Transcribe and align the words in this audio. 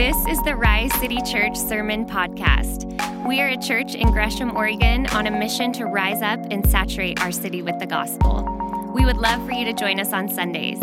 This 0.00 0.16
is 0.28 0.40
the 0.44 0.56
Rise 0.56 0.94
City 0.94 1.18
Church 1.30 1.54
Sermon 1.54 2.06
Podcast. 2.06 2.86
We 3.28 3.42
are 3.42 3.48
a 3.48 3.58
church 3.58 3.94
in 3.94 4.10
Gresham, 4.10 4.56
Oregon, 4.56 5.06
on 5.08 5.26
a 5.26 5.30
mission 5.30 5.74
to 5.74 5.84
rise 5.84 6.22
up 6.22 6.40
and 6.50 6.66
saturate 6.66 7.20
our 7.20 7.30
city 7.30 7.60
with 7.60 7.78
the 7.78 7.86
gospel. 7.86 8.42
We 8.94 9.04
would 9.04 9.18
love 9.18 9.44
for 9.44 9.52
you 9.52 9.66
to 9.66 9.74
join 9.74 10.00
us 10.00 10.14
on 10.14 10.26
Sundays. 10.30 10.80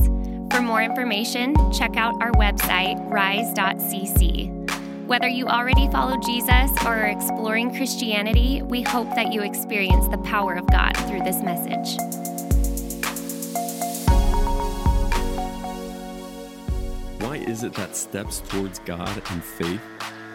For 0.52 0.62
more 0.62 0.84
information, 0.84 1.56
check 1.74 1.98
out 1.98 2.22
our 2.22 2.32
website, 2.34 3.04
rise.cc. 3.10 5.08
Whether 5.08 5.28
you 5.28 5.48
already 5.48 5.90
follow 5.90 6.18
Jesus 6.20 6.70
or 6.86 6.94
are 6.94 7.08
exploring 7.08 7.74
Christianity, 7.74 8.62
we 8.62 8.84
hope 8.84 9.10
that 9.16 9.34
you 9.34 9.42
experience 9.42 10.08
the 10.10 10.20
power 10.20 10.54
of 10.54 10.68
God 10.68 10.96
through 11.08 11.24
this 11.24 11.42
message. 11.42 11.98
Is 17.58 17.64
it 17.64 17.74
that 17.74 17.96
steps 17.96 18.42
towards 18.50 18.78
God 18.78 19.10
and 19.32 19.44
faith 19.44 19.82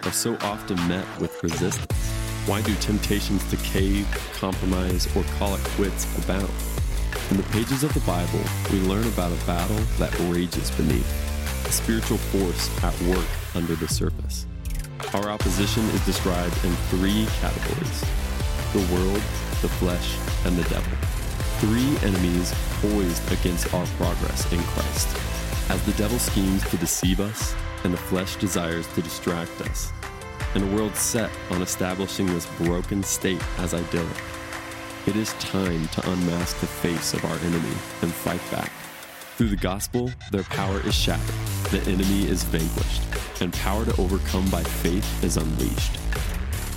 are 0.02 0.10
so 0.10 0.34
often 0.40 0.76
met 0.88 1.06
with 1.20 1.40
resistance? 1.40 2.10
Why 2.46 2.60
do 2.62 2.74
temptations 2.74 3.48
to 3.50 3.56
cave, 3.58 4.08
compromise, 4.34 5.06
or 5.14 5.22
call 5.38 5.54
it 5.54 5.60
quits 5.76 6.04
abound? 6.18 6.50
In 7.30 7.36
the 7.36 7.44
pages 7.54 7.84
of 7.84 7.94
the 7.94 8.00
Bible, 8.00 8.40
we 8.72 8.80
learn 8.80 9.06
about 9.06 9.30
a 9.30 9.46
battle 9.46 9.76
that 10.00 10.18
rages 10.34 10.72
beneath, 10.72 11.06
a 11.64 11.70
spiritual 11.70 12.18
force 12.18 12.66
at 12.82 13.00
work 13.02 13.28
under 13.54 13.76
the 13.76 13.86
surface. 13.86 14.44
Our 15.14 15.30
opposition 15.30 15.84
is 15.90 16.04
described 16.04 16.56
in 16.64 16.72
three 16.90 17.26
categories 17.38 18.04
the 18.72 18.92
world, 18.92 19.22
the 19.62 19.70
flesh, 19.78 20.18
and 20.44 20.56
the 20.56 20.68
devil. 20.68 20.92
Three 21.60 21.96
enemies 22.02 22.52
poised 22.80 23.30
against 23.30 23.72
our 23.72 23.86
progress 23.98 24.52
in 24.52 24.58
Christ. 24.74 25.31
As 25.68 25.82
the 25.86 25.92
devil 25.92 26.18
schemes 26.18 26.68
to 26.70 26.76
deceive 26.76 27.20
us 27.20 27.54
and 27.84 27.94
the 27.94 27.98
flesh 27.98 28.36
desires 28.36 28.86
to 28.94 29.02
distract 29.02 29.60
us, 29.62 29.92
in 30.54 30.62
a 30.62 30.76
world 30.76 30.94
set 30.96 31.30
on 31.50 31.62
establishing 31.62 32.26
this 32.26 32.46
broken 32.58 33.02
state 33.02 33.42
as 33.58 33.72
idyllic, 33.72 34.22
it 35.06 35.16
is 35.16 35.32
time 35.34 35.88
to 35.88 36.10
unmask 36.10 36.58
the 36.60 36.66
face 36.66 37.14
of 37.14 37.24
our 37.24 37.36
enemy 37.38 37.74
and 38.02 38.12
fight 38.12 38.42
back. 38.50 38.70
Through 39.36 39.48
the 39.48 39.56
gospel, 39.56 40.10
their 40.30 40.42
power 40.44 40.80
is 40.86 40.94
shattered, 40.94 41.34
the 41.70 41.80
enemy 41.90 42.28
is 42.28 42.44
vanquished, 42.44 43.02
and 43.40 43.52
power 43.54 43.84
to 43.84 44.00
overcome 44.00 44.48
by 44.50 44.62
faith 44.62 45.24
is 45.24 45.36
unleashed. 45.36 45.98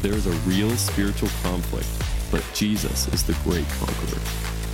There 0.01 0.13
is 0.13 0.27
a 0.27 0.49
real 0.49 0.71
spiritual 0.71 1.29
conflict, 1.43 1.89
but 2.31 2.43
Jesus 2.53 3.07
is 3.13 3.23
the 3.23 3.37
great 3.43 3.67
conqueror. 3.79 4.21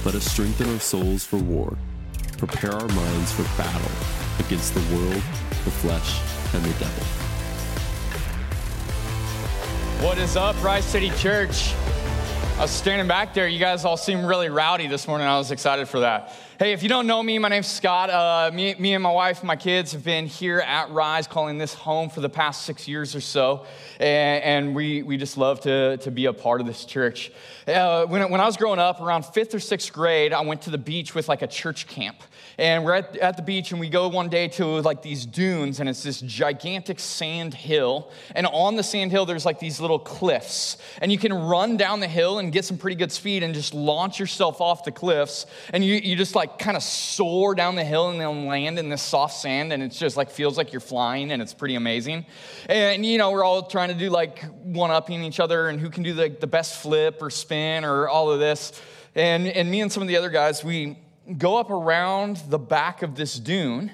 Let 0.06 0.16
us 0.16 0.26
strengthen 0.26 0.70
our 0.70 0.80
souls 0.80 1.26
for 1.26 1.38
war 1.38 1.76
prepare 2.48 2.74
our 2.74 2.88
minds 2.88 3.32
for 3.32 3.44
battle 3.56 3.92
against 4.44 4.74
the 4.74 4.96
world, 4.96 5.14
the 5.64 5.70
flesh, 5.70 6.20
and 6.56 6.64
the 6.64 6.80
devil. 6.80 7.04
What 10.04 10.18
is 10.18 10.36
up, 10.36 10.62
Rise 10.64 10.84
City 10.84 11.12
Church? 11.12 11.76
I 12.58 12.62
was 12.62 12.72
standing 12.72 13.08
back 13.08 13.36
there. 13.36 13.48
You 13.48 13.60
guys 13.60 13.86
all 13.86 13.98
seem 13.98 14.26
really 14.26 14.50
rowdy 14.50 14.88
this 14.88 15.08
morning. 15.08 15.28
I 15.28 15.38
was 15.38 15.52
excited 15.52 15.88
for 15.88 16.02
that. 16.02 16.36
Hey, 16.60 16.74
if 16.74 16.84
you 16.84 16.90
don't 16.90 17.08
know 17.08 17.24
me, 17.24 17.40
my 17.40 17.50
name's 17.50 17.66
Scott. 17.66 18.12
Uh, 18.12 18.52
me, 18.54 18.76
me 18.76 18.94
and 18.94 19.02
my 19.02 19.12
wife 19.12 19.40
and 19.40 19.48
my 19.48 19.56
kids 19.56 19.94
have 19.94 20.04
been 20.04 20.28
here 20.28 20.60
at 20.60 20.92
Rise, 20.92 21.26
calling 21.26 21.58
this 21.58 21.74
home 21.74 22.10
for 22.10 22.22
the 22.22 22.30
past 22.30 22.64
six 22.64 22.88
years 22.88 23.16
or 23.16 23.22
so. 23.22 23.66
And, 24.00 24.44
and 24.44 24.76
we, 24.76 25.02
we 25.02 25.18
just 25.18 25.38
love 25.38 25.62
to, 25.62 25.98
to 25.98 26.12
be 26.12 26.26
a 26.26 26.34
part 26.34 26.62
of 26.62 26.68
this 26.68 26.86
church. 26.86 27.32
Uh, 27.68 28.06
when, 28.06 28.30
when 28.30 28.40
I 28.40 28.46
was 28.46 28.58
growing 28.58 28.80
up, 28.80 29.02
around 29.02 29.26
fifth 29.26 29.56
or 29.56 29.60
sixth 29.60 29.92
grade, 29.92 30.32
I 30.32 30.42
went 30.42 30.62
to 30.64 30.70
the 30.70 30.78
beach 30.78 31.16
with 31.16 31.28
like 31.28 31.42
a 31.42 31.48
church 31.48 31.88
camp. 31.88 32.22
And 32.58 32.84
we're 32.84 32.94
at, 32.94 33.18
at 33.18 33.38
the 33.38 33.44
beach, 33.44 33.72
and 33.72 33.80
we 33.80 33.90
go 33.90 34.08
one 34.08 34.30
day 34.30 34.48
to 34.50 34.66
like 34.82 35.02
these 35.02 35.26
dunes, 35.26 35.80
and 35.80 35.88
it's 35.88 36.04
this 36.04 36.22
gigantic 36.22 37.00
sand 37.00 37.54
hill. 37.54 38.12
And 38.36 38.46
on 38.48 38.76
the 38.76 38.84
sand 38.84 39.12
hill, 39.12 39.26
there's 39.26 39.46
like 39.46 39.60
these 39.60 39.80
little 39.80 40.00
cliffs. 40.00 40.78
And 41.02 41.12
you 41.12 41.18
can 41.18 41.34
run 41.34 41.78
down 41.78 42.02
the 42.02 42.08
hill 42.08 42.40
and 42.40 42.52
get 42.52 42.66
some 42.66 42.78
pretty 42.78 42.98
good 42.98 43.12
speed 43.12 43.42
and 43.42 43.54
just 43.54 43.74
launch 43.74 44.20
yourself 44.20 44.62
off 44.62 44.84
the 44.84 44.92
cliffs. 44.92 45.46
And 45.72 45.84
you, 45.84 45.96
you 45.96 46.16
just 46.16 46.36
like 46.36 46.42
like 46.42 46.58
kind 46.58 46.76
of 46.76 46.82
soar 46.82 47.54
down 47.54 47.76
the 47.76 47.84
hill 47.84 48.10
and 48.10 48.20
then 48.20 48.48
land 48.48 48.80
in 48.80 48.90
this 48.90 49.04
soft 49.04 49.36
sand 49.36 49.72
and 49.72 49.84
it's 49.84 50.00
just 50.00 50.18
like 50.18 50.32
feels 50.32 50.58
like 50.58 50.74
you're 50.74 50.80
flying 50.80 51.32
and 51.32 51.40
it's 51.40 51.54
pretty 51.54 51.76
amazing. 51.76 52.26
And 52.68 53.06
you 53.06 53.20
know, 53.20 53.30
we're 53.30 53.44
all 53.44 53.64
trying 53.68 53.90
to 53.90 53.94
do 53.94 54.10
like 54.10 54.44
one 54.64 54.90
upping 54.90 55.24
each 55.24 55.40
other 55.40 55.70
and 55.70 55.80
who 55.80 55.92
can 55.92 56.02
do 56.02 56.14
the, 56.14 56.30
the 56.30 56.48
best 56.48 56.82
flip 56.82 57.22
or 57.22 57.30
spin 57.30 57.86
or 57.86 58.10
all 58.10 58.32
of 58.32 58.40
this. 58.40 58.74
And, 59.14 59.48
and 59.48 59.70
me 59.70 59.82
and 59.82 59.92
some 59.92 60.02
of 60.02 60.08
the 60.08 60.18
other 60.18 60.30
guys, 60.30 60.64
we 60.64 60.98
go 61.38 61.58
up 61.58 61.70
around 61.70 62.38
the 62.50 62.60
back 62.60 63.02
of 63.02 63.16
this 63.16 63.38
dune 63.38 63.92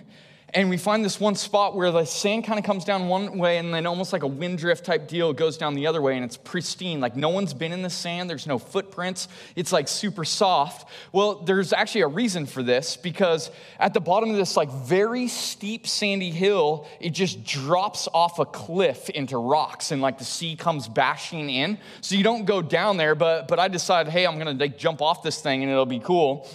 and 0.53 0.69
we 0.69 0.77
find 0.77 1.03
this 1.03 1.19
one 1.19 1.35
spot 1.35 1.75
where 1.75 1.91
the 1.91 2.05
sand 2.05 2.45
kind 2.45 2.57
of 2.57 2.63
comes 2.63 2.85
down 2.85 3.09
one 3.09 3.37
way 3.37 3.57
and 3.57 3.73
then 3.73 3.85
almost 3.85 4.13
like 4.13 4.23
a 4.23 4.27
wind 4.27 4.57
drift 4.57 4.85
type 4.85 5.07
deal 5.07 5.33
goes 5.33 5.57
down 5.57 5.75
the 5.75 5.87
other 5.87 6.01
way 6.01 6.15
and 6.15 6.23
it's 6.23 6.37
pristine. 6.37 7.01
Like 7.01 7.17
no 7.17 7.29
one's 7.29 7.53
been 7.53 7.73
in 7.73 7.81
the 7.81 7.89
sand 7.89 8.29
there's 8.29 8.47
no 8.47 8.57
footprints 8.57 9.27
it's 9.57 9.73
like 9.73 9.89
super 9.89 10.23
soft. 10.23 10.89
Well 11.11 11.41
there's 11.43 11.73
actually 11.73 12.01
a 12.01 12.07
reason 12.07 12.45
for 12.45 12.63
this 12.63 12.95
because 12.95 13.51
at 13.77 13.93
the 13.93 13.99
bottom 13.99 14.29
of 14.29 14.37
this 14.37 14.55
like 14.55 14.71
very 14.71 15.27
steep 15.27 15.85
sandy 15.85 16.31
hill 16.31 16.87
it 17.01 17.09
just 17.09 17.43
drops 17.43 18.07
off 18.13 18.39
a 18.39 18.45
cliff 18.45 19.09
into 19.09 19.37
rocks 19.37 19.91
and 19.91 20.01
like 20.01 20.17
the 20.17 20.25
sea 20.25 20.55
comes 20.55 20.87
bashing 20.87 21.49
in. 21.49 21.77
So 21.99 22.15
you 22.15 22.23
don't 22.23 22.45
go 22.45 22.61
down 22.61 22.95
there 22.95 23.15
but 23.15 23.49
but 23.49 23.59
i 23.59 23.67
decided 23.67 24.11
hey 24.13 24.25
i'm 24.25 24.37
gonna 24.37 24.53
like 24.53 24.77
jump 24.77 25.01
off 25.01 25.23
this 25.23 25.41
thing 25.41 25.61
and 25.61 25.69
it'll 25.69 25.85
be 25.85 25.99
cool 25.99 26.47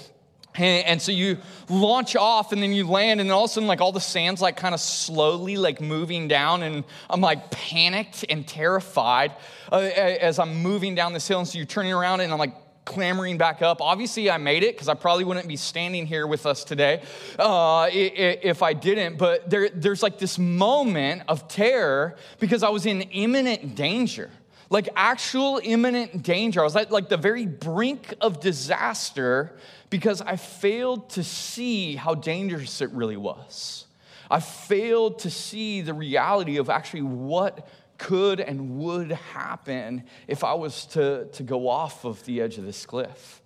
and, 0.55 1.01
so 1.01 1.13
you 1.13 1.39
launch 1.69 2.17
off 2.17 2.53
and 2.53 2.63
then 2.63 2.73
you 2.73 2.87
land 2.87 3.21
and 3.21 3.31
all 3.31 3.45
of 3.45 3.51
a 3.51 3.53
sudden 3.55 3.67
like 3.67 3.81
all 3.81 3.93
the 3.93 4.01
sand's 4.01 4.41
like 4.41 4.57
kind 4.57 4.75
of 4.75 4.81
slowly 4.81 5.57
like 5.57 5.81
moving 5.81 6.29
down 6.29 6.63
and 6.63 6.85
i'm 7.09 7.21
like 7.21 7.51
panicked 7.51 8.25
and 8.29 8.47
terrified 8.47 9.33
uh, 9.71 9.77
as 9.77 10.39
i'm 10.39 10.63
moving 10.63 10.95
down 10.95 11.13
this 11.13 11.27
hill. 11.27 11.39
And 11.39 11.49
so 11.49 11.59
you're 11.59 11.67
turning 11.67 11.93
around 11.93 12.21
and 12.21 12.33
i'm 12.33 12.39
like 12.39 12.55
clambering 12.85 13.39
back 13.39 13.63
up. 13.63 13.81
Obviously 13.81 14.31
i 14.31 14.39
made 14.39 14.63
it 14.63 14.75
because 14.75 14.89
i 14.89 14.95
probably 14.95 15.25
wouldn't 15.25 15.49
be 15.49 15.57
standing 15.57 16.05
here 16.05 16.27
with 16.27 16.47
us 16.47 16.65
today 16.65 17.03
uh, 17.39 17.89
if 17.93 18.63
i 18.63 18.73
didn't. 18.73 19.19
But 19.19 19.49
there, 19.49 19.69
there's 19.71 20.03
like 20.03 20.19
this 20.19 20.39
moment 20.39 21.23
of 21.29 21.49
terror 21.49 22.17
because 22.41 22.63
i 22.63 22.69
was 22.69 22.87
in 22.87 23.03
imminent 23.03 23.75
danger 23.75 24.31
like 24.73 24.89
actual 24.97 25.61
imminent 25.63 26.23
danger. 26.23 26.63
I 26.63 26.65
was 26.65 26.75
at 26.77 26.91
like 26.91 27.11
the 27.11 27.19
very 27.19 27.45
brink 27.45 28.15
of 28.23 28.41
disaster 28.41 29.55
because 29.93 30.23
I 30.23 30.37
failed 30.37 31.11
to 31.11 31.23
see 31.23 31.97
how 31.97 32.15
dangerous 32.15 32.81
it 32.81 32.91
really 32.93 33.19
was. 33.19 33.85
I 34.31 34.41
failed 34.41 35.19
to 35.19 35.31
see 35.31 35.83
the 35.83 35.93
reality 35.93 36.57
of 36.57 36.71
actually 36.71 37.03
what 37.03 37.69
could 37.99 38.41
and 38.41 38.79
would 38.79 39.11
happen 39.13 40.05
if 40.27 40.45
I 40.45 40.55
was 40.55 40.87
to, 40.87 41.27
to 41.33 41.43
go 41.43 41.69
off 41.69 42.07
of 42.07 42.25
the 42.25 42.41
edge 42.41 42.57
of 42.57 42.65
this 42.65 42.87
cliff. 42.87 43.43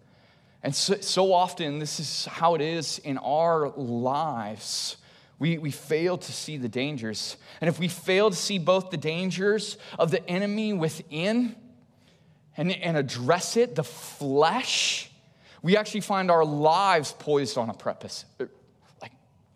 And 0.62 0.72
so, 0.72 0.94
so 1.00 1.32
often, 1.32 1.80
this 1.80 1.98
is 1.98 2.26
how 2.26 2.54
it 2.54 2.60
is 2.60 3.00
in 3.00 3.18
our 3.18 3.70
lives. 3.70 4.98
We, 5.40 5.58
we 5.58 5.72
fail 5.72 6.16
to 6.16 6.32
see 6.32 6.58
the 6.58 6.68
dangers. 6.68 7.38
And 7.60 7.66
if 7.66 7.80
we 7.80 7.88
fail 7.88 8.30
to 8.30 8.36
see 8.36 8.58
both 8.58 8.90
the 8.90 8.96
dangers 8.96 9.78
of 9.98 10.12
the 10.12 10.24
enemy 10.30 10.74
within 10.74 11.56
and, 12.56 12.70
and 12.70 12.96
address 12.96 13.56
it, 13.56 13.74
the 13.74 13.82
flesh, 13.82 15.10
we 15.66 15.76
actually 15.76 16.02
find 16.02 16.30
our 16.30 16.44
lives 16.44 17.10
poised 17.18 17.58
on 17.58 17.68
a 17.70 17.74
precipice, 17.74 18.24
like, 19.02 19.10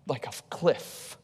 like 0.08 0.26
a 0.26 0.32
cliff. 0.50 1.16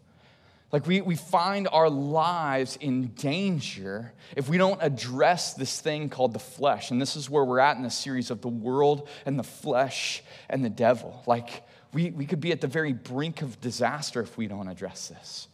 Like 0.71 0.87
we, 0.87 1.01
we 1.01 1.17
find 1.17 1.67
our 1.67 1.91
lives 1.91 2.79
in 2.81 3.09
danger 3.09 4.13
if 4.37 4.49
we 4.49 4.59
don't 4.59 4.81
address 4.81 5.55
this 5.55 5.81
thing 5.81 6.09
called 6.09 6.35
the 6.35 6.39
flesh. 6.39 6.93
And 6.93 7.01
this 7.03 7.17
is 7.17 7.29
where 7.29 7.45
we're 7.45 7.59
at 7.59 7.77
in 7.77 7.83
the 7.83 7.91
series 7.91 8.31
of 8.31 8.43
the 8.43 8.49
world 8.49 9.09
and 9.27 9.37
the 9.37 9.43
flesh 9.43 10.23
and 10.49 10.65
the 10.65 10.71
devil. 10.71 11.21
Like 11.27 11.67
we, 11.93 12.13
we 12.13 12.25
could 12.25 12.41
be 12.41 12.53
at 12.53 12.61
the 12.61 12.69
very 12.69 12.93
brink 12.93 13.43
of 13.43 13.61
disaster 13.61 14.21
if 14.21 14.39
we 14.39 14.47
don't 14.47 14.69
address 14.69 15.09
this. 15.09 15.49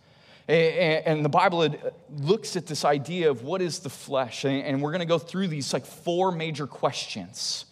And 0.46 1.24
the 1.24 1.30
Bible 1.30 1.74
looks 2.10 2.54
at 2.56 2.66
this 2.66 2.84
idea 2.84 3.30
of 3.30 3.44
what 3.44 3.62
is 3.62 3.78
the 3.78 3.88
flesh. 3.88 4.44
And 4.44 4.82
we're 4.82 4.92
going 4.92 5.00
to 5.00 5.06
go 5.06 5.18
through 5.18 5.48
these 5.48 5.72
like 5.72 5.86
four 5.86 6.32
major 6.32 6.66
questions 6.66 7.64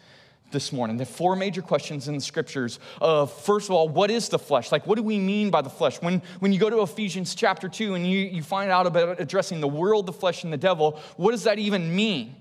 this 0.50 0.72
morning. 0.72 0.96
The 0.96 1.06
four 1.06 1.36
major 1.36 1.62
questions 1.62 2.08
in 2.08 2.14
the 2.14 2.20
scriptures 2.20 2.78
of, 3.00 3.32
first 3.32 3.68
of 3.68 3.74
all, 3.74 3.88
what 3.88 4.10
is 4.10 4.28
the 4.28 4.38
flesh? 4.38 4.72
Like, 4.72 4.86
what 4.86 4.96
do 4.96 5.02
we 5.02 5.18
mean 5.18 5.50
by 5.50 5.62
the 5.62 5.70
flesh? 5.70 6.00
When, 6.00 6.22
when 6.40 6.52
you 6.52 6.58
go 6.58 6.70
to 6.70 6.82
Ephesians 6.82 7.34
chapter 7.34 7.68
2 7.68 7.94
and 7.94 8.06
you, 8.06 8.18
you 8.18 8.42
find 8.42 8.70
out 8.70 8.86
about 8.86 9.20
addressing 9.20 9.60
the 9.60 9.68
world, 9.68 10.06
the 10.06 10.12
flesh, 10.12 10.44
and 10.44 10.52
the 10.52 10.58
devil, 10.58 11.00
what 11.16 11.32
does 11.32 11.44
that 11.44 11.58
even 11.58 11.94
mean? 11.94 12.36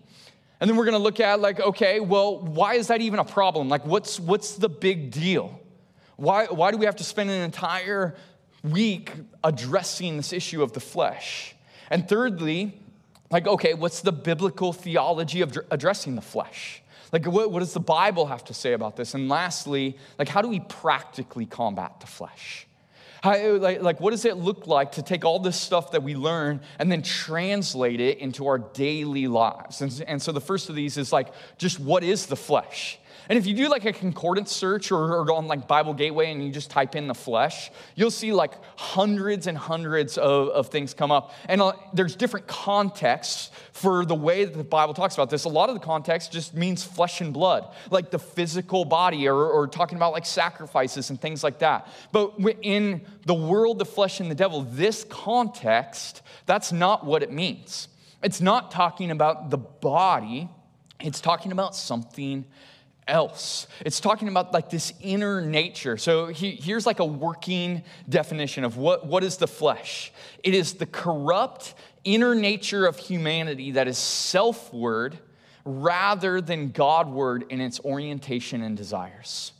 And 0.59 0.69
then 0.69 0.75
we're 0.75 0.85
going 0.85 0.97
to 0.97 1.03
look 1.03 1.19
at, 1.19 1.39
like, 1.39 1.59
okay, 1.59 2.00
well, 2.00 2.39
why 2.39 2.75
is 2.75 2.88
that 2.88 3.01
even 3.01 3.19
a 3.19 3.25
problem? 3.25 3.69
Like, 3.69 3.85
what's, 3.85 4.19
what's 4.19 4.55
the 4.55 4.69
big 4.69 5.12
deal? 5.12 5.59
Why, 6.17 6.45
why 6.47 6.71
do 6.71 6.77
we 6.77 6.85
have 6.85 6.97
to 6.97 7.03
spend 7.03 7.29
an 7.29 7.41
entire 7.41 8.15
week 8.62 9.13
addressing 9.41 10.17
this 10.17 10.33
issue 10.33 10.62
of 10.62 10.73
the 10.73 10.81
flesh? 10.81 11.55
And 11.89 12.09
thirdly, 12.09 12.77
like, 13.31 13.47
okay, 13.47 13.73
what's 13.73 14.01
the 14.01 14.12
biblical 14.12 14.73
theology 14.73 15.41
of 15.41 15.57
addressing 15.71 16.15
the 16.15 16.21
flesh? 16.21 16.81
Like, 17.11 17.25
what, 17.25 17.51
what 17.51 17.59
does 17.59 17.73
the 17.73 17.79
Bible 17.79 18.27
have 18.27 18.44
to 18.45 18.53
say 18.53 18.73
about 18.73 18.95
this? 18.95 19.13
And 19.13 19.29
lastly, 19.29 19.97
like, 20.17 20.27
how 20.27 20.41
do 20.41 20.47
we 20.47 20.59
practically 20.59 21.45
combat 21.45 22.00
the 22.00 22.07
flesh? 22.07 22.67
How, 23.21 23.57
like, 23.57 23.81
like, 23.81 24.00
what 24.00 24.11
does 24.11 24.23
it 24.25 24.38
look 24.38 24.67
like 24.67 24.94
to 24.94 25.01
take 25.01 25.25
all 25.25 25.39
this 25.39 25.59
stuff 25.59 25.91
that 25.91 26.03
we 26.03 26.15
learn 26.15 26.61
and 26.77 26.91
then 26.91 27.01
translate 27.01 28.00
it 28.00 28.19
into 28.19 28.47
our 28.47 28.59
daily 28.59 29.27
lives? 29.27 29.81
And, 29.81 30.03
and 30.07 30.21
so 30.21 30.31
the 30.31 30.41
first 30.41 30.69
of 30.69 30.75
these 30.75 30.97
is 30.97 31.11
like, 31.11 31.33
just 31.57 31.79
what 31.79 32.03
is 32.03 32.27
the 32.27 32.38
flesh? 32.38 33.00
And 33.29 33.37
if 33.37 33.45
you 33.45 33.53
do 33.53 33.69
like 33.69 33.85
a 33.85 33.93
concordance 33.93 34.51
search 34.51 34.91
or, 34.91 35.17
or 35.17 35.31
on 35.31 35.45
like 35.45 35.67
Bible 35.67 35.93
Gateway 35.93 36.31
and 36.31 36.43
you 36.43 36.51
just 36.51 36.71
type 36.71 36.95
in 36.95 37.05
the 37.05 37.13
flesh, 37.13 37.69
you'll 37.93 38.09
see 38.09 38.33
like 38.33 38.53
hundreds 38.75 39.45
and 39.45 39.55
hundreds 39.55 40.17
of, 40.17 40.47
of 40.49 40.69
things 40.69 40.95
come 40.95 41.11
up. 41.11 41.31
And 41.47 41.61
uh, 41.61 41.73
there's 41.93 42.15
different 42.15 42.47
contexts 42.47 43.51
for 43.71 44.03
the 44.03 44.15
way 44.15 44.45
that 44.45 44.57
the 44.57 44.63
Bible 44.63 44.95
talks 44.95 45.13
about 45.13 45.29
this. 45.29 45.43
A 45.43 45.49
lot 45.49 45.69
of 45.69 45.75
the 45.75 45.79
context 45.79 46.31
just 46.31 46.55
means 46.55 46.83
flesh 46.83 47.21
and 47.21 47.31
blood, 47.31 47.71
like 47.91 48.09
the 48.09 48.17
physical 48.17 48.83
body, 48.83 49.27
or, 49.27 49.35
or 49.35 49.67
talking 49.67 49.97
about 49.97 50.11
like 50.11 50.25
sacrifices 50.25 51.11
and 51.11 51.21
things 51.21 51.43
like 51.43 51.59
that. 51.59 51.87
But 52.11 52.33
in 52.63 53.05
the 53.27 53.35
world, 53.35 53.77
the 53.77 53.85
flesh, 53.85 54.19
and 54.19 54.31
the 54.31 54.35
devil, 54.35 54.63
this 54.63 55.03
context, 55.07 56.23
that's 56.47 56.71
not 56.71 57.05
what 57.05 57.21
it 57.21 57.31
means. 57.31 57.89
It's 58.23 58.41
not 58.41 58.71
talking 58.71 59.11
about 59.11 59.51
the 59.51 59.59
body, 59.59 60.49
it's 60.99 61.21
talking 61.21 61.51
about 61.51 61.75
something 61.75 62.45
else. 63.09 63.67
It's 63.85 64.00
talking 64.00 64.27
about 64.27 64.53
like 64.53 64.69
this 64.69 64.94
inner 65.01 65.41
nature. 65.41 65.97
So 65.97 66.27
he, 66.27 66.51
here's 66.51 66.85
like 66.85 67.00
a 67.00 67.06
working 67.06 67.83
definition 68.07 68.63
of 68.63 68.77
what, 68.77 69.06
what 69.06 69.23
is 69.23 69.38
the 69.38 69.47
flesh 69.47 70.11
it 70.44 70.53
is 70.53 70.75
the 70.75 70.85
corrupt 70.85 71.73
inner 72.03 72.33
nature 72.33 72.85
of 72.85 72.97
humanity 72.97 73.71
that 73.71 73.88
is 73.88 73.97
selfward 73.97 75.17
rather 75.65 76.39
than 76.39 76.71
Godward 76.71 77.45
in 77.50 77.59
its 77.59 77.79
orientation 77.81 78.61
and 78.61 78.77
desires. 78.77 79.51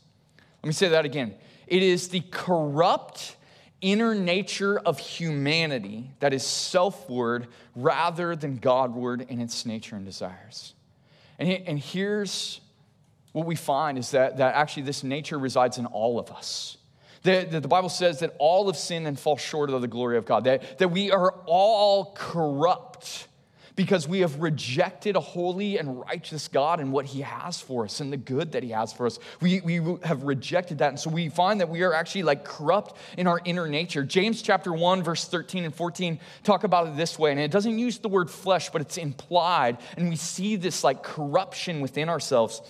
Let 0.64 0.68
me 0.68 0.74
say 0.74 0.90
that 0.90 1.06
again. 1.06 1.36
It 1.68 1.84
is 1.84 2.08
the 2.08 2.22
corrupt 2.32 3.36
inner 3.82 4.16
nature 4.16 4.80
of 4.80 5.00
humanity 5.00 6.12
that 6.20 6.34
is 6.34 6.44
selfward 6.44 7.48
rather 7.76 8.36
than 8.36 8.58
Godward 8.58 9.26
in 9.30 9.40
its 9.40 9.66
nature 9.66 9.96
and 9.96 10.06
desires. 10.06 10.74
And, 11.38 11.50
and 11.50 11.80
here's 11.80 12.60
what 13.32 13.46
we 13.46 13.56
find 13.56 13.98
is 13.98 14.12
that, 14.12 14.38
that 14.38 14.56
actually 14.56 14.84
this 14.84 15.04
nature 15.04 15.38
resides 15.38 15.78
in 15.78 15.86
all 15.86 16.20
of 16.20 16.32
us. 16.32 16.78
The, 17.24 17.48
the, 17.50 17.60
the, 17.60 17.68
Bible 17.68 17.90
says 17.90 18.20
that 18.20 18.36
all 18.40 18.68
have 18.68 18.78
sinned 18.78 19.06
and 19.06 19.20
fall 19.20 19.38
short 19.38 19.70
of 19.70 19.82
the 19.82 19.88
glory 19.88 20.18
of 20.18 20.26
God, 20.26 20.46
that, 20.46 20.80
that 20.80 20.88
we 20.88 21.12
are 21.12 21.34
all 21.46 22.14
corrupt 22.16 23.28
because 23.80 24.10
we 24.10 24.20
have 24.20 24.42
rejected 24.42 25.16
a 25.16 25.22
holy 25.22 25.78
and 25.78 26.02
righteous 26.02 26.50
God 26.50 26.82
and 26.82 26.92
what 26.92 27.06
He 27.06 27.22
has 27.22 27.62
for 27.62 27.86
us 27.86 28.02
and 28.02 28.12
the 28.12 28.18
good 28.18 28.52
that 28.52 28.62
He 28.64 28.72
has 28.72 28.92
for 28.92 29.06
us. 29.06 29.20
We, 29.40 29.62
we 29.62 29.76
have 30.04 30.24
rejected 30.24 30.80
that. 30.80 30.90
And 30.90 31.00
so 31.00 31.10
we 31.10 31.30
find 31.30 31.62
that 31.62 31.70
we 31.70 31.84
are 31.84 31.94
actually 31.94 32.24
like 32.24 32.44
corrupt 32.44 32.98
in 33.18 33.26
our 33.26 33.40
inner 33.46 33.70
nature. 33.70 34.04
James 34.04 34.42
chapter 34.42 34.74
1, 34.74 35.04
verse 35.04 35.26
13 35.26 35.64
and 35.64 35.74
14 35.74 36.20
talk 36.44 36.66
about 36.66 36.88
it 36.88 36.98
this 36.98 37.18
way. 37.18 37.32
And 37.32 37.40
it 37.40 37.52
doesn't 37.52 37.80
use 37.80 38.00
the 38.00 38.10
word 38.10 38.30
flesh, 38.30 38.70
but 38.70 38.82
it's 38.82 38.98
implied. 38.98 39.78
And 39.96 40.10
we 40.10 40.18
see 40.18 40.58
this 40.58 40.84
like 40.84 41.02
corruption 41.02 41.80
within 41.80 42.10
ourselves. 42.10 42.62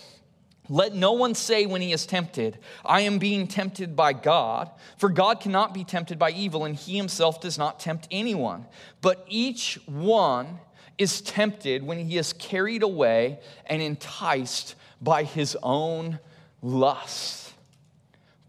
Let 0.70 0.94
no 0.94 1.14
one 1.14 1.34
say 1.34 1.66
when 1.66 1.82
he 1.82 1.92
is 1.92 2.06
tempted, 2.06 2.60
I 2.86 3.02
am 3.02 3.18
being 3.18 3.48
tempted 3.48 3.96
by 3.96 4.14
God, 4.14 4.70
for 4.98 5.10
God 5.10 5.42
cannot 5.42 5.74
be 5.74 5.84
tempted 5.84 6.20
by 6.20 6.32
evil, 6.32 6.64
and 6.64 6.76
he 6.76 6.96
himself 6.96 7.42
does 7.42 7.58
not 7.58 7.80
tempt 7.80 8.08
anyone. 8.12 8.66
But 9.02 9.26
each 9.28 9.80
one 9.88 10.60
is 11.00 11.22
tempted 11.22 11.82
when 11.84 11.98
he 12.06 12.18
is 12.18 12.34
carried 12.34 12.84
away 12.84 13.40
and 13.66 13.82
enticed 13.82 14.76
by 15.02 15.24
his 15.24 15.58
own 15.64 16.20
lust 16.62 17.49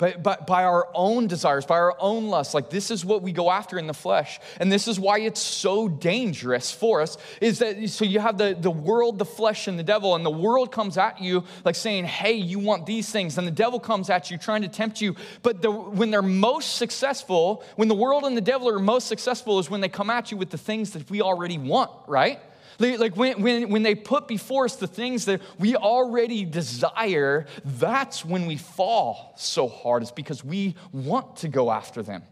by, 0.01 0.13
by, 0.15 0.37
by, 0.47 0.65
our 0.65 0.89
own 0.95 1.27
desires, 1.27 1.67
by 1.67 1.77
our 1.77 1.95
own 2.01 2.29
lusts. 2.29 2.55
Like 2.55 2.71
this 2.71 2.91
is 2.91 3.05
what 3.05 3.21
we 3.23 3.33
go 3.33 3.51
after 3.51 3.79
in 3.79 3.87
the 3.87 3.95
flesh. 3.95 4.41
And 4.59 4.73
this 4.73 4.89
is 4.89 4.99
why 4.99 5.21
it's 5.21 5.41
so 5.41 5.89
dangerous 5.89 6.73
for 6.73 7.03
us, 7.03 7.19
is 7.41 7.59
that 7.59 7.87
so 7.91 8.07
you 8.07 8.19
have 8.19 8.39
the, 8.39 8.57
the 8.59 8.71
world, 8.71 9.19
the 9.19 9.27
flesh, 9.27 9.69
and 9.69 9.79
the 9.79 9.83
devil, 9.85 10.17
and 10.17 10.25
the 10.25 10.31
world 10.31 10.73
comes 10.73 10.97
at 10.97 11.21
you 11.21 11.45
like 11.65 11.75
saying, 11.75 12.07
hey, 12.07 12.33
you 12.33 12.59
want 12.59 12.87
these 12.87 13.13
things. 13.13 13.37
And 13.37 13.47
the 13.47 13.53
devil 13.53 13.79
comes 13.79 14.09
at 14.09 14.31
you 14.31 14.39
trying 14.39 14.63
to 14.63 14.69
tempt 14.69 15.03
you. 15.03 15.15
But 15.43 15.61
the, 15.61 15.71
when 15.71 16.11
they're 16.11 16.23
most 16.23 16.77
successful, 16.77 17.63
when 17.77 17.89
the 17.89 17.95
world 17.95 18.25
and 18.25 18.35
the 18.35 18.41
devil 18.41 18.71
are 18.71 18.79
most 18.79 19.07
successful, 19.07 19.59
is 19.59 19.69
when 19.69 19.83
they 19.83 19.91
come 19.91 20.09
at 20.09 20.31
you 20.31 20.39
with 20.39 20.49
the 20.49 20.59
things 20.59 20.93
that 20.93 21.11
we 21.11 21.21
already 21.21 21.59
want, 21.59 21.91
right? 22.07 22.41
Like 22.81 23.15
when, 23.17 23.43
when, 23.43 23.69
when 23.69 23.83
they 23.83 23.95
put 23.95 24.27
before 24.27 24.65
us 24.65 24.77
the 24.77 24.87
things 24.87 25.27
that 25.27 25.43
we 25.59 25.77
already 25.77 26.45
desire, 26.47 27.47
that's 27.65 28.25
when 28.25 28.47
we 28.47 28.57
fall 28.57 29.35
so 29.37 29.69
hard. 29.69 30.03
It's 30.03 30.11
because 30.11 30.43
we 30.43 30.77
want 30.91 31.37
to 31.37 31.49
go 31.49 31.71
after 31.71 32.03
them. 32.03 32.23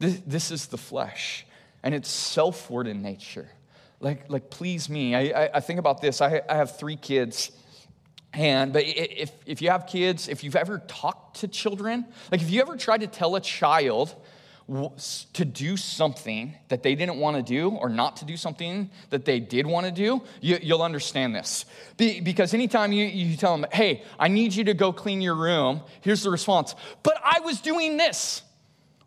This, 0.00 0.20
this 0.26 0.50
is 0.50 0.66
the 0.66 0.78
flesh, 0.78 1.46
and 1.82 1.94
it's 1.94 2.08
selfward 2.08 2.86
in 2.86 3.02
nature. 3.02 3.48
Like, 4.00 4.28
like 4.28 4.50
please 4.50 4.88
me. 4.88 5.14
I, 5.14 5.44
I, 5.44 5.50
I 5.54 5.60
think 5.60 5.78
about 5.78 6.00
this. 6.00 6.20
I, 6.20 6.42
I 6.48 6.56
have 6.56 6.76
three 6.76 6.96
kids. 6.96 7.52
And 8.32 8.72
but 8.72 8.84
if, 8.86 9.32
if 9.46 9.62
you 9.62 9.70
have 9.70 9.86
kids, 9.86 10.28
if 10.28 10.44
you've 10.44 10.56
ever 10.56 10.78
talked 10.86 11.40
to 11.40 11.48
children, 11.48 12.06
like 12.30 12.42
if 12.42 12.50
you 12.50 12.60
ever 12.60 12.76
tried 12.76 13.00
to 13.00 13.06
tell 13.06 13.36
a 13.36 13.40
child 13.40 14.14
to 15.32 15.44
do 15.46 15.78
something 15.78 16.54
that 16.68 16.82
they 16.82 16.94
didn't 16.94 17.16
want 17.16 17.36
to 17.36 17.42
do 17.42 17.70
or 17.70 17.88
not 17.88 18.18
to 18.18 18.26
do 18.26 18.36
something 18.36 18.90
that 19.08 19.24
they 19.24 19.40
did 19.40 19.66
want 19.66 19.86
to 19.86 19.92
do, 19.92 20.22
you, 20.42 20.58
will 20.74 20.82
understand 20.82 21.34
this. 21.34 21.64
because 21.96 22.52
anytime 22.52 22.92
you, 22.92 23.06
you 23.06 23.36
tell 23.36 23.56
them, 23.56 23.66
hey, 23.72 24.02
I 24.18 24.28
need 24.28 24.54
you 24.54 24.64
to 24.64 24.74
go 24.74 24.92
clean 24.92 25.22
your 25.22 25.36
room, 25.36 25.80
here's 26.02 26.22
the 26.22 26.30
response, 26.30 26.74
but 27.02 27.18
I 27.24 27.40
was 27.40 27.62
doing 27.62 27.96
this. 27.96 28.42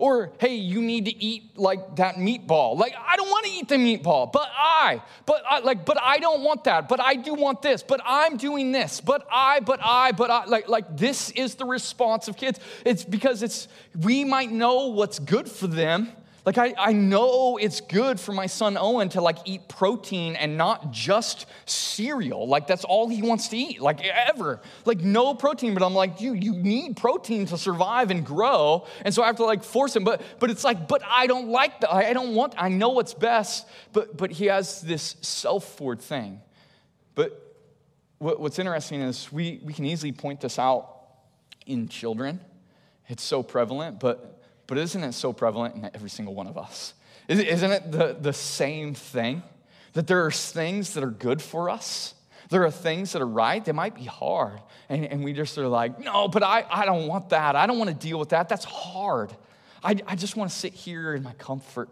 Or, 0.01 0.31
hey, 0.39 0.56
you 0.56 0.81
need 0.81 1.06
to 1.06 1.24
eat 1.24 1.59
like 1.59 1.98
that 1.98 2.15
meatball. 2.15 2.75
Like, 2.75 2.95
I 3.07 3.15
don't 3.18 3.30
want 3.30 3.45
to 3.45 3.51
eat 3.51 3.68
the 3.68 3.75
meatball, 3.75 4.31
but 4.31 4.50
I, 4.51 5.03
but 5.27 5.44
I, 5.48 5.59
like, 5.59 5.86
but 5.86 6.01
I 6.01 6.18
don't 6.18 6.42
want 6.42 6.63
that, 6.63 6.89
but 6.89 7.00
I 7.00 7.13
do 7.13 7.36
want 7.36 7.62
this, 7.62 7.83
but 7.83 8.01
I'm 8.03 8.38
doing 8.38 8.71
this, 8.71 9.00
but 9.00 9.27
I, 9.31 9.59
but 9.59 9.80
I, 9.80 10.12
but 10.12 10.31
I, 10.31 10.45
like, 10.45 10.68
like 10.68 10.98
this 10.98 11.30
is 11.30 11.53
the 11.53 11.65
response 11.65 12.27
of 12.27 12.36
kids. 12.36 12.59
It's 12.83 13.03
because 13.03 13.44
it's, 13.44 13.68
we 13.95 14.25
might 14.25 14.50
know 14.50 14.88
what's 14.88 15.19
good 15.19 15.48
for 15.48 15.68
them, 15.68 16.12
like, 16.44 16.58
I, 16.58 16.74
I 16.76 16.94
know 16.94 17.58
it's 17.58 17.82
good 17.82 18.20
for 18.20 18.32
my 18.32 18.48
son 18.48 18.76
Owen 18.76 19.10
to 19.10 19.22
like 19.22 19.38
eat 19.46 19.68
protein 19.68 20.36
and 20.36 20.58
not 20.58 20.92
just 20.92 21.46
cereal. 21.68 22.48
Like, 22.48 22.66
that's 22.66 22.84
all 22.84 23.10
he 23.10 23.22
wants 23.22 23.50
to 23.50 23.58
eat, 23.58 23.80
like 23.80 24.04
ever. 24.04 24.60
Like, 24.84 25.02
no 25.02 25.36
protein. 25.36 25.76
But 25.76 25.84
I'm 25.84 25.94
like, 25.94 26.20
you, 26.20 26.34
you 26.34 26.54
need 26.54 26.98
protein 26.98 27.46
to 27.48 27.58
survive 27.58 28.10
and 28.10 28.25
grow. 28.25 28.88
And 29.06 29.13
so 29.13 29.22
I 29.22 29.27
have 29.27 29.36
to 29.36 29.46
like 29.46 29.63
force 29.63 29.96
him. 29.96 30.04
But, 30.04 30.24
but 30.39 30.50
it's 30.50 30.63
like, 30.63 30.88
but 30.88 31.04
I 31.08 31.27
don't 31.27 31.50
like 31.50 31.82
that. 31.82 31.94
I 31.94 32.13
don't 32.13 32.34
want, 32.34 32.56
I 32.58 32.70
know 32.70 32.89
what's 32.89 33.13
best. 33.13 33.68
But, 33.94 34.18
but 34.18 34.32
he 34.32 34.48
has 34.48 34.82
this 34.82 35.18
self 35.22 35.63
forward 35.77 36.01
thing. 36.01 36.42
But 37.13 37.56
what, 38.18 38.39
what's 38.39 38.58
interesting 38.58 39.01
is 39.01 39.32
we, 39.32 39.62
we 39.63 39.74
can 39.74 39.86
easily 39.86 40.12
point 40.12 40.42
this 40.42 40.58
out 40.58 41.01
in 41.68 41.88
children. 41.88 42.39
It's 43.08 43.24
so 43.24 43.44
prevalent, 43.44 44.00
but 44.00 44.40
but 44.72 44.78
isn't 44.78 45.04
it 45.04 45.12
so 45.12 45.34
prevalent 45.34 45.75
in 45.75 45.92
every 45.94 46.10
single 46.10 46.34
one 46.34 46.48
of 46.48 46.58
us? 46.58 46.94
Isn't 47.28 47.72
it 47.74 47.92
the, 47.92 48.16
the 48.18 48.32
same 48.32 48.94
thing? 48.94 49.44
That 49.92 50.08
there 50.08 50.25
are 50.25 50.32
things 50.32 50.94
that 50.94 51.04
are 51.04 51.12
good 51.12 51.42
for 51.42 51.70
us. 51.70 52.13
There 52.50 52.63
are 52.63 52.72
things 52.72 53.12
that 53.12 53.22
are 53.22 53.28
right. 53.28 53.66
They 53.66 53.74
might 53.74 53.96
be 53.96 54.06
hard. 54.06 54.62
And, 54.88 55.04
and 55.04 55.25
we 55.25 55.34
just 55.34 55.58
are 55.58 55.68
like, 55.68 56.00
no, 56.00 56.30
but 56.30 56.42
I, 56.42 56.66
I 56.72 56.86
don't 56.86 57.08
want 57.08 57.32
that. 57.32 57.58
I 57.58 57.68
don't 57.68 57.80
want 57.80 57.90
to 57.90 57.96
deal 57.98 58.18
with 58.18 58.30
that. 58.30 58.48
That's 58.48 58.63
hard. 58.63 59.36
I, 59.84 59.98
I 60.08 60.16
just 60.16 60.38
want 60.38 60.50
to 60.50 60.56
sit 60.56 60.74
here 60.74 61.16
in 61.16 61.24
my 61.24 61.34
comfort. 61.34 61.90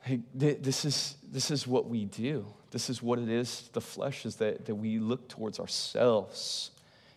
Hey, 0.00 0.18
this, 0.34 0.84
is, 0.84 1.14
this 1.22 1.52
is 1.52 1.68
what 1.68 1.88
we 1.88 2.06
do. 2.06 2.46
This 2.72 2.90
is 2.90 3.00
what 3.00 3.20
it 3.20 3.28
is. 3.28 3.70
The 3.72 3.80
flesh 3.80 4.26
is 4.26 4.34
that, 4.38 4.66
that 4.66 4.74
we 4.74 4.98
look 4.98 5.28
towards 5.28 5.60
ourselves 5.60 6.72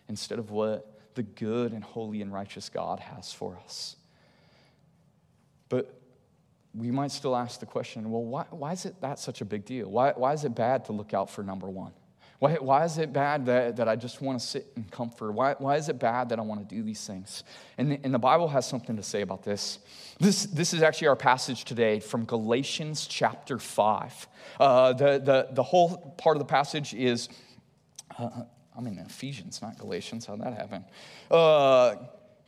instead 0.08 0.38
of 0.38 0.52
what 0.52 1.00
the 1.16 1.24
good 1.24 1.72
and 1.72 1.82
holy 1.82 2.22
and 2.22 2.32
righteous 2.32 2.68
God 2.68 3.00
has 3.00 3.32
for 3.32 3.58
us. 3.64 3.96
But 5.72 5.90
we 6.74 6.90
might 6.90 7.12
still 7.12 7.34
ask 7.34 7.58
the 7.58 7.64
question 7.64 8.10
well, 8.10 8.22
why, 8.22 8.44
why 8.50 8.72
is 8.72 8.84
it 8.84 9.00
that 9.00 9.18
such 9.18 9.40
a 9.40 9.46
big 9.46 9.64
deal? 9.64 9.90
Why, 9.90 10.12
why 10.14 10.34
is 10.34 10.44
it 10.44 10.54
bad 10.54 10.84
to 10.84 10.92
look 10.92 11.14
out 11.14 11.30
for 11.30 11.42
number 11.42 11.66
one? 11.66 11.92
Why, 12.40 12.56
why 12.56 12.84
is 12.84 12.98
it 12.98 13.10
bad 13.10 13.46
that, 13.46 13.76
that 13.76 13.88
I 13.88 13.96
just 13.96 14.20
want 14.20 14.38
to 14.38 14.46
sit 14.46 14.66
in 14.76 14.84
comfort? 14.84 15.32
Why, 15.32 15.54
why 15.56 15.76
is 15.76 15.88
it 15.88 15.98
bad 15.98 16.28
that 16.28 16.38
I 16.38 16.42
want 16.42 16.68
to 16.68 16.74
do 16.74 16.82
these 16.82 17.06
things? 17.06 17.42
And 17.78 17.92
the, 17.92 18.00
and 18.04 18.12
the 18.12 18.18
Bible 18.18 18.48
has 18.48 18.68
something 18.68 18.96
to 18.96 19.02
say 19.02 19.22
about 19.22 19.44
this. 19.44 19.78
This, 20.20 20.44
this 20.44 20.74
is 20.74 20.82
actually 20.82 21.08
our 21.08 21.16
passage 21.16 21.64
today 21.64 22.00
from 22.00 22.26
Galatians 22.26 23.06
chapter 23.06 23.58
5. 23.58 24.28
Uh, 24.60 24.92
the, 24.92 25.20
the, 25.24 25.48
the 25.52 25.62
whole 25.62 26.14
part 26.18 26.36
of 26.36 26.38
the 26.38 26.44
passage 26.44 26.92
is, 26.92 27.30
uh, 28.18 28.42
I'm 28.76 28.86
in 28.86 28.98
Ephesians, 28.98 29.62
not 29.62 29.78
Galatians. 29.78 30.26
How'd 30.26 30.42
that 30.42 30.52
happen? 30.52 30.84
Uh, 31.30 31.94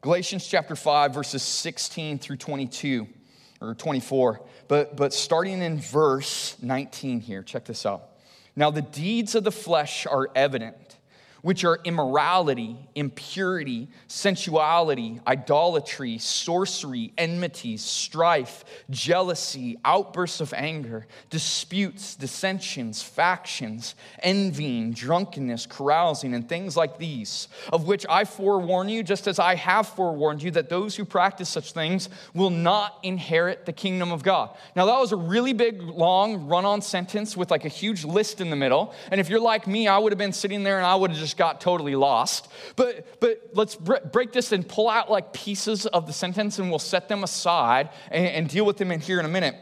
Galatians 0.05 0.47
chapter 0.47 0.77
5, 0.77 1.15
verses 1.15 1.43
16 1.43 2.19
through 2.19 2.37
22 2.37 3.09
or 3.63 3.75
24. 3.75 4.43
But, 4.69 4.99
but 4.99 5.15
starting 5.15 5.63
in 5.63 5.81
verse 5.81 6.57
19 6.61 7.21
here, 7.21 7.43
check 7.43 7.65
this 7.65 7.87
out. 7.87 8.11
Now, 8.55 8.71
the 8.71 8.83
deeds 8.83 9.35
of 9.35 9.45
the 9.45 9.51
flesh 9.51 10.05
are 10.05 10.29
evident 10.35 10.99
which 11.45 11.63
are 11.63 11.79
immorality, 11.85 12.75
impurity, 12.95 13.87
sensuality, 14.07 15.21
idolatry, 15.27 16.17
sorcery, 16.17 17.13
enmities, 17.19 17.85
strife, 17.85 18.65
jealousy, 18.89 19.77
outbursts 19.85 20.41
of 20.41 20.55
anger, 20.55 21.07
disputes, 21.29 22.17
dissensions, 22.17 23.03
factions, 23.03 23.95
envying, 24.23 24.91
drunkenness, 24.91 25.67
carousing, 25.67 26.33
and 26.33 26.49
things 26.49 26.79
like 26.79 26.97
these, 26.97 27.49
of 27.71 27.87
which 27.87 28.07
I 28.09 28.25
forewarn 28.25 28.89
you, 28.89 29.03
just 29.03 29.27
as 29.27 29.39
I 29.39 29.55
have 29.57 29.87
forewarned 29.87 30.43
you, 30.43 30.51
that 30.53 30.71
those 30.71 30.97
who 30.97 31.05
practice 31.05 31.51
such 31.51 31.73
things 31.73 32.09
will 32.33 32.49
not 32.49 32.99
inherit 33.03 33.67
the 33.67 33.73
kingdom 33.75 34.13
of 34.13 34.23
God. 34.23 34.49
Now, 34.75 34.87
that 34.87 34.99
was 34.99 35.13
a 35.13 35.17
really 35.17 35.53
big, 35.53 35.83
long, 35.83 36.47
run 36.47 36.65
on 36.65 36.81
sentence 36.81 37.37
with 37.37 37.51
like 37.51 37.67
a 37.67 37.69
huge 37.69 38.03
list 38.03 38.41
in 38.41 38.49
the 38.49 38.57
middle. 38.57 38.95
And 39.11 39.21
if 39.21 39.29
you're 39.29 39.41
like 39.41 39.67
me, 39.67 39.89
I 39.89 39.99
would 39.99 40.11
have 40.11 40.19
been 40.19 40.33
sitting 40.33 40.63
there 40.63 40.79
and 40.79 40.87
I 40.87 40.95
would 40.95 41.11
have 41.11 41.21
just 41.21 41.34
got 41.35 41.61
totally 41.61 41.95
lost. 41.97 42.49
But, 42.77 43.21
but 43.21 43.51
let's 43.53 43.77
break 43.77 44.33
this 44.33 44.53
and 44.53 44.67
pull 44.67 44.89
out 44.89 45.11
like 45.11 45.33
pieces 45.33 45.87
of 45.87 46.07
the 46.07 46.13
sentence 46.13 46.59
and 46.59 46.71
we'll 46.71 46.79
set 46.79 47.09
them 47.09 47.25
aside 47.25 47.91
and, 48.11 48.27
and 48.27 48.49
deal 48.49 48.65
with 48.65 48.77
them 48.77 48.91
in 48.91 49.01
here 49.01 49.19
in 49.21 49.27
a 49.27 49.29
minute. 49.29 49.57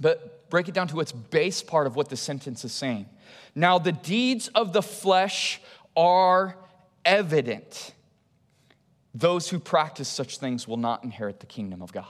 But 0.00 0.48
break 0.50 0.68
it 0.68 0.74
down 0.74 0.88
to 0.88 1.00
its 1.00 1.12
base 1.12 1.62
part 1.62 1.86
of 1.86 1.96
what 1.96 2.08
the 2.08 2.16
sentence 2.16 2.64
is 2.64 2.72
saying. 2.72 3.06
Now, 3.54 3.78
the 3.78 3.92
deeds 3.92 4.48
of 4.48 4.72
the 4.72 4.82
flesh 4.82 5.60
are 5.96 6.56
evident. 7.04 7.94
Those 9.14 9.48
who 9.48 9.58
practice 9.58 10.08
such 10.08 10.38
things 10.38 10.68
will 10.68 10.76
not 10.76 11.02
inherit 11.04 11.40
the 11.40 11.46
kingdom 11.46 11.80
of 11.80 11.92
God. 11.92 12.04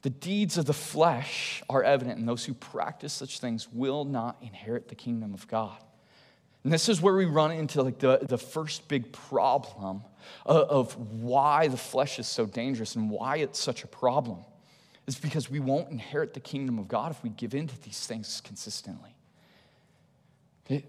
The 0.00 0.10
deeds 0.10 0.58
of 0.58 0.66
the 0.66 0.72
flesh 0.72 1.62
are 1.68 1.82
evident, 1.82 2.18
and 2.18 2.26
those 2.26 2.44
who 2.44 2.54
practice 2.54 3.12
such 3.12 3.38
things 3.38 3.68
will 3.72 4.04
not 4.04 4.36
inherit 4.42 4.88
the 4.88 4.94
kingdom 4.96 5.32
of 5.32 5.46
God. 5.46 5.78
And 6.64 6.72
this 6.72 6.88
is 6.88 7.00
where 7.00 7.14
we 7.14 7.24
run 7.24 7.50
into 7.50 7.82
like 7.82 7.98
the, 7.98 8.20
the 8.22 8.38
first 8.38 8.86
big 8.88 9.12
problem 9.12 10.02
of, 10.46 10.68
of 10.68 10.96
why 11.12 11.68
the 11.68 11.76
flesh 11.76 12.18
is 12.18 12.28
so 12.28 12.46
dangerous 12.46 12.94
and 12.94 13.10
why 13.10 13.38
it's 13.38 13.58
such 13.58 13.82
a 13.84 13.88
problem. 13.88 14.44
Is 15.06 15.18
because 15.18 15.50
we 15.50 15.58
won't 15.58 15.90
inherit 15.90 16.32
the 16.32 16.40
kingdom 16.40 16.78
of 16.78 16.86
God 16.86 17.10
if 17.10 17.22
we 17.24 17.30
give 17.30 17.54
in 17.54 17.66
to 17.66 17.82
these 17.82 18.06
things 18.06 18.40
consistently. 18.44 19.11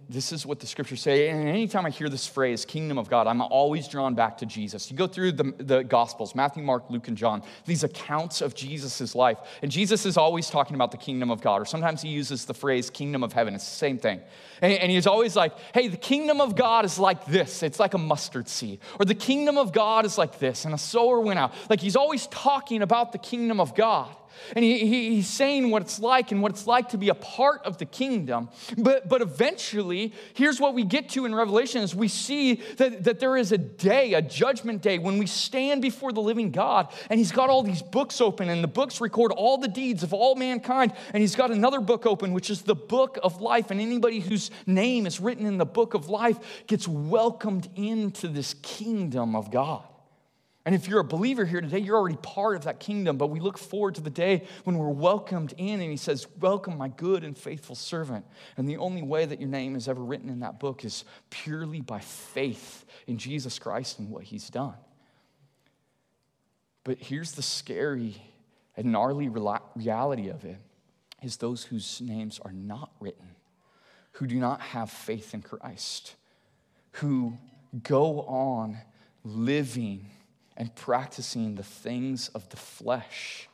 This 0.10 0.32
is 0.32 0.46
what 0.46 0.60
the 0.60 0.68
scriptures 0.68 1.02
say. 1.02 1.30
And 1.30 1.48
anytime 1.48 1.86
I 1.86 1.90
hear 1.90 2.10
this 2.10 2.28
phrase, 2.28 2.66
kingdom 2.66 2.98
of 2.98 3.10
God, 3.10 3.28
I'm 3.28 3.42
always 3.42 3.88
drawn 3.88 4.14
back 4.14 4.38
to 4.38 4.46
Jesus. 4.46 4.92
You 4.92 4.98
go 4.98 5.08
through 5.08 5.34
the, 5.34 5.54
the 5.58 5.84
gospels, 5.84 6.36
Matthew, 6.36 6.64
Mark, 6.64 6.90
Luke, 6.90 7.08
and 7.08 7.18
John, 7.18 7.44
these 7.66 7.84
accounts 7.84 8.42
of 8.42 8.56
Jesus' 8.56 9.16
life. 9.16 9.38
And 9.62 9.72
Jesus 9.72 10.06
is 10.06 10.18
always 10.18 10.50
talking 10.50 10.76
about 10.76 10.92
the 10.92 10.98
kingdom 10.98 11.32
of 11.32 11.42
God, 11.42 11.62
or 11.62 11.66
sometimes 11.66 12.02
he 12.02 12.10
uses 12.10 12.46
the 12.46 12.54
phrase 12.54 12.90
kingdom 12.90 13.24
of 13.24 13.34
heaven. 13.34 13.56
It's 13.56 13.70
the 13.70 13.76
same 13.76 13.98
thing. 13.98 14.22
And, 14.62 14.74
and 14.74 14.92
he's 14.92 15.08
always 15.08 15.36
like, 15.36 15.54
hey, 15.74 15.88
the 15.88 15.98
kingdom 15.98 16.40
of 16.40 16.56
God 16.56 16.86
is 16.86 17.00
like 17.00 17.26
this. 17.26 17.64
It's 17.64 17.80
like 17.80 17.94
a 17.94 17.98
mustard 17.98 18.48
seed. 18.48 18.80
Or 19.00 19.06
the 19.06 19.16
kingdom 19.16 19.58
of 19.58 19.74
God 19.74 20.06
is 20.06 20.18
like 20.18 20.40
this. 20.40 20.66
And 20.66 20.74
a 20.74 20.78
sower 20.78 21.20
went 21.20 21.40
out. 21.40 21.54
Like 21.70 21.82
he's 21.82 21.96
always 21.96 22.28
talking 22.28 22.82
about 22.82 23.12
the 23.12 23.18
kingdom 23.18 23.60
of 23.60 23.76
God. 23.76 24.16
And 24.56 24.64
he, 24.64 24.80
he, 24.80 25.16
he's 25.16 25.28
saying 25.28 25.70
what 25.70 25.82
it's 25.82 26.00
like 26.00 26.32
and 26.32 26.42
what 26.42 26.52
it's 26.52 26.68
like 26.68 26.90
to 26.90 26.98
be 26.98 27.10
a 27.10 27.16
part 27.16 27.62
of 27.66 27.78
the 27.78 27.86
kingdom. 27.86 28.50
But, 28.78 29.08
but 29.10 29.22
eventually, 29.22 30.14
here's 30.34 30.60
what 30.60 30.74
we 30.74 30.84
get 30.84 31.10
to 31.10 31.26
in 31.26 31.34
Revelation 31.34 31.82
is 31.82 31.96
we 31.96 32.08
see 32.08 32.56
that, 32.78 33.04
that 33.04 33.20
there 33.20 33.38
is 33.38 33.52
a 33.52 33.58
day, 33.58 34.14
a 34.14 34.22
judgment 34.22 34.82
day, 34.82 34.98
when 34.98 35.18
we 35.18 35.28
stand 35.28 35.82
before 35.82 36.12
the 36.12 36.22
living 36.22 36.52
God 36.52 36.92
and 37.10 37.20
he's 37.20 37.32
got 37.32 37.50
all 37.50 37.64
these 37.64 37.82
books 37.82 38.22
open 38.22 38.50
and 38.50 38.64
the 38.64 38.68
books 38.68 39.02
record 39.02 39.32
all 39.32 39.58
the 39.58 39.68
deeds 39.68 40.04
of 40.04 40.14
all 40.14 40.36
mankind. 40.36 40.94
And 41.14 41.22
he's 41.22 41.36
got 41.36 41.52
another 41.52 41.80
book 41.80 42.06
open, 42.06 42.34
which 42.34 42.50
is 42.50 42.62
the 42.62 42.76
book 42.76 43.18
of 43.24 43.42
life. 43.42 43.72
And 43.72 43.80
anybody 43.80 44.20
whose 44.20 44.52
name 44.66 45.06
is 45.06 45.20
written 45.20 45.46
in 45.46 45.58
the 45.58 45.66
book 45.66 45.94
of 45.94 46.10
life 46.10 46.66
gets 46.68 46.88
welcomed 46.88 47.70
into 47.76 48.28
this 48.28 48.56
kingdom 48.56 49.36
of 49.36 49.52
God. 49.52 49.84
And 50.66 50.74
if 50.74 50.88
you're 50.88 51.02
a 51.02 51.06
believer 51.06 51.44
here 51.44 51.60
today, 51.60 51.80
you're 51.80 51.98
already 51.98 52.18
part 52.18 52.56
of 52.56 52.64
that 52.64 52.80
kingdom, 52.80 53.18
but 53.18 53.28
we 53.28 53.42
look 53.42 53.58
forward 53.58 53.96
to 53.96 54.02
the 54.02 54.10
day 54.10 54.44
when 54.64 54.78
we're 54.78 54.88
welcomed 54.88 55.54
in 55.58 55.82
and 55.82 55.92
he 55.92 55.98
says, 55.98 56.26
Welcome, 56.40 56.78
my 56.78 56.88
good 56.88 57.26
and 57.26 57.38
faithful 57.38 57.76
servant. 57.76 58.26
And 58.56 58.68
the 58.68 58.78
only 58.78 59.02
way 59.02 59.26
that 59.26 59.42
your 59.42 59.50
name 59.50 59.76
is 59.76 59.90
ever 59.90 60.02
written 60.02 60.30
in 60.30 60.40
that 60.40 60.62
book 60.62 60.86
is 60.86 61.04
purely 61.30 61.82
by 61.82 62.00
faith 62.00 62.86
in 63.08 63.18
Jesus 63.18 63.60
Christ 63.60 64.00
and 64.00 64.10
what 64.10 64.24
he's 64.24 64.50
done. 64.50 64.76
But 66.86 66.98
here's 67.00 67.34
the 67.34 67.42
scary 67.42 68.22
and 68.78 68.92
gnarly 68.92 69.30
reality 69.30 70.30
of 70.30 70.46
it 70.46 70.58
is 71.22 71.38
those 71.38 71.64
whose 71.64 72.02
names 72.02 72.40
are 72.44 72.52
not 72.52 72.92
written, 73.00 73.36
who 74.14 74.28
do 74.28 74.36
not 74.36 74.62
have 74.62 74.90
faith 74.90 75.34
in 75.34 75.42
Christ, 75.42 76.16
who 76.92 77.38
go 77.82 78.22
on 78.22 78.78
living 79.24 80.10
and 80.58 80.74
practicing 80.76 81.56
the 81.56 81.64
things 81.64 82.30
of 82.30 82.48
the 82.50 82.58
flesh 82.58 83.50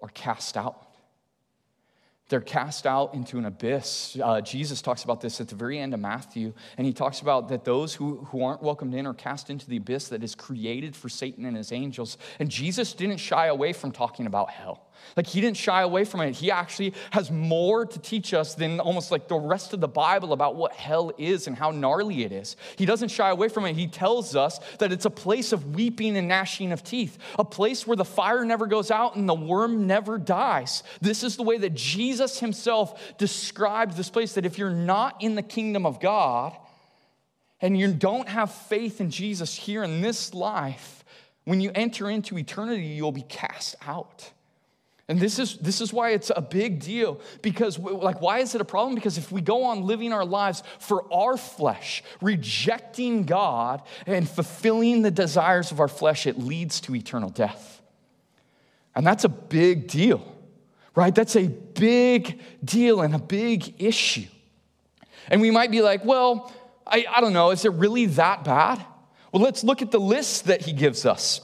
are 0.00 0.08
cast 0.10 0.56
out. 0.56 0.86
They're 2.30 2.40
cast 2.40 2.86
out 2.86 3.12
into 3.12 3.36
an 3.36 3.44
abyss. 3.44 4.16
Uh, 4.22 4.40
Jesus 4.40 4.80
talks 4.80 5.04
about 5.04 5.20
this 5.20 5.42
at 5.42 5.48
the 5.48 5.54
very 5.54 5.78
end 5.78 5.92
of 5.92 6.00
Matthew, 6.00 6.54
and 6.78 6.86
he 6.86 6.92
talks 6.94 7.20
about 7.20 7.50
that 7.50 7.64
those 7.64 7.94
who, 7.94 8.24
who 8.30 8.42
aren't 8.42 8.62
welcomed 8.62 8.94
in 8.94 9.06
are 9.06 9.12
cast 9.12 9.50
into 9.50 9.68
the 9.68 9.76
abyss 9.76 10.08
that 10.08 10.24
is 10.24 10.34
created 10.34 10.96
for 10.96 11.10
Satan 11.10 11.44
and 11.44 11.54
his 11.54 11.70
angels. 11.70 12.16
And 12.38 12.50
Jesus 12.50 12.94
didn't 12.94 13.18
shy 13.18 13.46
away 13.48 13.74
from 13.74 13.92
talking 13.92 14.26
about 14.26 14.50
hell. 14.50 14.86
Like 15.16 15.26
he 15.26 15.40
didn't 15.40 15.58
shy 15.58 15.82
away 15.82 16.04
from 16.04 16.20
it. 16.20 16.32
He 16.32 16.50
actually 16.50 16.94
has 17.10 17.30
more 17.30 17.84
to 17.84 17.98
teach 17.98 18.32
us 18.32 18.54
than 18.54 18.80
almost 18.80 19.10
like 19.10 19.28
the 19.28 19.38
rest 19.38 19.74
of 19.74 19.80
the 19.80 19.88
Bible 19.88 20.32
about 20.32 20.56
what 20.56 20.72
hell 20.72 21.12
is 21.18 21.46
and 21.46 21.56
how 21.56 21.72
gnarly 21.72 22.24
it 22.24 22.32
is. 22.32 22.56
He 22.76 22.86
doesn't 22.86 23.10
shy 23.10 23.28
away 23.28 23.48
from 23.48 23.66
it. 23.66 23.76
He 23.76 23.86
tells 23.86 24.34
us 24.34 24.60
that 24.78 24.92
it's 24.92 25.04
a 25.04 25.10
place 25.10 25.52
of 25.52 25.74
weeping 25.74 26.16
and 26.16 26.28
gnashing 26.28 26.72
of 26.72 26.82
teeth, 26.82 27.18
a 27.38 27.44
place 27.44 27.86
where 27.86 27.96
the 27.96 28.04
fire 28.04 28.44
never 28.44 28.66
goes 28.66 28.90
out 28.90 29.16
and 29.16 29.28
the 29.28 29.34
worm 29.34 29.86
never 29.86 30.16
dies. 30.16 30.82
This 31.02 31.22
is 31.22 31.36
the 31.36 31.42
way 31.42 31.58
that 31.58 31.74
Jesus 31.74 32.13
himself 32.38 33.16
described 33.18 33.96
this 33.96 34.10
place 34.10 34.34
that 34.34 34.46
if 34.46 34.58
you're 34.58 34.70
not 34.70 35.22
in 35.22 35.34
the 35.34 35.42
kingdom 35.42 35.86
of 35.86 36.00
God 36.00 36.56
and 37.60 37.78
you 37.78 37.92
don't 37.92 38.28
have 38.28 38.52
faith 38.52 39.00
in 39.00 39.10
Jesus 39.10 39.54
here 39.54 39.84
in 39.84 40.00
this 40.00 40.34
life, 40.34 41.04
when 41.44 41.60
you 41.60 41.70
enter 41.74 42.10
into 42.10 42.38
eternity, 42.38 42.82
you'll 42.82 43.12
be 43.12 43.22
cast 43.22 43.76
out. 43.86 44.30
And 45.06 45.20
this 45.20 45.38
is, 45.38 45.58
this 45.58 45.82
is 45.82 45.92
why 45.92 46.10
it's 46.10 46.30
a 46.34 46.40
big 46.40 46.80
deal. 46.80 47.20
Because, 47.42 47.78
like, 47.78 48.22
why 48.22 48.38
is 48.38 48.54
it 48.54 48.62
a 48.62 48.64
problem? 48.64 48.94
Because 48.94 49.18
if 49.18 49.30
we 49.30 49.42
go 49.42 49.64
on 49.64 49.82
living 49.82 50.14
our 50.14 50.24
lives 50.24 50.62
for 50.78 51.04
our 51.12 51.36
flesh, 51.36 52.02
rejecting 52.22 53.24
God 53.24 53.82
and 54.06 54.26
fulfilling 54.26 55.02
the 55.02 55.10
desires 55.10 55.70
of 55.70 55.80
our 55.80 55.88
flesh, 55.88 56.26
it 56.26 56.38
leads 56.38 56.80
to 56.82 56.94
eternal 56.94 57.28
death. 57.28 57.82
And 58.94 59.06
that's 59.06 59.24
a 59.24 59.28
big 59.28 59.88
deal, 59.88 60.33
right? 60.94 61.14
That's 61.14 61.36
a 61.36 61.48
big 61.48 62.40
deal 62.64 63.00
and 63.00 63.14
a 63.14 63.18
big 63.18 63.82
issue. 63.82 64.26
And 65.28 65.40
we 65.40 65.50
might 65.50 65.70
be 65.70 65.80
like, 65.80 66.04
well, 66.04 66.52
I, 66.86 67.06
I 67.14 67.20
don't 67.20 67.32
know, 67.32 67.50
is 67.50 67.64
it 67.64 67.72
really 67.72 68.06
that 68.06 68.44
bad? 68.44 68.84
Well, 69.32 69.42
let's 69.42 69.64
look 69.64 69.82
at 69.82 69.90
the 69.90 69.98
list 69.98 70.46
that 70.46 70.62
he 70.62 70.72
gives 70.72 71.06
us 71.06 71.40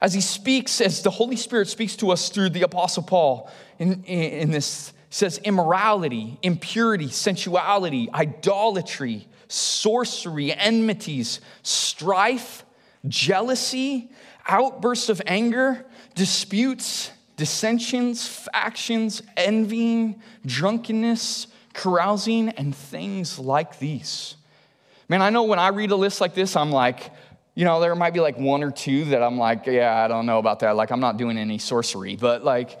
as 0.00 0.14
he 0.14 0.20
speaks, 0.20 0.80
as 0.80 1.02
the 1.02 1.10
Holy 1.10 1.36
Spirit 1.36 1.68
speaks 1.68 1.96
to 1.96 2.10
us 2.10 2.30
through 2.30 2.50
the 2.50 2.62
Apostle 2.62 3.02
Paul 3.02 3.50
in, 3.78 4.02
in 4.04 4.50
this, 4.50 4.92
says 5.10 5.38
immorality, 5.38 6.38
impurity, 6.42 7.08
sensuality, 7.08 8.08
idolatry, 8.14 9.28
sorcery, 9.48 10.54
enmities, 10.54 11.40
strife, 11.62 12.64
jealousy, 13.08 14.10
outbursts 14.46 15.10
of 15.10 15.20
anger, 15.26 15.84
disputes, 16.14 17.10
dissensions, 17.40 18.28
factions, 18.28 19.22
envying, 19.34 20.20
drunkenness, 20.44 21.46
carousing, 21.72 22.50
and 22.50 22.76
things 22.76 23.38
like 23.38 23.78
these. 23.78 24.36
Man, 25.08 25.22
I 25.22 25.30
know 25.30 25.44
when 25.44 25.58
I 25.58 25.68
read 25.68 25.90
a 25.90 25.96
list 25.96 26.20
like 26.20 26.34
this, 26.34 26.54
I'm 26.54 26.70
like, 26.70 27.10
you 27.54 27.64
know, 27.64 27.80
there 27.80 27.94
might 27.94 28.12
be 28.12 28.20
like 28.20 28.36
one 28.36 28.62
or 28.62 28.70
two 28.70 29.06
that 29.06 29.22
I'm 29.22 29.38
like, 29.38 29.64
yeah, 29.64 30.04
I 30.04 30.06
don't 30.06 30.26
know 30.26 30.38
about 30.38 30.60
that. 30.60 30.76
Like, 30.76 30.92
I'm 30.92 31.00
not 31.00 31.16
doing 31.16 31.38
any 31.38 31.56
sorcery. 31.56 32.14
But 32.14 32.44
like, 32.44 32.78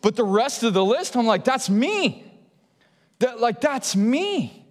but 0.00 0.16
the 0.16 0.24
rest 0.24 0.62
of 0.62 0.72
the 0.72 0.82
list, 0.82 1.14
I'm 1.14 1.26
like, 1.26 1.44
that's 1.44 1.68
me. 1.68 2.24
That, 3.18 3.38
like, 3.38 3.60
that's 3.60 3.94
me. 3.94 4.64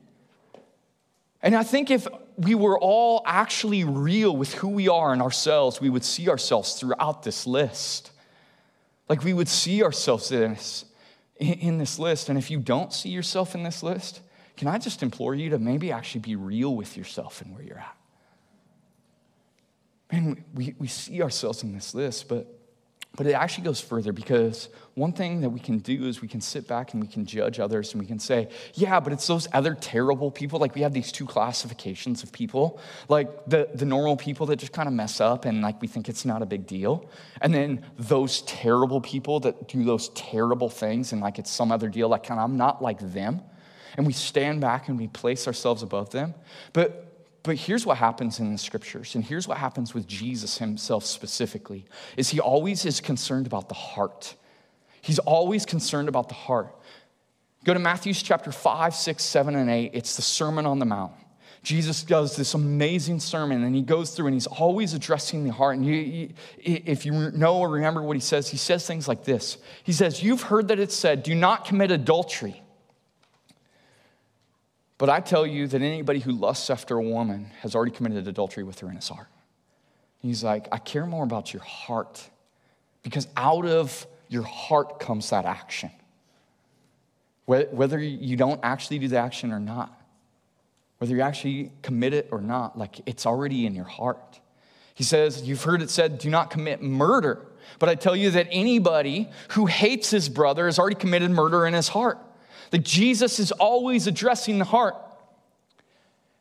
And 1.43 1.55
I 1.55 1.61
think 1.61 1.91
if 1.91 2.07
we 2.35 2.55
were 2.55 2.79
all 2.79 3.21
actually 3.27 3.83
real 3.83 4.35
with 4.35 4.55
who 4.55 4.69
we 4.69 4.87
are 4.87 5.13
and 5.13 5.21
ourselves, 5.21 5.79
we 5.79 5.91
would 5.91 6.03
see 6.03 6.29
ourselves 6.29 6.79
throughout 6.79 7.21
this 7.21 7.45
list. 7.45 8.09
Like, 9.09 9.23
we 9.23 9.33
would 9.33 9.47
see 9.47 9.83
ourselves 9.83 10.31
in 10.31 10.53
this, 10.53 10.85
in 11.37 11.77
this 11.77 11.97
list. 11.97 12.29
And 12.29 12.37
if 12.37 12.51
you 12.51 12.59
don't 12.59 12.91
see 12.91 13.09
yourself 13.09 13.55
in 13.55 13.63
this 13.63 13.83
list, 13.83 14.21
can 14.55 14.67
I 14.67 14.77
just 14.77 15.03
implore 15.03 15.35
you 15.35 15.49
to 15.51 15.59
maybe 15.59 15.91
actually 15.91 16.21
be 16.21 16.35
real 16.35 16.75
with 16.75 16.97
yourself 16.97 17.41
and 17.41 17.53
where 17.53 17.63
you're 17.63 17.79
at? 17.79 17.97
man, 20.11 20.43
we, 20.53 20.75
we 20.79 20.87
see 20.87 21.21
ourselves 21.21 21.63
in 21.63 21.73
this 21.73 21.93
list, 21.93 22.27
but 22.27 22.56
But 23.15 23.25
it 23.25 23.33
actually 23.33 23.63
goes 23.63 23.81
further 23.81 24.11
because 24.11 24.69
one 24.93 25.11
thing 25.11 25.41
that 25.41 25.49
we 25.49 25.59
can 25.59 25.79
do 25.79 26.05
is 26.05 26.21
we 26.21 26.27
can 26.27 26.41
sit 26.41 26.67
back 26.67 26.93
and 26.93 27.01
we 27.01 27.07
can 27.07 27.25
judge 27.25 27.59
others 27.59 27.93
and 27.93 28.01
we 28.01 28.05
can 28.05 28.19
say, 28.19 28.47
yeah, 28.75 28.99
but 28.99 29.11
it's 29.11 29.25
those 29.25 29.47
other 29.53 29.73
terrible 29.73 30.29
people. 30.29 30.59
Like 30.59 30.75
we 30.75 30.81
have 30.81 30.93
these 30.93 31.11
two 31.11 31.25
classifications 31.25 32.21
of 32.21 32.31
people, 32.31 32.79
like 33.09 33.29
the, 33.47 33.69
the 33.73 33.85
normal 33.85 34.17
people 34.17 34.45
that 34.47 34.57
just 34.57 34.71
kind 34.71 34.87
of 34.87 34.93
mess 34.93 35.19
up 35.19 35.45
and 35.45 35.63
like 35.63 35.81
we 35.81 35.87
think 35.87 36.09
it's 36.09 36.25
not 36.25 36.43
a 36.43 36.45
big 36.45 36.67
deal. 36.67 37.09
And 37.41 37.53
then 37.53 37.83
those 37.97 38.43
terrible 38.43 39.01
people 39.01 39.39
that 39.41 39.67
do 39.67 39.83
those 39.83 40.09
terrible 40.09 40.69
things 40.69 41.11
and 41.11 41.19
like 41.19 41.39
it's 41.39 41.51
some 41.51 41.71
other 41.71 41.89
deal, 41.89 42.09
like 42.09 42.23
kind 42.23 42.39
of 42.39 42.43
I'm 42.43 42.57
not 42.57 42.83
like 42.83 42.99
them. 42.99 43.41
And 43.95 44.05
we 44.05 44.13
stand 44.13 44.61
back 44.61 44.89
and 44.89 44.97
we 44.97 45.07
place 45.07 45.47
ourselves 45.47 45.81
above 45.81 46.11
them. 46.11 46.35
But 46.71 47.06
but 47.47 47.55
here's 47.55 47.85
what 47.85 47.97
happens 47.97 48.41
in 48.41 48.51
the 48.51 48.57
scriptures, 48.57 49.15
and 49.15 49.23
here's 49.23 49.47
what 49.47 49.57
happens 49.57 49.93
with 49.93 50.05
Jesus 50.05 50.57
himself 50.57 51.05
specifically, 51.05 51.85
is 52.17 52.29
he 52.29 52.41
always 52.41 52.85
is 52.85 52.99
concerned 52.99 53.47
about 53.47 53.69
the 53.69 53.75
heart. 53.75 54.35
He's 55.01 55.19
always 55.19 55.65
concerned 55.65 56.09
about 56.09 56.27
the 56.27 56.35
heart. 56.35 56.75
Go 57.63 57.73
to 57.73 57.79
Matthew's 57.79 58.21
chapter 58.21 58.51
5, 58.51 58.93
6, 58.93 59.23
7, 59.23 59.55
and 59.55 59.69
8. 59.69 59.91
It's 59.93 60.17
the 60.17 60.21
Sermon 60.21 60.65
on 60.65 60.79
the 60.79 60.85
Mount. 60.85 61.13
Jesus 61.63 62.03
does 62.03 62.35
this 62.35 62.53
amazing 62.53 63.21
sermon 63.21 63.63
and 63.63 63.73
he 63.73 63.81
goes 63.81 64.11
through 64.11 64.27
and 64.27 64.33
he's 64.33 64.47
always 64.47 64.93
addressing 64.93 65.43
the 65.43 65.51
heart. 65.51 65.77
And 65.77 65.85
you, 65.85 65.93
you, 65.95 66.29
if 66.63 67.05
you 67.05 67.31
know 67.31 67.59
or 67.59 67.69
remember 67.69 68.01
what 68.01 68.15
he 68.15 68.21
says, 68.21 68.49
he 68.49 68.57
says 68.57 68.85
things 68.85 69.07
like 69.07 69.23
this 69.23 69.57
He 69.83 69.91
says, 69.91 70.21
You've 70.21 70.43
heard 70.43 70.67
that 70.67 70.79
it 70.79 70.91
said, 70.91 71.23
Do 71.23 71.33
not 71.35 71.65
commit 71.65 71.91
adultery. 71.91 72.61
But 74.97 75.09
I 75.09 75.19
tell 75.19 75.45
you 75.45 75.67
that 75.67 75.81
anybody 75.81 76.19
who 76.19 76.31
lusts 76.31 76.69
after 76.69 76.97
a 76.97 77.01
woman 77.01 77.51
has 77.61 77.75
already 77.75 77.91
committed 77.91 78.27
adultery 78.27 78.63
with 78.63 78.79
her 78.79 78.89
in 78.89 78.95
his 78.95 79.09
heart. 79.09 79.27
He's 80.19 80.43
like, 80.43 80.67
I 80.71 80.77
care 80.79 81.05
more 81.05 81.23
about 81.23 81.53
your 81.53 81.61
heart 81.61 82.27
because 83.03 83.27
out 83.37 83.65
of 83.65 84.07
your 84.27 84.43
heart 84.43 84.99
comes 84.99 85.29
that 85.29 85.45
action. 85.45 85.91
Whether 87.45 87.99
you 87.99 88.35
don't 88.35 88.59
actually 88.63 88.99
do 88.99 89.07
the 89.07 89.17
action 89.17 89.53
or 89.53 89.59
not, 89.59 89.93
whether 90.97 91.15
you 91.15 91.21
actually 91.21 91.71
commit 91.81 92.13
it 92.13 92.27
or 92.31 92.41
not, 92.41 92.77
like 92.77 92.99
it's 93.05 93.25
already 93.25 93.65
in 93.65 93.75
your 93.75 93.85
heart. 93.85 94.41
He 94.95 95.03
says, 95.03 95.43
You've 95.43 95.63
heard 95.63 95.81
it 95.81 95.89
said, 95.89 96.17
do 96.17 96.29
not 96.29 96.49
commit 96.49 96.81
murder. 96.81 97.45
But 97.79 97.89
I 97.89 97.95
tell 97.95 98.15
you 98.15 98.31
that 98.31 98.47
anybody 98.51 99.29
who 99.49 99.67
hates 99.67 100.09
his 100.09 100.27
brother 100.27 100.65
has 100.65 100.79
already 100.79 100.95
committed 100.95 101.29
murder 101.29 101.65
in 101.67 101.73
his 101.73 101.89
heart. 101.89 102.17
That 102.71 102.83
Jesus 102.83 103.39
is 103.39 103.51
always 103.51 104.07
addressing 104.07 104.57
the 104.57 104.65
heart. 104.65 104.95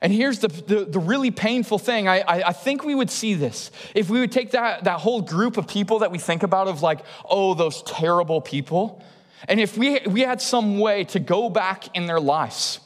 And 0.01 0.13
here's 0.13 0.41
the, 0.41 0.49
the, 0.49 0.85
the 0.85 0.99
really 0.99 1.31
painful 1.31 1.79
thing. 1.79 2.07
I, 2.07 2.21
I, 2.21 2.49
I, 2.49 2.53
think 2.53 2.85
we 2.85 2.95
would 2.95 3.11
see 3.11 3.35
this. 3.35 3.71
If 3.95 4.11
we 4.11 4.21
would 4.21 4.31
take 4.31 4.51
that, 4.51 4.85
that 4.85 5.01
whole 5.01 5.23
group 5.23 5.57
of 5.57 5.67
people 5.67 6.01
that 6.01 6.11
we 6.11 6.19
think 6.19 6.43
about, 6.43 6.69
of 6.69 6.83
like, 6.83 7.01
oh, 7.25 7.55
those 7.55 7.83
terrible 7.83 8.43
people, 8.43 9.03
and 9.49 9.59
if 9.59 9.77
we, 9.77 10.01
we 10.07 10.21
had 10.21 10.43
some 10.43 10.79
way 10.79 11.05
to 11.05 11.19
go 11.19 11.49
back 11.49 11.97
in 11.97 12.07
their 12.07 12.21
lives 12.21 12.81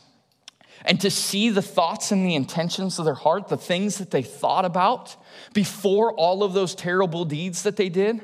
and 0.84 1.00
to 1.00 1.10
see 1.10 1.50
the 1.50 1.62
thoughts 1.62 2.12
and 2.12 2.24
the 2.24 2.34
intentions 2.34 2.98
of 2.98 3.04
their 3.04 3.14
heart, 3.14 3.48
the 3.48 3.56
things 3.56 3.98
that 3.98 4.10
they 4.10 4.22
thought 4.22 4.64
about 4.64 5.16
before 5.52 6.12
all 6.14 6.42
of 6.42 6.52
those 6.52 6.74
terrible 6.74 7.24
deeds 7.24 7.64
that 7.64 7.76
they 7.76 7.88
did, 7.88 8.22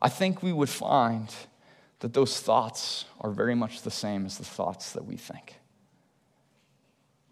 I 0.00 0.08
think 0.08 0.42
we 0.42 0.52
would 0.52 0.68
find 0.68 1.28
that 2.04 2.12
those 2.12 2.38
thoughts 2.38 3.06
are 3.22 3.30
very 3.30 3.54
much 3.54 3.80
the 3.80 3.90
same 3.90 4.26
as 4.26 4.36
the 4.36 4.44
thoughts 4.44 4.92
that 4.92 5.06
we 5.06 5.16
think. 5.16 5.54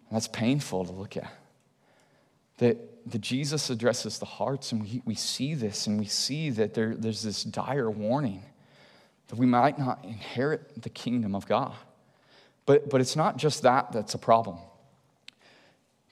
And 0.09 0.15
that's 0.15 0.27
painful 0.27 0.85
to 0.85 0.91
look 0.91 1.15
at. 1.15 1.31
That, 2.57 3.11
that 3.11 3.21
Jesus 3.21 3.69
addresses 3.69 4.17
the 4.17 4.25
hearts, 4.25 4.71
and 4.71 4.81
we, 4.81 5.03
we 5.05 5.13
see 5.13 5.53
this, 5.53 5.85
and 5.85 5.99
we 5.99 6.07
see 6.07 6.49
that 6.49 6.73
there, 6.73 6.95
there's 6.95 7.21
this 7.21 7.43
dire 7.43 7.91
warning 7.91 8.41
that 9.27 9.35
we 9.35 9.45
might 9.45 9.77
not 9.77 10.03
inherit 10.03 10.81
the 10.81 10.89
kingdom 10.89 11.35
of 11.35 11.45
God. 11.45 11.75
But, 12.65 12.89
but 12.89 12.99
it's 12.99 13.15
not 13.15 13.37
just 13.37 13.61
that 13.61 13.91
that's 13.91 14.15
a 14.15 14.17
problem. 14.17 14.57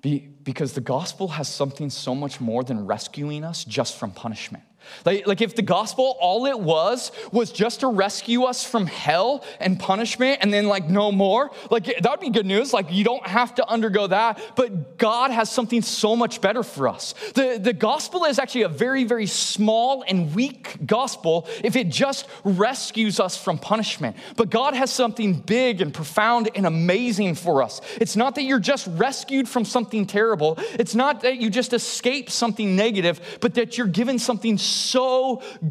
Be, 0.04 0.20
because 0.44 0.74
the 0.74 0.82
gospel 0.82 1.30
has 1.30 1.50
something 1.50 1.90
so 1.90 2.14
much 2.14 2.40
more 2.40 2.64
than 2.64 2.86
rescuing 2.86 3.44
us 3.44 3.66
just 3.66 3.98
from 3.98 4.12
punishment. 4.12 4.64
Like, 5.06 5.28
like, 5.28 5.42
if 5.42 5.56
the 5.56 5.62
gospel, 5.62 6.18
all 6.20 6.46
it 6.46 6.60
was, 6.60 7.12
was 7.32 7.52
just 7.52 7.80
to 7.82 7.88
rescue 7.88 8.44
us 8.44 8.64
from 8.64 8.86
hell 8.86 9.44
and 9.60 9.80
punishment 9.80 10.40
and 10.42 10.54
then, 10.54 10.68
like, 10.68 10.90
no 10.90 11.12
more, 11.12 11.52
like, 11.70 11.86
that 11.86 12.10
would 12.10 12.20
be 12.20 12.30
good 12.30 12.46
news. 12.46 12.74
Like, 12.74 12.92
you 12.92 13.04
don't 13.04 13.26
have 13.26 13.56
to 13.56 13.68
undergo 13.68 14.08
that. 14.08 14.42
But 14.56 14.98
God 14.98 15.32
has 15.32 15.50
something 15.50 15.82
so 15.82 16.16
much 16.16 16.42
better 16.42 16.64
for 16.64 16.88
us. 16.88 17.14
The, 17.34 17.60
the 17.62 17.74
gospel 17.74 18.26
is 18.26 18.40
actually 18.40 18.64
a 18.64 18.70
very, 18.70 19.04
very 19.04 19.26
small 19.26 20.04
and 20.08 20.36
weak 20.36 20.86
gospel 20.86 21.48
if 21.64 21.76
it 21.76 21.90
just 21.90 22.28
rescues 22.44 23.20
us 23.20 23.38
from 23.38 23.58
punishment. 23.58 24.18
But 24.36 24.50
God 24.50 24.74
has 24.74 24.92
something 24.92 25.34
big 25.34 25.82
and 25.82 25.94
profound 25.94 26.50
and 26.56 26.66
amazing 26.66 27.36
for 27.36 27.64
us. 27.64 27.82
It's 28.00 28.16
not 28.16 28.36
that 28.36 28.44
you're 28.44 28.60
just 28.60 28.88
rescued 28.88 29.48
from 29.48 29.66
something 29.66 30.06
terrible, 30.06 30.58
it's 30.74 30.96
not 30.96 31.22
that 31.22 31.38
you 31.38 31.50
just 31.50 31.74
escape 31.74 32.30
something 32.30 32.76
negative, 32.76 33.38
but 33.42 33.56
that 33.56 33.78
you're 33.78 33.88
given 33.88 34.20
something 34.20 34.58
so 34.58 34.71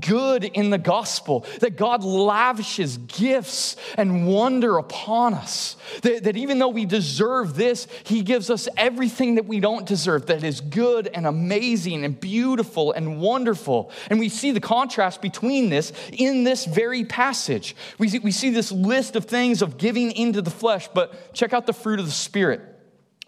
good 0.00 0.44
in 0.44 0.70
the 0.70 0.78
gospel 0.78 1.46
that 1.60 1.76
God 1.76 2.04
lavishes 2.04 2.98
gifts 2.98 3.76
and 3.96 4.26
wonder 4.26 4.78
upon 4.78 5.34
us. 5.34 5.76
That, 6.02 6.24
that 6.24 6.36
even 6.36 6.58
though 6.58 6.68
we 6.68 6.84
deserve 6.84 7.54
this, 7.54 7.86
He 8.04 8.22
gives 8.22 8.50
us 8.50 8.68
everything 8.76 9.36
that 9.36 9.46
we 9.46 9.60
don't 9.60 9.86
deserve 9.86 10.26
that 10.26 10.44
is 10.44 10.60
good 10.60 11.08
and 11.08 11.26
amazing 11.26 12.04
and 12.04 12.18
beautiful 12.18 12.92
and 12.92 13.20
wonderful. 13.20 13.90
And 14.08 14.18
we 14.18 14.28
see 14.28 14.52
the 14.52 14.60
contrast 14.60 15.22
between 15.22 15.70
this 15.70 15.92
in 16.12 16.44
this 16.44 16.64
very 16.64 17.04
passage. 17.04 17.76
We 17.98 18.08
see, 18.08 18.18
we 18.18 18.32
see 18.32 18.50
this 18.50 18.72
list 18.72 19.16
of 19.16 19.24
things 19.24 19.62
of 19.62 19.78
giving 19.78 20.12
into 20.12 20.42
the 20.42 20.50
flesh, 20.50 20.88
but 20.88 21.34
check 21.34 21.52
out 21.52 21.66
the 21.66 21.72
fruit 21.72 22.00
of 22.00 22.06
the 22.06 22.12
Spirit. 22.12 22.60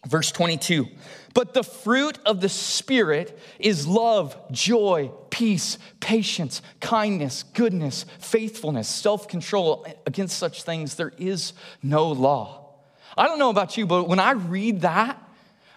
Verse 0.07 0.33
22 0.33 0.89
But 1.35 1.55
the 1.55 1.63
fruit 1.63 2.19
of 2.27 2.41
the 2.41 2.49
Spirit 2.49 3.39
is 3.59 3.87
love, 3.87 4.37
joy, 4.51 5.11
peace, 5.31 5.79
patience, 6.01 6.63
kindness, 6.81 7.43
goodness, 7.43 8.05
faithfulness, 8.19 8.89
self 8.89 9.29
control. 9.29 9.87
Against 10.07 10.39
such 10.39 10.63
things, 10.63 10.97
there 10.97 11.13
is 11.19 11.53
no 11.83 12.09
law. 12.09 12.75
I 13.17 13.27
don't 13.27 13.39
know 13.39 13.51
about 13.51 13.77
you, 13.77 13.87
but 13.87 14.09
when 14.09 14.21
I 14.21 14.33
read 14.33 14.83
that, 14.83 15.23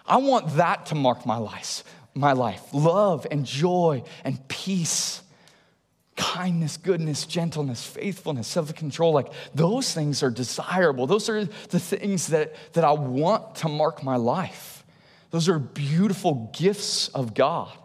I 0.06 0.18
want 0.18 0.56
that 0.56 0.86
to 0.86 0.94
mark 0.94 1.26
my 1.26 1.36
life. 1.36 1.84
My 2.14 2.32
life, 2.32 2.62
love 2.72 3.26
and 3.30 3.44
joy 3.44 4.02
and 4.24 4.46
peace 4.48 5.22
kindness, 6.16 6.78
goodness, 6.78 7.26
gentleness, 7.26 7.84
faithfulness, 7.84 8.48
self 8.48 8.74
control 8.74 9.12
like 9.12 9.30
those 9.54 9.92
things 9.92 10.22
are 10.22 10.30
desirable. 10.30 11.06
Those 11.06 11.28
are 11.28 11.44
the 11.44 11.78
things 11.78 12.28
that, 12.28 12.54
that 12.72 12.84
I 12.84 12.92
want 12.92 13.56
to 13.56 13.68
mark 13.68 14.02
my 14.02 14.16
life. 14.16 14.75
Those 15.36 15.50
are 15.50 15.58
beautiful 15.58 16.50
gifts 16.56 17.08
of 17.08 17.34
God. 17.34 17.76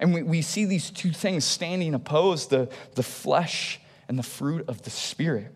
And 0.00 0.14
we, 0.14 0.22
we 0.22 0.40
see 0.40 0.64
these 0.64 0.88
two 0.88 1.10
things 1.10 1.44
standing 1.44 1.92
opposed 1.92 2.48
the, 2.48 2.70
the 2.94 3.02
flesh 3.02 3.78
and 4.08 4.18
the 4.18 4.22
fruit 4.22 4.64
of 4.66 4.80
the 4.80 4.88
Spirit. 4.88 5.52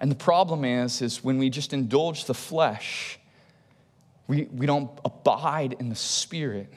And 0.00 0.10
the 0.10 0.16
problem 0.16 0.64
is, 0.64 1.02
is 1.02 1.22
when 1.22 1.36
we 1.36 1.50
just 1.50 1.74
indulge 1.74 2.24
the 2.24 2.32
flesh, 2.32 3.18
we, 4.26 4.44
we 4.44 4.64
don't 4.64 4.90
abide 5.04 5.76
in 5.78 5.90
the 5.90 5.94
Spirit 5.94 6.72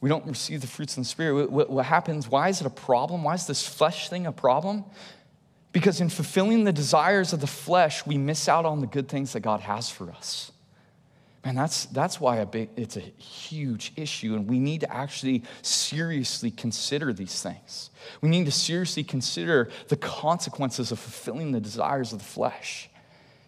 we 0.00 0.08
don't 0.08 0.26
receive 0.26 0.60
the 0.60 0.66
fruits 0.66 0.96
of 0.96 1.04
the 1.04 1.08
Spirit. 1.08 1.48
What, 1.52 1.70
what, 1.70 1.84
happens? 1.84 2.26
Why 2.26 2.48
is 2.48 2.60
it 2.60 2.66
a 2.66 2.70
problem? 2.70 3.22
Why 3.22 3.34
is 3.34 3.46
this 3.46 3.64
flesh 3.64 4.08
thing 4.08 4.26
a 4.26 4.32
problem? 4.32 4.84
Because 5.70 6.00
in 6.00 6.08
fulfilling 6.08 6.64
the 6.64 6.72
desires 6.72 7.32
of 7.32 7.40
the 7.40 7.46
flesh, 7.46 8.04
we 8.04 8.18
miss 8.18 8.48
out 8.48 8.64
on 8.64 8.80
the 8.80 8.88
good 8.88 9.08
things 9.08 9.34
that 9.34 9.40
God 9.40 9.60
has 9.60 9.90
for 9.90 10.10
us. 10.10 10.50
Man, 11.44 11.54
that's, 11.54 11.86
that's 11.86 12.20
why 12.20 12.36
a 12.36 12.46
big, 12.46 12.68
it's 12.76 12.98
a 12.98 13.00
huge 13.00 13.92
issue, 13.96 14.34
and 14.34 14.46
we 14.46 14.58
need 14.58 14.82
to 14.82 14.94
actually 14.94 15.42
seriously 15.62 16.50
consider 16.50 17.14
these 17.14 17.42
things. 17.42 17.90
We 18.20 18.28
need 18.28 18.44
to 18.44 18.52
seriously 18.52 19.04
consider 19.04 19.70
the 19.88 19.96
consequences 19.96 20.92
of 20.92 20.98
fulfilling 20.98 21.52
the 21.52 21.60
desires 21.60 22.12
of 22.12 22.18
the 22.18 22.26
flesh. 22.26 22.90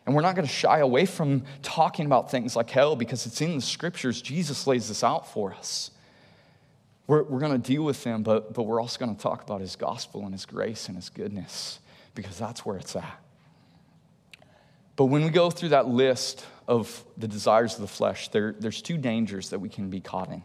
And 0.07 0.15
we're 0.15 0.23
not 0.23 0.35
going 0.35 0.49
to 0.49 0.53
shy 0.53 0.79
away 0.79 1.05
from 1.05 1.45
talking 1.63 2.07
about 2.07 2.31
things 2.31 2.57
like 2.57 2.71
hell 2.71 2.97
because 2.97 3.27
it's 3.27 3.41
in 3.43 3.57
the 3.57 3.63
scriptures. 3.63 4.23
Jesus 4.23 4.67
lays 4.67 4.89
this 4.89 5.05
out 5.05 5.31
for 5.31 5.53
us. 5.53 5.91
We're, 7.07 7.25
we're 7.25 7.41
going 7.41 7.61
to 7.61 7.73
deal 7.73 7.83
with 7.85 8.03
them, 8.05 8.23
but, 8.23 8.55
but 8.55 8.63
we're 8.63 8.81
also 8.81 8.99
going 8.99 9.15
to 9.15 9.21
talk 9.21 9.43
about 9.43 9.61
his 9.61 9.77
gospel 9.77 10.25
and 10.25 10.33
his 10.33 10.47
grace 10.47 10.89
and 10.89 10.97
his 10.97 11.11
goodness 11.11 11.79
because 12.15 12.39
that's 12.39 12.65
where 12.65 12.79
it's 12.79 12.97
at. 12.97 13.21
But 14.97 15.07
when 15.07 15.25
we 15.25 15.31
go 15.31 15.51
through 15.51 15.71
that 15.71 15.89
list 15.89 16.47
of 16.69 17.05
the 17.17 17.29
desires 17.29 17.75
of 17.75 17.81
the 17.81 17.89
flesh, 17.89 18.29
there, 18.29 18.55
there's 18.59 18.83
two 18.83 18.97
dangers 18.97 19.51
that 19.51 19.59
we 19.59 19.69
can 19.69 19.91
be 19.91 20.01
caught 20.01 20.29
in. 20.31 20.43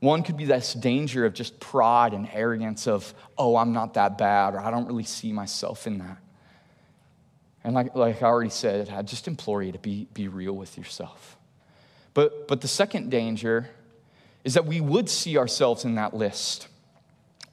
One 0.00 0.22
could 0.22 0.36
be 0.36 0.44
this 0.44 0.74
danger 0.74 1.24
of 1.24 1.34
just 1.34 1.58
pride 1.60 2.12
and 2.12 2.28
arrogance 2.32 2.86
of, 2.86 3.14
oh, 3.38 3.56
I'm 3.56 3.72
not 3.72 3.94
that 3.94 4.18
bad, 4.18 4.54
or 4.54 4.60
I 4.60 4.70
don't 4.70 4.86
really 4.86 5.04
see 5.04 5.32
myself 5.32 5.86
in 5.86 5.98
that. 5.98 6.18
And 7.62 7.74
like, 7.74 7.94
like 7.94 8.22
I 8.22 8.26
already 8.26 8.50
said, 8.50 8.90
I 8.90 9.00
just 9.02 9.26
implore 9.26 9.62
you 9.62 9.72
to 9.72 9.78
be, 9.78 10.06
be 10.12 10.28
real 10.28 10.52
with 10.52 10.76
yourself. 10.76 11.38
But, 12.12 12.46
but 12.46 12.60
the 12.60 12.68
second 12.68 13.10
danger 13.10 13.70
is 14.44 14.54
that 14.54 14.66
we 14.66 14.80
would 14.80 15.08
see 15.08 15.38
ourselves 15.38 15.84
in 15.84 15.94
that 15.94 16.12
list. 16.14 16.68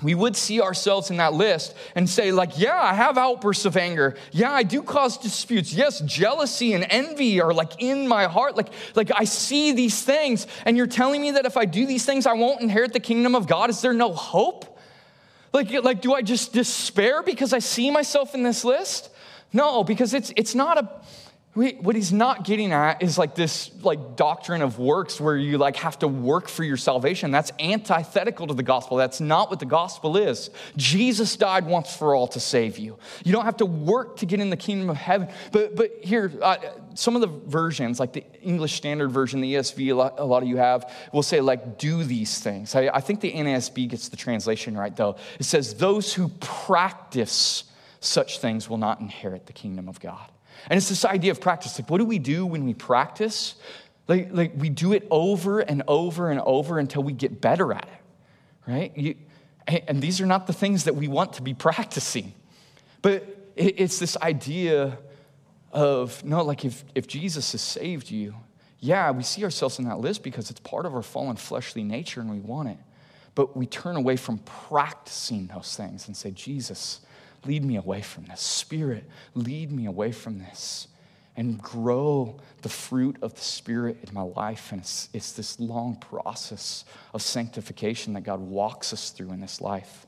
We 0.01 0.15
would 0.15 0.35
see 0.35 0.61
ourselves 0.61 1.09
in 1.09 1.17
that 1.17 1.33
list 1.33 1.75
and 1.95 2.09
say, 2.09 2.31
like, 2.31 2.57
yeah, 2.57 2.79
I 2.81 2.93
have 2.93 3.17
outbursts 3.17 3.65
of 3.65 3.77
anger. 3.77 4.15
Yeah, 4.31 4.51
I 4.51 4.63
do 4.63 4.81
cause 4.81 5.17
disputes. 5.17 5.73
Yes, 5.73 5.99
jealousy 6.01 6.73
and 6.73 6.85
envy 6.89 7.41
are 7.41 7.53
like 7.53 7.81
in 7.81 8.07
my 8.07 8.25
heart. 8.25 8.57
Like, 8.57 8.69
like 8.95 9.11
I 9.15 9.25
see 9.25 9.71
these 9.71 10.01
things, 10.01 10.47
and 10.65 10.75
you're 10.75 10.87
telling 10.87 11.21
me 11.21 11.31
that 11.31 11.45
if 11.45 11.57
I 11.57 11.65
do 11.65 11.85
these 11.85 12.05
things, 12.05 12.25
I 12.25 12.33
won't 12.33 12.61
inherit 12.61 12.93
the 12.93 12.99
kingdom 12.99 13.35
of 13.35 13.47
God. 13.47 13.69
Is 13.69 13.81
there 13.81 13.93
no 13.93 14.13
hope? 14.13 14.79
Like, 15.53 15.71
like 15.83 16.01
do 16.01 16.13
I 16.13 16.21
just 16.21 16.53
despair 16.53 17.23
because 17.23 17.53
I 17.53 17.59
see 17.59 17.91
myself 17.91 18.33
in 18.33 18.43
this 18.43 18.63
list? 18.63 19.09
No, 19.53 19.83
because 19.83 20.13
it's 20.13 20.31
it's 20.35 20.55
not 20.55 20.77
a 20.77 20.89
what 21.53 21.97
he's 21.97 22.13
not 22.13 22.45
getting 22.45 22.71
at 22.71 23.03
is 23.03 23.17
like 23.17 23.35
this 23.35 23.71
like 23.83 24.15
doctrine 24.15 24.61
of 24.61 24.79
works 24.79 25.19
where 25.19 25.35
you 25.35 25.57
like 25.57 25.75
have 25.75 25.99
to 25.99 26.07
work 26.07 26.47
for 26.47 26.63
your 26.63 26.77
salvation. 26.77 27.29
That's 27.31 27.51
antithetical 27.59 28.47
to 28.47 28.53
the 28.53 28.63
gospel. 28.63 28.95
That's 28.95 29.19
not 29.19 29.49
what 29.49 29.59
the 29.59 29.65
gospel 29.65 30.15
is. 30.15 30.49
Jesus 30.77 31.35
died 31.35 31.65
once 31.65 31.93
for 31.93 32.15
all 32.15 32.27
to 32.27 32.39
save 32.39 32.77
you. 32.77 32.97
You 33.25 33.33
don't 33.33 33.43
have 33.43 33.57
to 33.57 33.65
work 33.65 34.17
to 34.17 34.25
get 34.25 34.39
in 34.39 34.49
the 34.49 34.55
kingdom 34.55 34.89
of 34.89 34.95
heaven. 34.95 35.27
But 35.51 35.75
but 35.75 35.91
here 36.01 36.31
uh, 36.41 36.55
some 36.93 37.15
of 37.15 37.21
the 37.21 37.27
versions 37.27 37.99
like 37.99 38.13
the 38.13 38.23
english 38.41 38.73
standard 38.73 39.09
version 39.11 39.41
the 39.41 39.55
esv 39.55 39.79
a 39.79 39.93
lot, 39.93 40.15
a 40.19 40.25
lot 40.25 40.43
of 40.43 40.49
you 40.49 40.57
have 40.57 40.93
will 41.11 41.23
say 41.23 41.41
like 41.41 41.77
do 41.77 42.05
these 42.05 42.39
things. 42.39 42.75
I, 42.75 42.89
I 42.93 43.01
think 43.01 43.19
the 43.19 43.33
nasb 43.33 43.89
gets 43.89 44.07
the 44.07 44.17
translation 44.17 44.77
right 44.77 44.95
though. 44.95 45.17
It 45.37 45.43
says 45.43 45.73
those 45.73 46.13
who 46.13 46.29
practice 46.39 47.65
such 47.99 48.39
things 48.39 48.69
will 48.69 48.77
not 48.77 49.01
inherit 49.01 49.47
the 49.47 49.53
kingdom 49.53 49.89
of 49.89 49.99
god 49.99 50.29
and 50.69 50.77
it's 50.77 50.89
this 50.89 51.05
idea 51.05 51.31
of 51.31 51.41
practice. 51.41 51.79
Like, 51.79 51.89
what 51.89 51.97
do 51.97 52.05
we 52.05 52.19
do 52.19 52.45
when 52.45 52.65
we 52.65 52.73
practice? 52.73 53.55
Like, 54.07 54.29
like 54.31 54.53
we 54.57 54.69
do 54.69 54.93
it 54.93 55.07
over 55.09 55.59
and 55.59 55.83
over 55.87 56.29
and 56.29 56.39
over 56.41 56.79
until 56.79 57.03
we 57.03 57.13
get 57.13 57.41
better 57.41 57.73
at 57.73 57.83
it, 57.83 58.69
right? 58.71 58.97
You, 58.97 59.15
and 59.67 60.01
these 60.01 60.19
are 60.21 60.25
not 60.25 60.47
the 60.47 60.53
things 60.53 60.85
that 60.85 60.95
we 60.95 61.07
want 61.07 61.33
to 61.33 61.41
be 61.41 61.53
practicing. 61.53 62.33
But 63.01 63.53
it's 63.55 63.99
this 63.99 64.17
idea 64.17 64.97
of, 65.71 66.23
no, 66.23 66.43
like 66.43 66.65
if, 66.65 66.83
if 66.95 67.07
Jesus 67.07 67.51
has 67.53 67.61
saved 67.61 68.09
you, 68.09 68.35
yeah, 68.79 69.11
we 69.11 69.23
see 69.23 69.43
ourselves 69.43 69.79
in 69.79 69.85
that 69.85 69.99
list 69.99 70.23
because 70.23 70.49
it's 70.49 70.59
part 70.59 70.85
of 70.85 70.95
our 70.95 71.03
fallen 71.03 71.35
fleshly 71.35 71.83
nature 71.83 72.19
and 72.19 72.29
we 72.29 72.39
want 72.39 72.69
it. 72.69 72.77
But 73.35 73.55
we 73.55 73.65
turn 73.65 73.95
away 73.95 74.17
from 74.17 74.39
practicing 74.39 75.47
those 75.47 75.75
things 75.75 76.07
and 76.07 76.17
say, 76.17 76.31
Jesus, 76.31 77.01
lead 77.45 77.63
me 77.63 77.75
away 77.75 78.01
from 78.01 78.25
this. 78.25 78.41
Spirit, 78.41 79.03
lead 79.33 79.71
me 79.71 79.85
away 79.85 80.11
from 80.11 80.39
this. 80.39 80.87
And 81.37 81.61
grow 81.61 82.39
the 82.61 82.69
fruit 82.69 83.15
of 83.21 83.33
the 83.35 83.41
Spirit 83.41 83.97
in 84.05 84.13
my 84.13 84.21
life. 84.21 84.71
And 84.71 84.81
it's, 84.81 85.09
it's 85.13 85.31
this 85.31 85.59
long 85.59 85.95
process 85.95 86.83
of 87.13 87.21
sanctification 87.21 88.13
that 88.13 88.21
God 88.21 88.41
walks 88.41 88.91
us 88.91 89.11
through 89.11 89.31
in 89.31 89.39
this 89.39 89.61
life. 89.61 90.05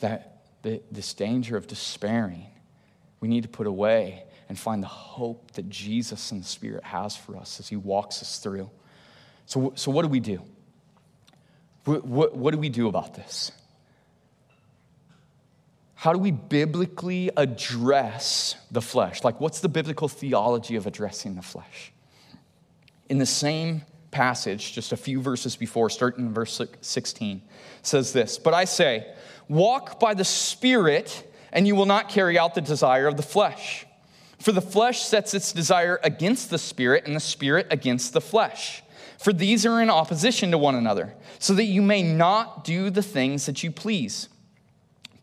That 0.00 0.40
the, 0.62 0.82
this 0.90 1.12
danger 1.12 1.56
of 1.56 1.66
despairing, 1.66 2.46
we 3.20 3.28
need 3.28 3.42
to 3.42 3.48
put 3.48 3.66
away 3.66 4.24
and 4.48 4.58
find 4.58 4.82
the 4.82 4.88
hope 4.88 5.52
that 5.52 5.68
Jesus 5.68 6.32
and 6.32 6.42
the 6.42 6.46
Spirit 6.46 6.84
has 6.84 7.14
for 7.14 7.36
us 7.36 7.60
as 7.60 7.68
He 7.68 7.76
walks 7.76 8.22
us 8.22 8.38
through. 8.38 8.70
So, 9.44 9.72
so 9.76 9.90
what 9.90 10.02
do 10.02 10.08
we 10.08 10.20
do? 10.20 10.42
What, 11.84 12.04
what, 12.04 12.36
what 12.36 12.52
do 12.52 12.58
we 12.58 12.68
do 12.68 12.88
about 12.88 13.14
this? 13.14 13.52
How 15.96 16.12
do 16.12 16.18
we 16.18 16.30
biblically 16.30 17.30
address 17.38 18.54
the 18.70 18.82
flesh? 18.82 19.24
Like, 19.24 19.40
what's 19.40 19.60
the 19.60 19.68
biblical 19.68 20.08
theology 20.08 20.76
of 20.76 20.86
addressing 20.86 21.36
the 21.36 21.42
flesh? 21.42 21.90
In 23.08 23.16
the 23.16 23.26
same 23.26 23.82
passage, 24.10 24.74
just 24.74 24.92
a 24.92 24.96
few 24.96 25.22
verses 25.22 25.56
before, 25.56 25.88
starting 25.88 26.26
in 26.26 26.34
verse 26.34 26.60
16, 26.82 27.40
says 27.82 28.12
this 28.12 28.38
But 28.38 28.52
I 28.52 28.66
say, 28.66 29.10
walk 29.48 29.98
by 29.98 30.12
the 30.12 30.24
Spirit, 30.24 31.32
and 31.50 31.66
you 31.66 31.74
will 31.74 31.86
not 31.86 32.10
carry 32.10 32.38
out 32.38 32.54
the 32.54 32.60
desire 32.60 33.06
of 33.06 33.16
the 33.16 33.22
flesh. 33.22 33.86
For 34.38 34.52
the 34.52 34.60
flesh 34.60 35.02
sets 35.02 35.32
its 35.32 35.50
desire 35.50 35.98
against 36.04 36.50
the 36.50 36.58
Spirit, 36.58 37.06
and 37.06 37.16
the 37.16 37.20
Spirit 37.20 37.68
against 37.70 38.12
the 38.12 38.20
flesh. 38.20 38.82
For 39.18 39.32
these 39.32 39.64
are 39.64 39.80
in 39.80 39.88
opposition 39.88 40.50
to 40.50 40.58
one 40.58 40.74
another, 40.74 41.14
so 41.38 41.54
that 41.54 41.64
you 41.64 41.80
may 41.80 42.02
not 42.02 42.64
do 42.64 42.90
the 42.90 43.02
things 43.02 43.46
that 43.46 43.62
you 43.62 43.70
please. 43.70 44.28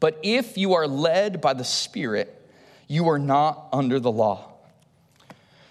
But 0.04 0.20
if 0.22 0.58
you 0.58 0.74
are 0.74 0.86
led 0.86 1.40
by 1.40 1.54
the 1.54 1.64
Spirit, 1.64 2.46
you 2.90 3.08
are 3.08 3.18
not 3.18 3.70
under 3.72 4.02
the 4.02 4.12
law. 4.12 4.52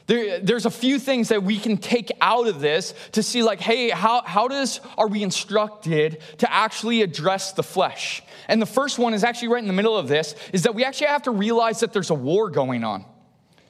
There, 0.07 0.41
there's 0.41 0.65
a 0.65 0.71
few 0.71 0.99
things 0.99 1.29
that 1.29 1.43
we 1.43 1.59
can 1.59 1.77
take 1.77 2.11
out 2.19 2.49
of 2.49 2.59
this 2.59 2.95
to 3.13 3.23
see, 3.23 3.43
like, 3.43 3.61
hey, 3.61 3.91
how, 3.91 4.23
how 4.23 4.49
does 4.49 4.81
are 4.97 5.07
we 5.07 5.23
instructed 5.23 6.23
to 6.39 6.51
actually 6.51 7.03
address 7.03 7.53
the 7.53 7.63
flesh? 7.63 8.23
And 8.49 8.63
the 8.63 8.65
first 8.65 8.99
one 8.99 9.13
is 9.13 9.23
actually 9.23 9.49
right 9.49 9.61
in 9.61 9.67
the 9.67 9.75
middle 9.75 9.99
of 9.99 10.09
this, 10.09 10.35
is 10.55 10.63
that 10.63 10.75
we 10.75 10.83
actually 10.83 11.09
have 11.09 11.25
to 11.25 11.31
realize 11.31 11.81
that 11.81 11.93
there's 11.93 12.09
a 12.09 12.15
war 12.15 12.49
going 12.49 12.85
on. 12.85 13.05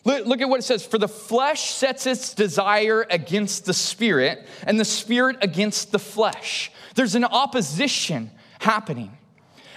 Look, 0.05 0.27
look 0.27 0.41
at 0.41 0.49
what 0.49 0.61
it 0.61 0.63
says. 0.63 0.87
For 0.87 0.97
the 0.97 1.09
flesh 1.09 1.73
sets 1.73 2.07
its 2.07 2.35
desire 2.35 3.05
against 3.11 3.67
the 3.67 3.75
spirit, 3.75 4.47
and 4.65 4.79
the 4.79 4.85
spirit 4.85 5.39
against 5.43 5.91
the 5.91 5.99
flesh. 5.99 6.71
There's 6.95 7.17
an 7.17 7.25
opposition 7.25 8.31
happening. 8.61 9.19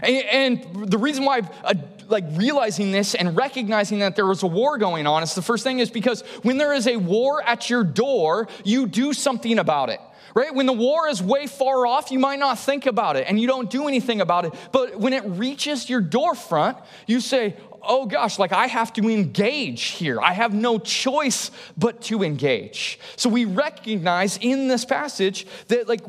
And, 0.01 0.91
the 0.91 0.97
reason 0.97 1.25
why, 1.25 1.41
uh, 1.63 1.73
like 2.07 2.25
realizing 2.31 2.91
this 2.91 3.15
and 3.15 3.35
recognizing 3.35 3.99
that 3.99 4.15
there 4.15 4.25
was 4.25 4.43
a 4.43 4.47
war 4.47 4.77
going 4.77 5.07
on, 5.07 5.23
is 5.23 5.35
the 5.35 5.41
first 5.41 5.63
thing 5.63 5.79
is 5.79 5.89
because 5.89 6.21
when 6.43 6.57
there 6.57 6.73
is 6.73 6.87
a 6.87 6.97
war 6.97 7.41
at 7.43 7.69
your 7.69 7.83
door, 7.83 8.47
you 8.63 8.87
do 8.87 9.13
something 9.13 9.59
about 9.59 9.89
it. 9.89 9.99
Right? 10.33 10.53
When 10.53 10.65
the 10.65 10.73
war 10.73 11.07
is 11.07 11.23
way 11.23 11.47
far 11.47 11.87
off, 11.87 12.11
you 12.11 12.19
might 12.19 12.39
not 12.39 12.59
think 12.59 12.87
about 12.87 13.15
it 13.15 13.25
and 13.29 13.39
you 13.39 13.47
don't 13.47 13.69
do 13.69 13.87
anything 13.87 14.19
about 14.19 14.43
it. 14.43 14.53
But 14.73 14.99
when 14.99 15.13
it 15.13 15.23
reaches 15.25 15.89
your 15.89 16.01
door 16.01 16.35
front, 16.35 16.77
you 17.07 17.21
say, 17.21 17.55
oh 17.81 18.05
gosh, 18.05 18.37
like 18.37 18.51
I 18.51 18.67
have 18.67 18.91
to 18.93 19.09
engage 19.09 19.83
here. 19.83 20.19
I 20.19 20.33
have 20.33 20.53
no 20.53 20.77
choice 20.77 21.51
but 21.77 22.01
to 22.03 22.21
engage. 22.21 22.99
So 23.15 23.29
we 23.29 23.45
recognize 23.45 24.37
in 24.41 24.67
this 24.67 24.83
passage 24.83 25.47
that 25.69 25.87
like 25.87 26.01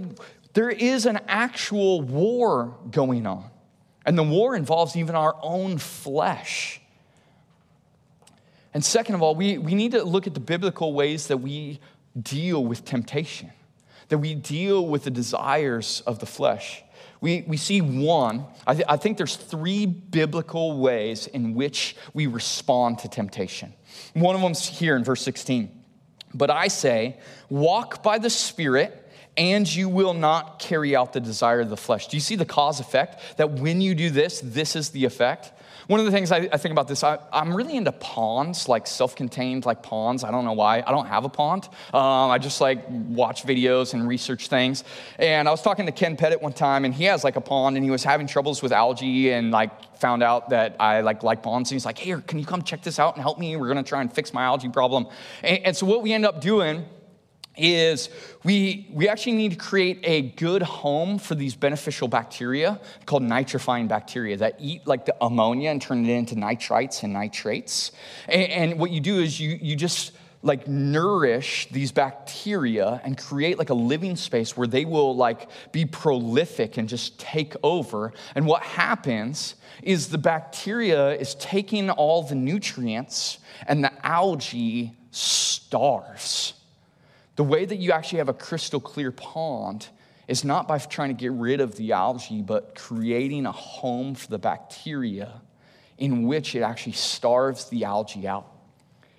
there 0.55 0.71
is 0.71 1.07
an 1.07 1.21
actual 1.29 2.01
war 2.01 2.77
going 2.91 3.27
on. 3.27 3.49
And 4.07 4.17
the 4.17 4.23
war 4.23 4.55
involves 4.55 4.97
even 4.97 5.17
our 5.17 5.35
own 5.43 5.79
flesh. 5.79 6.81
And 8.73 8.85
second 8.85 9.17
of 9.17 9.23
all, 9.23 9.35
we, 9.35 9.59
we 9.59 9.75
need 9.75 9.93
to 9.93 10.05
look 10.05 10.29
at 10.29 10.35
the 10.35 10.41
biblical 10.41 10.93
ways 10.93 11.27
that 11.27 11.39
we 11.39 11.81
deal 12.21 12.65
with 12.65 12.85
temptation, 12.85 13.51
that 14.09 14.19
we 14.19 14.35
deal 14.35 14.87
with 14.87 15.05
the 15.05 15.11
desires 15.11 16.03
of 16.07 16.21
the 16.21 16.27
flesh. 16.27 16.85
We, 17.21 17.45
we 17.49 17.57
see 17.57 17.81
one, 17.81 18.45
I, 18.67 18.75
th- 18.75 18.87
I 18.89 18.97
think 18.97 19.17
there's 19.17 19.37
three 19.37 19.87
biblical 19.87 20.79
ways 20.79 21.27
in 21.27 21.55
which 21.55 21.97
we 22.15 22.27
respond 22.27 23.01
to 23.01 23.09
temptation. 23.09 23.73
One 24.15 24.37
of 24.37 24.43
them's 24.43 24.67
here 24.67 24.95
in 24.95 25.03
verse 25.03 25.23
16. 25.23 25.85
But 26.35 26.51
I 26.51 26.69
say, 26.69 27.19
walk 27.49 28.03
by 28.03 28.19
the 28.19 28.31
Spirit 28.31 29.06
and 29.37 29.73
you 29.73 29.89
will 29.89 30.15
not 30.15 30.59
carry 30.59 30.97
out 30.97 31.13
the 31.13 31.21
desire 31.21 31.61
of 31.61 31.71
the 31.71 31.77
flesh. 31.77 32.09
Do 32.09 32.17
you 32.17 32.21
see 32.21 32.37
the 32.37 32.47
cause 32.47 32.81
effect? 32.81 33.37
That 33.37 33.53
when 33.53 33.81
you 33.81 33.95
do 33.95 34.11
this, 34.11 34.41
this 34.41 34.77
is 34.77 34.91
the 34.91 35.05
effect? 35.05 35.53
One 35.87 36.01
of 36.01 36.07
the 36.07 36.13
things 36.13 36.33
I, 36.33 36.49
I 36.53 36.57
think 36.57 36.73
about 36.73 36.89
this, 36.89 37.05
I, 37.05 37.19
am 37.33 37.55
really 37.55 37.77
into 37.77 37.93
ponds, 37.93 38.69
like 38.69 38.89
self-contained, 38.89 39.67
like 39.67 39.85
ponds. 39.85 40.25
I 40.25 40.33
don't 40.33 40.45
know 40.45 40.53
why. 40.53 40.83
I 40.85 40.91
don't 40.91 41.07
have 41.07 41.25
a 41.25 41.29
pond. 41.29 41.69
Um, 41.95 42.31
I 42.31 42.39
just 42.39 42.61
like 42.61 42.85
watch 42.89 43.45
videos 43.45 43.95
and 43.95 44.09
research 44.09 44.49
things. 44.49 44.83
And 45.19 45.47
I 45.47 45.53
was 45.53 45.63
talking 45.63 45.87
to 45.87 45.93
Ken 45.93 46.17
Pettit 46.17 46.43
one 46.43 46.53
time, 46.53 46.85
and 46.85 46.93
he 46.93 47.05
has 47.05 47.23
like 47.23 47.37
a 47.37 47.41
pond, 47.41 47.77
and 47.77 47.85
he 47.85 47.91
was 47.91 48.03
having 48.03 48.27
troubles 48.27 48.63
with 48.63 48.73
algae, 48.73 49.31
and 49.31 49.53
like 49.53 49.97
found 49.97 50.25
out 50.25 50.51
that 50.51 50.75
I 50.81 51.03
like 51.03 51.23
like 51.23 51.45
ponds. 51.45 51.71
And 51.71 51.77
he's 51.77 51.87
like, 51.87 51.99
"Hey, 51.99 52.17
can 52.27 52.41
you 52.41 52.47
come 52.47 52.63
check 52.63 52.83
this 52.83 52.99
out 52.99 53.15
and 53.15 53.23
help 53.23 53.39
me? 53.39 53.57
We're 53.57 53.69
gonna 53.69 53.85
try 53.85 54.01
and 54.01 54.13
fix 54.13 54.35
my 54.35 54.43
algae 54.43 54.69
problem." 54.69 55.07
And, 55.45 55.67
and 55.67 55.77
so 55.77 55.87
what 55.87 56.03
we 56.03 56.13
end 56.13 56.27
up 56.27 56.41
doing 56.41 56.85
is 57.57 58.09
we, 58.45 58.87
we 58.93 59.09
actually 59.09 59.33
need 59.33 59.53
to 59.53 59.57
create 59.57 60.01
a 60.05 60.23
good 60.23 60.63
home 60.63 61.19
for 61.19 61.35
these 61.35 61.55
beneficial 61.55 62.09
bacteria 62.09 62.81
called 63.07 63.23
nitrifying 63.23 63.89
bacteria 63.89 64.37
that 64.37 64.57
eat 64.59 64.87
like 64.87 65.07
the 65.07 65.17
ammonia 65.21 65.71
and 65.71 65.81
turn 65.81 66.05
it 66.05 66.13
into 66.13 66.35
nitrites 66.35 67.03
and 67.03 67.13
nitrates. 67.13 67.93
And, 68.29 68.51
and 68.51 68.81
what 68.81 68.91
you 68.91 69.01
do 69.01 69.21
is 69.21 69.41
you, 69.41 69.59
you 69.61 69.77
just 69.77 70.13
like 70.43 70.69
nourish 70.69 71.69
these 71.71 71.91
bacteria 71.91 73.01
and 73.05 73.19
create 73.19 73.59
like 73.59 73.71
a 73.71 73.75
living 73.75 74.17
space 74.17 74.57
where 74.57 74.69
they 74.69 74.85
will 74.85 75.17
like 75.17 75.49
be 75.73 75.85
prolific 75.85 76.77
and 76.77 76.89
just 76.89 77.19
take 77.19 77.55
over. 77.63 78.13
And 78.35 78.47
what 78.47 78.63
happens 78.63 79.57
is 79.83 80.09
the 80.09 80.19
bacteria 80.19 81.11
is 81.17 81.35
taking 81.37 81.91
all 81.91 82.23
the 82.23 82.35
nutrients 82.35 83.39
and 83.67 83.83
the 83.83 84.07
algae 84.07 84.95
starves 85.11 86.53
the 87.37 87.45
way 87.45 87.65
that 87.65 87.77
you 87.77 87.93
actually 87.93 88.19
have 88.19 88.29
a 88.29 88.35
crystal 88.35 88.81
clear 88.81 89.13
pond 89.13 89.89
is 90.27 90.45
not 90.45 90.67
by 90.67 90.79
trying 90.79 91.11
to 91.11 91.15
get 91.15 91.33
rid 91.33 91.61
of 91.61 91.77
the 91.77 91.93
algae, 91.93 92.43
but 92.43 92.75
creating 92.75 93.47
a 93.47 93.53
home 93.53 94.15
for 94.15 94.29
the 94.29 94.39
bacteria 94.39 95.41
in 95.99 96.27
which 96.27 96.55
it 96.55 96.63
actually 96.63 96.93
starves 96.93 97.69
the 97.69 97.85
algae 97.85 98.27
out. 98.27 98.47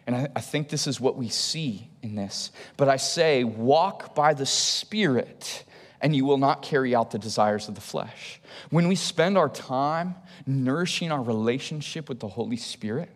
And 0.05 0.15
I, 0.15 0.27
I, 0.35 0.41
think 0.41 0.69
this 0.69 0.87
is 0.87 1.01
what 1.01 1.17
we 1.17 1.27
see 1.29 1.89
in 2.01 2.15
this. 2.15 2.51
But 2.77 2.87
I 2.87 2.97
say, 2.97 3.43
walk 3.43 4.15
by 4.15 4.33
the 4.33 4.45
Spirit, 4.45 5.65
and 6.01 6.15
you 6.15 6.23
will 6.23 6.37
not 6.37 6.61
carry 6.61 6.95
out 6.95 7.11
the 7.11 7.19
desires 7.19 7.67
of 7.67 7.75
the 7.75 7.81
flesh. 7.81 8.39
When 8.69 8.87
we 8.87 8.95
spend 8.95 9.37
our 9.37 9.49
time 9.49 10.15
nourishing 10.45 11.11
our 11.11 11.21
relationship 11.21 12.09
with 12.09 12.19
the 12.19 12.27
Holy 12.27 12.57
Spirit 12.57 13.09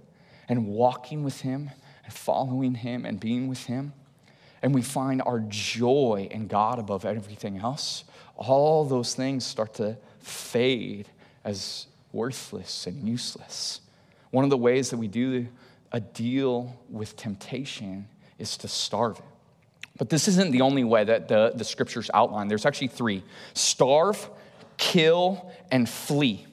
and 0.50 0.68
walking 0.68 1.24
with 1.24 1.42
Him 1.42 1.72
and 2.04 2.14
following 2.14 2.76
Him 2.76 3.06
and 3.06 3.20
being 3.20 3.48
with 3.48 3.66
Him, 3.66 3.94
and 4.62 4.74
we 4.74 4.82
find 4.82 5.22
our 5.24 5.40
joy 5.40 6.28
in 6.30 6.48
God 6.48 6.80
above 6.80 7.06
everything 7.06 7.58
else, 7.58 8.04
all 8.36 8.86
those 8.86 9.16
things 9.16 9.46
start 9.46 9.74
to 9.76 9.98
fade 10.20 11.08
as 11.44 11.88
worthless 12.12 12.88
and 12.88 13.08
useless. 13.08 13.82
One 14.32 14.44
of 14.44 14.50
the 14.50 14.58
ways 14.58 14.90
that 14.92 14.98
we 14.98 15.08
do 15.08 15.48
a 15.92 16.00
deal 16.00 16.76
with 16.90 17.16
temptation 17.16 18.08
is 18.40 18.58
to 18.58 18.68
starve 18.68 19.20
it. 19.20 19.26
But 19.98 20.10
this 20.10 20.28
isn't 20.28 20.52
the 20.52 20.62
only 20.62 20.84
way 20.84 21.04
that 21.04 21.28
the, 21.28 21.52
the 21.54 21.66
scriptures 21.66 22.10
outline. 22.14 22.48
There's 22.48 22.66
actually 22.66 22.88
three 22.88 23.24
starve, 23.54 24.30
kill, 24.78 25.52
and 25.70 25.88
flee. 25.88 26.46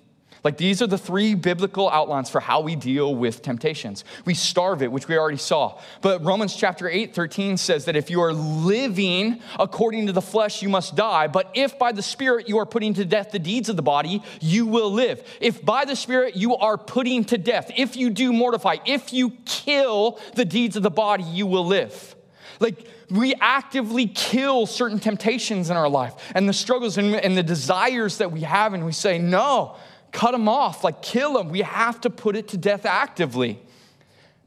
Like 0.45 0.57
these 0.57 0.81
are 0.83 0.87
the 0.87 0.99
three 0.99 1.35
biblical 1.35 1.89
outlines 1.91 2.31
for 2.31 2.41
how 2.41 2.61
we 2.61 2.77
deal 2.77 3.15
with 3.15 3.43
temptations. 3.43 4.05
We 4.25 4.35
starve 4.35 4.83
it, 4.83 4.93
which 4.93 5.09
we 5.09 5.17
already 5.17 5.39
saw. 5.39 5.81
But 6.01 6.25
Romans 6.25 6.55
chapter 6.55 6.89
8, 6.89 7.15
13 7.15 7.57
says 7.57 7.87
that 7.87 7.97
if 7.97 8.11
you 8.11 8.21
are 8.23 8.33
living 8.33 9.41
according 9.59 10.07
to 10.07 10.13
the 10.13 10.23
flesh, 10.23 10.63
you 10.63 10.69
must 10.69 10.97
die. 10.97 11.27
But 11.27 11.51
if 11.55 11.79
by 11.79 11.93
the 11.93 12.03
Spirit 12.03 12.49
you 12.49 12.59
are 12.59 12.67
putting 12.67 12.95
to 12.95 13.05
death 13.05 13.33
the 13.33 13.39
deeds 13.39 13.69
of 13.69 13.77
the 13.77 13.83
body, 13.83 14.23
you 14.41 14.67
will 14.67 14.91
live. 14.91 15.27
If 15.41 15.65
by 15.65 15.85
the 15.85 15.97
Spirit 15.97 16.37
you 16.37 16.57
are 16.57 16.79
putting 16.79 17.25
to 17.27 17.39
death, 17.39 17.71
if 17.77 17.97
you 17.97 18.11
do 18.11 18.33
mortify, 18.33 18.77
if 18.87 19.13
you 19.13 19.31
kill 19.45 20.19
the 20.35 20.45
deeds 20.45 20.77
of 20.77 20.83
the 20.83 20.91
body, 20.91 21.25
you 21.25 21.47
will 21.47 21.67
live. 21.67 22.15
Like, 22.61 22.87
we 23.11 23.35
actively 23.41 24.07
kill 24.07 24.67
certain 24.67 24.99
temptations 24.99 25.71
in 25.71 25.77
our 25.77 25.89
life 25.89 26.15
and 26.35 26.49
the 26.49 26.53
struggles 26.53 26.99
and, 26.99 27.15
and 27.15 27.37
the 27.37 27.43
desires 27.43 28.19
that 28.19 28.33
we 28.33 28.41
have, 28.41 28.75
and 28.75 28.85
we 28.85 28.93
say, 28.93 29.19
no, 29.19 29.77
cut 30.13 30.33
them 30.33 30.49
off, 30.49 30.85
like 30.85 31.03
kill 31.03 31.35
them. 31.35 31.49
We 31.49 31.63
have 31.63 32.01
to 32.03 32.11
put 32.11 32.37
it 32.37 32.49
to 32.49 32.57
death 32.57 32.87
actively. 32.87 33.59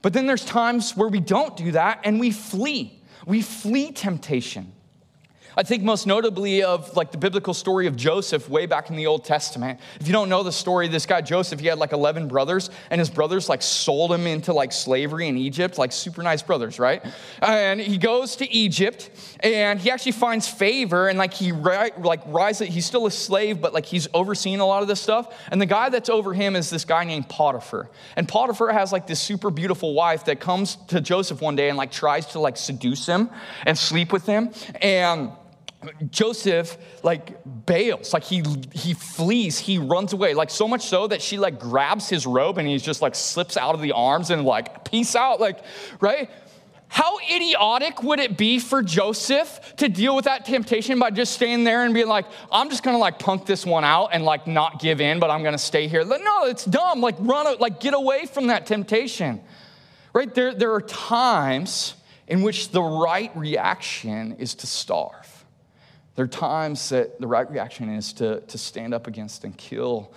But 0.02 0.14
then 0.14 0.26
there's 0.26 0.46
times 0.46 0.98
where 0.98 1.08
we 1.08 1.20
don't 1.20 1.56
do 1.56 1.72
that 1.74 2.02
and 2.04 2.20
we 2.20 2.32
flee. 2.32 3.00
We 3.26 3.42
flee 3.42 3.92
temptation. 3.92 4.74
I 5.58 5.64
think 5.64 5.84
most 5.84 6.08
notably 6.08 6.64
of 6.64 6.96
like 6.96 7.12
the 7.12 7.18
biblical 7.18 7.54
story 7.54 7.88
of 7.88 7.96
Joseph 7.96 8.50
way 8.50 8.66
back 8.66 8.90
in 8.90 8.96
the 8.96 9.08
Old 9.08 9.26
Testament. 9.26 9.80
If 10.00 10.08
you 10.08 10.14
don't 10.14 10.30
know 10.30 10.44
the 10.44 10.52
story, 10.52 10.88
this 10.88 11.06
guy 11.06 11.22
Joseph, 11.22 11.60
he 11.60 11.68
had 11.68 11.78
like 11.78 11.92
11 11.92 12.28
brothers, 12.28 12.70
and 12.90 13.00
his 13.00 13.10
brothers 13.10 13.50
like 13.50 13.62
sold 13.62 14.12
him 14.14 14.28
into 14.28 14.54
like 14.54 14.72
slavery 14.72 15.28
in 15.28 15.38
Egypt, 15.38 15.78
like 15.78 15.92
super 15.92 16.24
nice 16.24 16.42
brothers, 16.42 16.80
right? 16.80 17.04
And 17.42 17.82
he 17.82 17.98
goes 17.98 18.38
to 18.38 18.50
Egypt, 18.52 19.10
and 19.42 19.80
he 19.80 19.92
actually 19.92 20.14
finds 20.14 20.48
favor, 20.48 21.10
and 21.10 21.20
like 21.20 21.34
he 21.34 21.52
like 21.52 22.22
rises, 22.28 22.70
he's 22.70 22.86
still 22.86 23.06
a 23.06 23.12
slave, 23.12 23.60
but 23.60 23.74
like 23.74 23.86
he's 23.86 24.08
overseeing 24.14 24.62
a 24.62 24.66
lot 24.66 24.82
of 24.82 24.88
this 24.88 25.02
stuff. 25.02 25.36
And 25.52 25.62
the 25.62 25.66
guy 25.66 25.90
that's 25.90 26.10
over 26.10 26.34
him 26.34 26.56
is 26.56 26.70
this 26.70 26.86
guy 26.86 27.04
named 27.04 27.28
Potiphar. 27.28 27.90
And 28.16 28.28
Potiphar 28.28 28.72
has 28.72 28.92
like 28.92 29.08
this 29.08 29.20
super 29.20 29.52
beautiful 29.52 29.94
wife 29.94 30.26
that 30.26 30.40
comes 30.40 30.78
to 30.88 31.02
Joseph 31.02 31.42
one 31.42 31.56
day 31.56 31.70
and 31.70 31.78
like 31.78 31.92
tries 31.92 32.28
to 32.28 32.40
like 32.40 32.56
seduce 32.58 33.06
him 33.06 33.30
and 33.66 33.78
sleep 33.78 34.14
with 34.14 34.26
him, 34.26 34.52
and 34.82 35.32
Joseph 36.10 36.78
like 37.04 37.40
bails, 37.66 38.14
like 38.14 38.24
he 38.24 38.44
he 38.72 38.94
flees, 38.94 39.58
he 39.58 39.78
runs 39.78 40.14
away, 40.14 40.34
like 40.34 40.50
so 40.50 40.68
much 40.68 40.86
so 40.86 41.08
that 41.08 41.22
she 41.22 41.40
like 41.40 41.60
grabs 41.60 42.08
his 42.08 42.28
robe 42.28 42.58
and 42.58 42.68
he's 42.68 42.84
just 42.84 43.02
like 43.02 43.16
slips 43.16 43.58
out 43.58 43.74
of 43.74 43.82
the 43.82 43.92
arms 43.92 44.30
and 44.30 44.46
like 44.46 44.86
peace 44.86 45.16
out, 45.16 45.40
like 45.40 45.64
right. 46.00 46.30
How 46.88 47.20
idiotic 47.20 48.04
would 48.04 48.20
it 48.20 48.36
be 48.36 48.60
for 48.60 48.84
Joseph 48.84 49.76
to 49.78 49.88
deal 49.88 50.14
with 50.14 50.26
that 50.26 50.44
temptation 50.44 51.00
by 51.00 51.10
just 51.10 51.32
staying 51.32 51.64
there 51.64 51.86
and 51.86 51.94
being 51.94 52.10
like, 52.10 52.26
I'm 52.52 52.70
just 52.70 52.84
gonna 52.84 52.98
like 52.98 53.18
punk 53.18 53.46
this 53.46 53.66
one 53.66 53.86
out 53.86 54.10
and 54.12 54.26
like 54.26 54.46
not 54.46 54.82
give 54.82 55.00
in, 55.00 55.20
but 55.20 55.32
I'm 55.32 55.42
gonna 55.42 55.58
stay 55.58 55.88
here. 55.88 56.04
No, 56.04 56.46
it's 56.48 56.66
dumb. 56.66 57.00
Like 57.00 57.16
run, 57.20 57.58
like 57.60 57.80
get 57.80 57.94
away 57.94 58.26
from 58.26 58.48
that 58.48 58.66
temptation. 58.66 59.42
Right? 60.14 60.36
There, 60.36 60.54
there 60.54 60.74
are 60.74 60.82
times 60.82 61.94
in 62.28 62.42
which 62.42 62.72
the 62.72 62.82
right 62.82 63.32
reaction 63.38 64.36
is 64.38 64.54
to 64.56 64.68
starve. 64.68 65.41
There 66.16 66.26
are 66.26 66.28
times 66.28 66.90
that 66.90 67.20
the 67.20 67.28
right 67.28 67.50
reaction 67.50 67.90
is 67.90 68.14
to, 68.14 68.42
to 68.42 68.58
stand 68.58 68.94
up 68.94 69.08
against 69.08 69.44
and 69.44 69.58
kill 69.58 70.14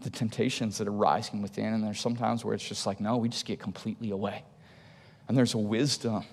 the 0.00 0.10
temptations 0.10 0.78
that 0.78 0.88
are 0.88 0.92
rising 0.92 1.42
within. 1.42 1.72
And 1.72 1.82
there's 1.82 2.00
sometimes 2.00 2.44
where 2.44 2.54
it's 2.54 2.66
just 2.66 2.86
like, 2.86 3.00
no, 3.00 3.16
we 3.16 3.28
just 3.28 3.46
get 3.46 3.60
completely 3.60 4.10
away. 4.10 4.44
And 5.26 5.36
there's 5.36 5.54
a 5.54 5.58
wisdom 5.58 6.24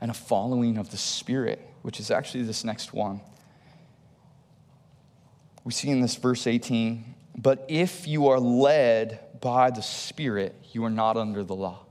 and 0.00 0.10
a 0.10 0.14
following 0.14 0.78
of 0.78 0.90
the 0.90 0.96
Spirit, 0.96 1.60
which 1.82 2.00
is 2.00 2.10
actually 2.10 2.42
this 2.42 2.64
next 2.64 2.92
one. 2.92 3.20
We 5.64 5.72
see 5.72 5.90
in 5.90 6.00
this 6.00 6.16
verse 6.16 6.46
18, 6.46 7.14
but 7.38 7.64
if 7.68 8.06
you 8.06 8.28
are 8.28 8.40
led 8.40 9.20
by 9.40 9.70
the 9.70 9.82
Spirit, 9.82 10.54
you 10.72 10.84
are 10.84 10.90
not 10.90 11.16
under 11.16 11.44
the 11.44 11.54
law. 11.54 11.86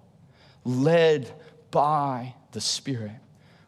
Led 0.65 1.31
by 1.71 2.35
the 2.51 2.61
Spirit. 2.61 3.13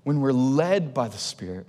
When 0.04 0.20
we're 0.20 0.34
led 0.34 0.94
by 0.94 1.08
the 1.08 1.18
Spirit, 1.18 1.68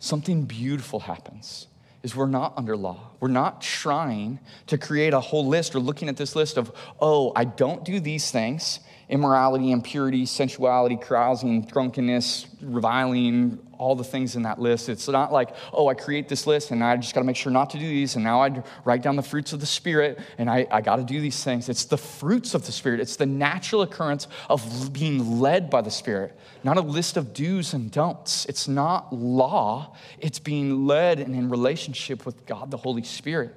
something 0.00 0.44
beautiful 0.44 0.98
happens 0.98 1.68
is 2.02 2.16
we're 2.16 2.26
not 2.26 2.54
under 2.56 2.76
law. 2.76 3.10
We're 3.20 3.28
not 3.28 3.60
trying 3.60 4.40
to 4.66 4.78
create 4.78 5.12
a 5.12 5.20
whole 5.20 5.46
list 5.46 5.74
or 5.74 5.80
looking 5.80 6.08
at 6.08 6.16
this 6.16 6.34
list 6.34 6.56
of, 6.56 6.72
oh, 6.98 7.32
I 7.36 7.44
don't 7.44 7.84
do 7.84 8.00
these 8.00 8.30
things 8.30 8.80
immorality, 9.08 9.72
impurity, 9.72 10.24
sensuality, 10.24 10.96
carousing, 10.96 11.62
drunkenness, 11.62 12.46
reviling, 12.62 13.58
all 13.80 13.96
the 13.96 14.04
things 14.04 14.36
in 14.36 14.42
that 14.42 14.60
list. 14.60 14.90
It's 14.90 15.08
not 15.08 15.32
like, 15.32 15.56
oh, 15.72 15.88
I 15.88 15.94
create 15.94 16.28
this 16.28 16.46
list 16.46 16.70
and 16.70 16.84
I 16.84 16.96
just 16.98 17.14
got 17.14 17.22
to 17.22 17.26
make 17.26 17.36
sure 17.36 17.50
not 17.50 17.70
to 17.70 17.78
do 17.78 17.88
these, 17.88 18.14
and 18.14 18.22
now 18.22 18.42
I 18.42 18.62
write 18.84 19.02
down 19.02 19.16
the 19.16 19.22
fruits 19.22 19.54
of 19.54 19.60
the 19.60 19.66
Spirit 19.66 20.20
and 20.36 20.50
I, 20.50 20.66
I 20.70 20.82
got 20.82 20.96
to 20.96 21.02
do 21.02 21.20
these 21.20 21.42
things. 21.42 21.68
It's 21.70 21.86
the 21.86 21.96
fruits 21.96 22.54
of 22.54 22.66
the 22.66 22.72
Spirit, 22.72 23.00
it's 23.00 23.16
the 23.16 23.26
natural 23.26 23.82
occurrence 23.82 24.28
of 24.48 24.92
being 24.92 25.40
led 25.40 25.70
by 25.70 25.80
the 25.80 25.90
Spirit, 25.90 26.38
not 26.62 26.76
a 26.76 26.82
list 26.82 27.16
of 27.16 27.32
do's 27.32 27.72
and 27.72 27.90
don'ts. 27.90 28.44
It's 28.46 28.68
not 28.68 29.12
law, 29.12 29.96
it's 30.18 30.38
being 30.38 30.86
led 30.86 31.18
and 31.18 31.34
in 31.34 31.48
relationship 31.48 32.26
with 32.26 32.44
God 32.44 32.70
the 32.70 32.76
Holy 32.76 33.02
Spirit. 33.02 33.56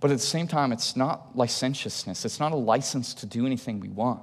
But 0.00 0.10
at 0.10 0.16
the 0.16 0.24
same 0.24 0.48
time, 0.48 0.72
it's 0.72 0.96
not 0.96 1.36
licentiousness. 1.36 2.24
It's 2.24 2.40
not 2.40 2.52
a 2.52 2.56
license 2.56 3.12
to 3.14 3.26
do 3.26 3.44
anything 3.44 3.80
we 3.80 3.90
want. 3.90 4.22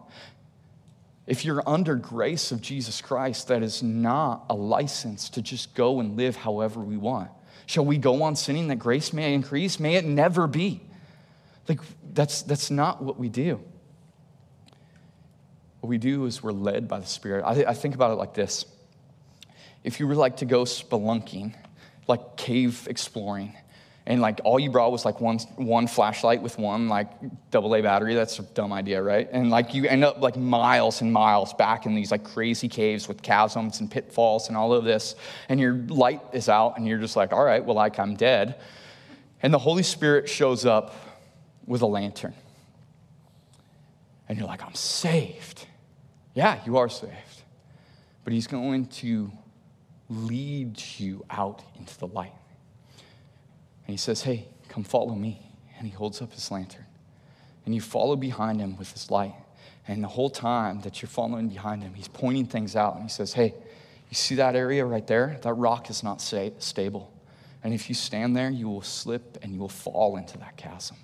If 1.28 1.44
you're 1.44 1.62
under 1.68 1.96
grace 1.96 2.54
of 2.54 2.62
Jesus 2.62 3.02
Christ, 3.02 3.50
that 3.50 3.62
is 3.62 3.84
not 3.84 4.46
a 4.50 4.56
license 4.56 5.30
to 5.32 5.42
just 5.42 5.76
go 5.76 6.00
and 6.00 6.16
live 6.16 6.38
however 6.38 6.80
we 6.80 6.96
want. 6.96 7.30
Shall 7.66 7.86
we 7.86 7.98
go 7.98 8.24
on 8.24 8.38
sinning 8.38 8.70
that 8.70 8.78
grace 8.78 9.12
may 9.12 9.34
increase? 9.34 9.78
May 9.78 9.96
it 9.96 10.06
never 10.06 10.48
be. 10.48 10.82
Like, 11.68 11.82
that's, 12.14 12.44
that's 12.44 12.72
not 12.72 13.04
what 13.04 13.20
we 13.20 13.28
do. 13.28 13.62
What 15.82 15.90
we 15.90 15.98
do 15.98 16.26
is 16.26 16.42
we're 16.42 16.54
led 16.54 16.88
by 16.88 17.00
the 17.00 17.06
Spirit. 17.06 17.44
I, 17.44 17.72
I 17.72 17.74
think 17.74 17.94
about 17.94 18.12
it 18.12 18.16
like 18.16 18.34
this 18.34 18.66
if 19.84 20.00
you 20.00 20.08
were 20.08 20.16
like 20.16 20.38
to 20.38 20.46
go 20.46 20.64
spelunking, 20.64 21.54
like 22.08 22.36
cave 22.36 22.88
exploring, 22.90 23.56
and 24.08 24.22
like 24.22 24.40
all 24.46 24.58
you 24.58 24.72
brought 24.72 24.94
was 24.94 25.04
like 25.04 25.20
one 25.20 25.38
one 25.58 25.86
flashlight 25.86 26.42
with 26.42 26.58
one 26.58 26.88
like 26.88 27.10
double 27.52 27.76
A 27.76 27.82
battery. 27.82 28.16
That's 28.16 28.40
a 28.40 28.42
dumb 28.42 28.72
idea, 28.72 29.04
right? 29.04 29.28
And 29.30 29.50
like 29.50 29.74
you 29.74 29.86
end 29.86 30.06
up 30.06 30.22
like 30.22 30.38
miles 30.38 31.02
and 31.02 31.12
miles 31.12 31.54
back 31.54 31.86
in 31.86 31.94
these 31.94 32.10
like 32.10 32.24
crazy 32.24 32.70
caves 32.70 33.10
with 33.10 33.22
chasms 33.22 33.82
and 33.82 33.92
pitfalls 33.92 34.48
and 34.48 34.56
all 34.56 34.74
of 34.74 34.86
this, 34.86 35.16
and 35.50 35.60
your 35.60 35.74
light 35.90 36.22
is 36.32 36.48
out, 36.48 36.78
and 36.78 36.88
you're 36.88 37.00
just 37.00 37.18
like, 37.18 37.34
all 37.34 37.44
right, 37.44 37.64
well, 37.64 37.76
like 37.76 38.00
I'm 38.00 38.16
dead. 38.16 38.56
And 39.44 39.54
the 39.54 39.60
Holy 39.60 39.84
Spirit 39.84 40.30
shows 40.30 40.66
up 40.66 40.96
with 41.66 41.82
a 41.82 41.86
lantern. 41.86 42.34
And 44.30 44.38
you're 44.38 44.48
like, 44.48 44.64
I'm 44.64 44.74
saved. 44.74 45.66
Yeah, 46.34 46.60
you 46.66 46.78
are 46.78 46.90
saved. 46.90 47.44
But 48.24 48.32
he's 48.34 48.48
going 48.48 48.88
to 48.88 49.32
lead 50.10 50.82
you 50.98 51.26
out 51.30 51.62
into 51.78 51.98
the 52.00 52.08
light. 52.08 52.34
And 53.88 53.94
he 53.94 53.98
says, 53.98 54.22
Hey, 54.22 54.48
come 54.68 54.84
follow 54.84 55.16
me. 55.16 55.42
And 55.80 55.88
he 55.88 55.94
holds 55.94 56.22
up 56.22 56.34
his 56.34 56.52
lantern. 56.52 56.86
And 57.66 57.74
you 57.74 57.82
follow 57.82 58.16
behind 58.16 58.60
him 58.60 58.78
with 58.78 58.92
his 58.92 59.10
light. 59.10 59.34
And 59.88 60.04
the 60.04 60.10
whole 60.10 60.30
time 60.30 60.82
that 60.82 61.02
you're 61.02 61.10
following 61.10 61.48
behind 61.48 61.82
him, 61.84 61.94
he's 61.94 62.10
pointing 62.10 62.46
things 62.46 62.76
out. 62.76 62.96
And 62.96 63.04
he 63.04 63.10
says, 63.10 63.34
Hey, 63.34 63.54
you 64.10 64.16
see 64.16 64.36
that 64.36 64.56
area 64.56 64.86
right 64.86 65.08
there? 65.08 65.40
That 65.42 65.54
rock 65.54 65.90
is 65.90 66.04
not 66.04 66.22
stable. 66.22 67.12
And 67.64 67.74
if 67.74 67.90
you 67.90 67.96
stand 67.96 68.36
there, 68.36 68.50
you 68.50 68.70
will 68.70 68.82
slip 68.82 69.38
and 69.42 69.54
you 69.54 69.60
will 69.60 69.70
fall 69.70 70.18
into 70.18 70.38
that 70.38 70.58
chasm. 70.58 70.98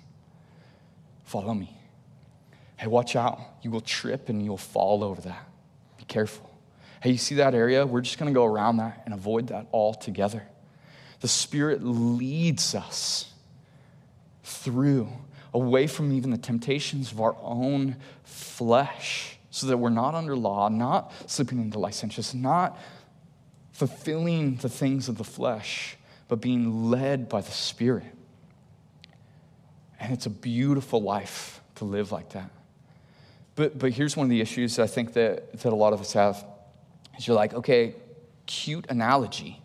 Follow 1.24 1.54
me. 1.54 1.76
Hey, 2.76 2.86
watch 2.86 3.16
out. 3.16 3.40
You 3.62 3.70
will 3.70 3.80
trip 3.80 4.28
and 4.28 4.44
you'll 4.44 4.56
fall 4.56 5.02
over 5.02 5.20
that. 5.22 5.48
Be 5.98 6.04
careful. 6.04 6.50
Hey, 7.00 7.10
you 7.10 7.18
see 7.18 7.36
that 7.36 7.54
area? 7.54 7.84
We're 7.86 8.00
just 8.00 8.18
going 8.18 8.32
to 8.32 8.34
go 8.34 8.44
around 8.44 8.78
that 8.78 9.02
and 9.04 9.14
avoid 9.14 9.48
that 9.48 9.66
altogether. 9.72 10.42
The 11.24 11.28
Spirit 11.28 11.82
leads 11.82 12.74
us 12.74 13.32
through, 14.42 15.08
away 15.54 15.86
from 15.86 16.12
even 16.12 16.30
the 16.30 16.36
temptations 16.36 17.12
of 17.12 17.18
our 17.18 17.34
own 17.40 17.96
flesh, 18.24 19.38
so 19.50 19.68
that 19.68 19.78
we're 19.78 19.88
not 19.88 20.14
under 20.14 20.36
law, 20.36 20.68
not 20.68 21.10
slipping 21.26 21.60
into 21.60 21.78
licentiousness, 21.78 22.34
not 22.34 22.78
fulfilling 23.72 24.56
the 24.56 24.68
things 24.68 25.08
of 25.08 25.16
the 25.16 25.24
flesh, 25.24 25.96
but 26.28 26.42
being 26.42 26.90
led 26.90 27.30
by 27.30 27.40
the 27.40 27.50
Spirit. 27.50 28.14
And 29.98 30.12
it's 30.12 30.26
a 30.26 30.30
beautiful 30.30 31.00
life 31.00 31.62
to 31.76 31.86
live 31.86 32.12
like 32.12 32.28
that. 32.34 32.50
But, 33.54 33.78
but 33.78 33.92
here's 33.92 34.14
one 34.14 34.26
of 34.26 34.30
the 34.30 34.42
issues 34.42 34.76
that 34.76 34.82
I 34.82 34.88
think 34.88 35.14
that, 35.14 35.54
that 35.60 35.72
a 35.72 35.74
lot 35.74 35.94
of 35.94 36.02
us 36.02 36.12
have 36.12 36.44
is 37.16 37.26
you're 37.26 37.34
like, 37.34 37.54
okay, 37.54 37.94
cute 38.44 38.84
analogy, 38.90 39.62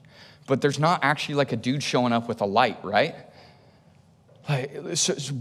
but 0.50 0.62
there's 0.62 0.80
not 0.80 1.02
actually 1.04 1.36
like 1.36 1.52
a 1.52 1.56
dude 1.56 1.84
showing 1.84 2.12
up 2.12 2.28
with 2.28 2.42
a 2.42 2.46
light, 2.46 2.84
right? 2.84 3.16
like 4.50 4.72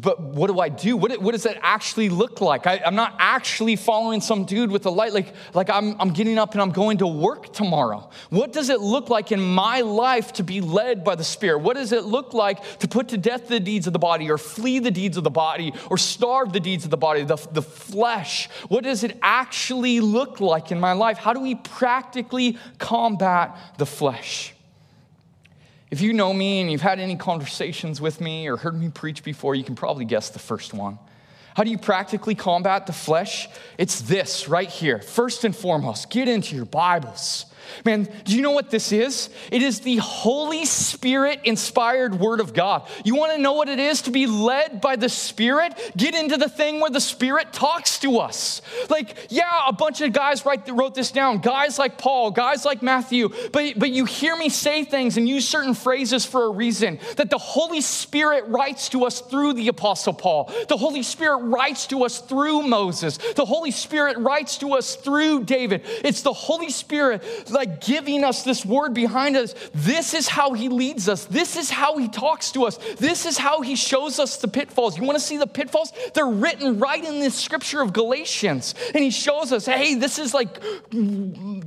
but 0.03 0.21
what 0.21 0.49
do 0.49 0.61
I 0.61 0.69
do? 0.69 0.95
What, 0.95 1.17
what 1.23 1.33
does 1.33 1.45
that 1.45 1.59
actually 1.63 2.11
look 2.11 2.43
like? 2.43 2.67
I, 2.67 2.83
am 2.85 2.95
not 2.95 3.17
actually 3.19 3.77
following 3.77 4.21
some 4.21 4.45
dude 4.45 4.71
with 4.71 4.85
a 4.85 4.91
light. 4.91 5.15
Like, 5.15 5.33
like 5.55 5.71
I'm, 5.71 5.99
I'm 5.99 6.11
getting 6.11 6.37
up 6.39 6.53
and 6.53 6.61
I'm 6.61 6.73
going 6.73 6.99
to 6.99 7.07
work 7.07 7.55
tomorrow. 7.55 8.11
What 8.29 8.53
does 8.53 8.69
it 8.69 8.81
look 8.81 9.09
like 9.09 9.33
in 9.33 9.41
my 9.41 9.81
life 9.81 10.35
to 10.35 10.43
be 10.43 10.61
led 10.61 11.05
by 11.05 11.15
the 11.15 11.25
Spirit? 11.25 11.61
What 11.61 11.77
does 11.77 11.93
it 11.93 12.05
look 12.05 12.35
like 12.35 12.63
to 12.81 12.89
put 12.89 13.09
to 13.09 13.17
death 13.17 13.49
the 13.49 13.61
deeds 13.61 13.87
of 13.87 13.95
the 13.95 13.99
body 13.99 14.31
or 14.31 14.37
flee 14.37 14.79
the 14.79 14.91
deeds 14.91 15.17
of 15.17 15.25
the 15.25 15.31
body 15.31 15.73
or 15.89 15.97
starve 15.97 16.53
the 16.53 16.61
deeds 16.61 16.85
of 16.85 16.91
the 16.91 16.99
body, 16.99 17.25
the, 17.25 17.37
the 17.53 17.63
flesh? 17.63 18.51
What 18.69 18.85
does 18.85 19.05
it 19.05 19.19
actually 19.23 20.01
look 20.01 20.41
like 20.41 20.71
in 20.71 20.79
my 20.79 20.93
life? 20.93 21.17
How 21.17 21.33
do 21.33 21.41
we 21.41 21.55
practically 21.55 22.59
combat 22.79 23.57
the 23.79 23.87
flesh? 23.87 24.53
If 25.91 26.01
you 26.03 26.13
know 26.13 26.33
me 26.33 26.61
and 26.61 26.71
you've 26.71 26.83
had 26.83 26.99
any 26.99 27.17
conversations 27.17 28.01
with 28.01 28.21
me 28.21 28.47
or 28.47 28.57
heard 28.57 28.79
me 28.79 28.91
preach 28.91 29.25
before, 29.25 29.55
you 29.55 29.65
can 29.65 29.75
probably 29.75 30.05
guess 30.05 30.29
the 30.29 30.39
first 30.39 30.75
one. 30.75 30.99
How 31.55 31.65
do 31.65 31.71
you 31.71 31.79
practically 31.79 32.35
combat 32.35 32.87
the 32.87 32.93
flesh? 32.93 33.49
It's 33.79 34.03
this 34.03 34.49
right 34.49 34.69
here. 34.69 35.01
First 35.01 35.45
and 35.45 35.57
foremost, 35.57 36.11
get 36.11 36.29
into 36.29 36.55
your 36.55 36.67
Bibles. 36.67 37.47
Man, 37.85 38.09
do 38.25 38.37
you 38.37 38.43
know 38.43 38.53
what 38.53 38.71
this 38.71 38.93
is? 38.93 39.31
It 39.51 39.63
is 39.63 39.81
the 39.81 39.97
Holy 39.97 40.65
Spirit 40.65 41.41
inspired 41.45 42.15
Word 42.19 42.41
of 42.41 42.55
God. 42.55 42.89
You 43.05 43.15
want 43.15 43.33
to 43.33 43.39
know 43.43 43.53
what 43.53 43.69
it 43.69 43.79
is 43.79 44.03
to 44.03 44.11
be 44.11 44.27
led 44.27 44.81
by 44.81 44.97
the 44.97 45.09
Spirit? 45.09 45.75
Get 45.97 46.15
into 46.15 46.37
the 46.37 46.49
thing 46.49 46.81
where 46.81 46.91
the 46.91 47.01
Spirit 47.01 47.53
talks 47.53 47.99
to 48.01 48.19
us. 48.19 48.63
Like, 48.89 49.17
yeah, 49.31 49.67
a 49.67 49.73
bunch 49.73 50.01
of 50.01 50.13
guys 50.13 50.45
write, 50.45 50.69
wrote 50.69 50.95
this 50.95 51.11
down, 51.11 51.39
guys 51.39 51.79
like 51.79 51.99
Paul, 51.99 52.31
guys 52.31 52.65
like 52.65 52.83
Matthew, 52.83 53.31
but, 53.53 53.79
but 53.79 53.91
you 53.91 54.05
hear 54.05 54.37
me 54.37 54.49
say 54.49 54.85
things 54.85 55.17
and 55.17 55.29
use 55.29 55.49
certain 55.49 55.75
phrases 55.75 56.25
for 56.25 56.45
a 56.45 56.51
reason 56.51 56.99
that 57.17 57.31
the 57.31 57.39
Holy 57.39 57.81
Spirit 57.81 58.45
writes 58.47 58.89
to 58.91 59.05
us 59.05 59.21
through 59.21 59.55
the 59.55 59.69
Apostle 59.69 60.13
Paul. 60.13 60.53
The 60.69 60.77
Holy 60.77 61.03
Spirit 61.03 61.39
writes 61.45 61.87
to 61.89 62.05
us 62.05 62.21
through 62.21 62.63
Moses. 62.63 63.19
The 63.19 63.45
Holy 63.45 63.71
Spirit 63.71 64.19
writes 64.19 64.59
to 64.59 64.75
us 64.75 64.97
through 64.97 65.45
David. 65.45 65.83
It's 66.05 66.23
the 66.23 66.33
Holy 66.33 66.71
Spirit 66.71 67.23
like 67.59 67.81
giving 67.81 68.23
us 68.23 68.45
this 68.45 68.65
word 68.65 68.95
behind 68.95 69.37
us. 69.37 69.55
This 69.75 70.15
is 70.15 70.29
how 70.29 70.53
he 70.53 70.69
leads 70.69 71.09
us. 71.09 71.25
This 71.25 71.57
is 71.57 71.71
how 71.71 71.99
he 71.99 72.09
talks 72.09 72.53
to 72.53 72.65
us. 72.65 72.79
This 72.99 73.27
is 73.27 73.37
how 73.37 73.61
he 73.63 73.75
shows 73.75 74.21
us 74.21 74.37
the 74.37 74.47
pitfalls. 74.47 74.97
You 74.97 75.03
want 75.03 75.19
to 75.19 75.25
see 75.25 75.39
the 75.39 75.47
pitfalls? 75.47 75.93
They're 76.15 76.27
written 76.27 76.79
right 76.79 77.05
in 77.05 77.19
this 77.19 77.35
scripture 77.35 77.83
of 77.83 77.93
Galatians. 77.93 78.77
And 78.95 79.03
he 79.03 79.11
shows 79.11 79.53
us, 79.53 79.67
hey, 79.67 79.97
this 79.97 80.19
is 80.21 80.33
like 80.33 80.61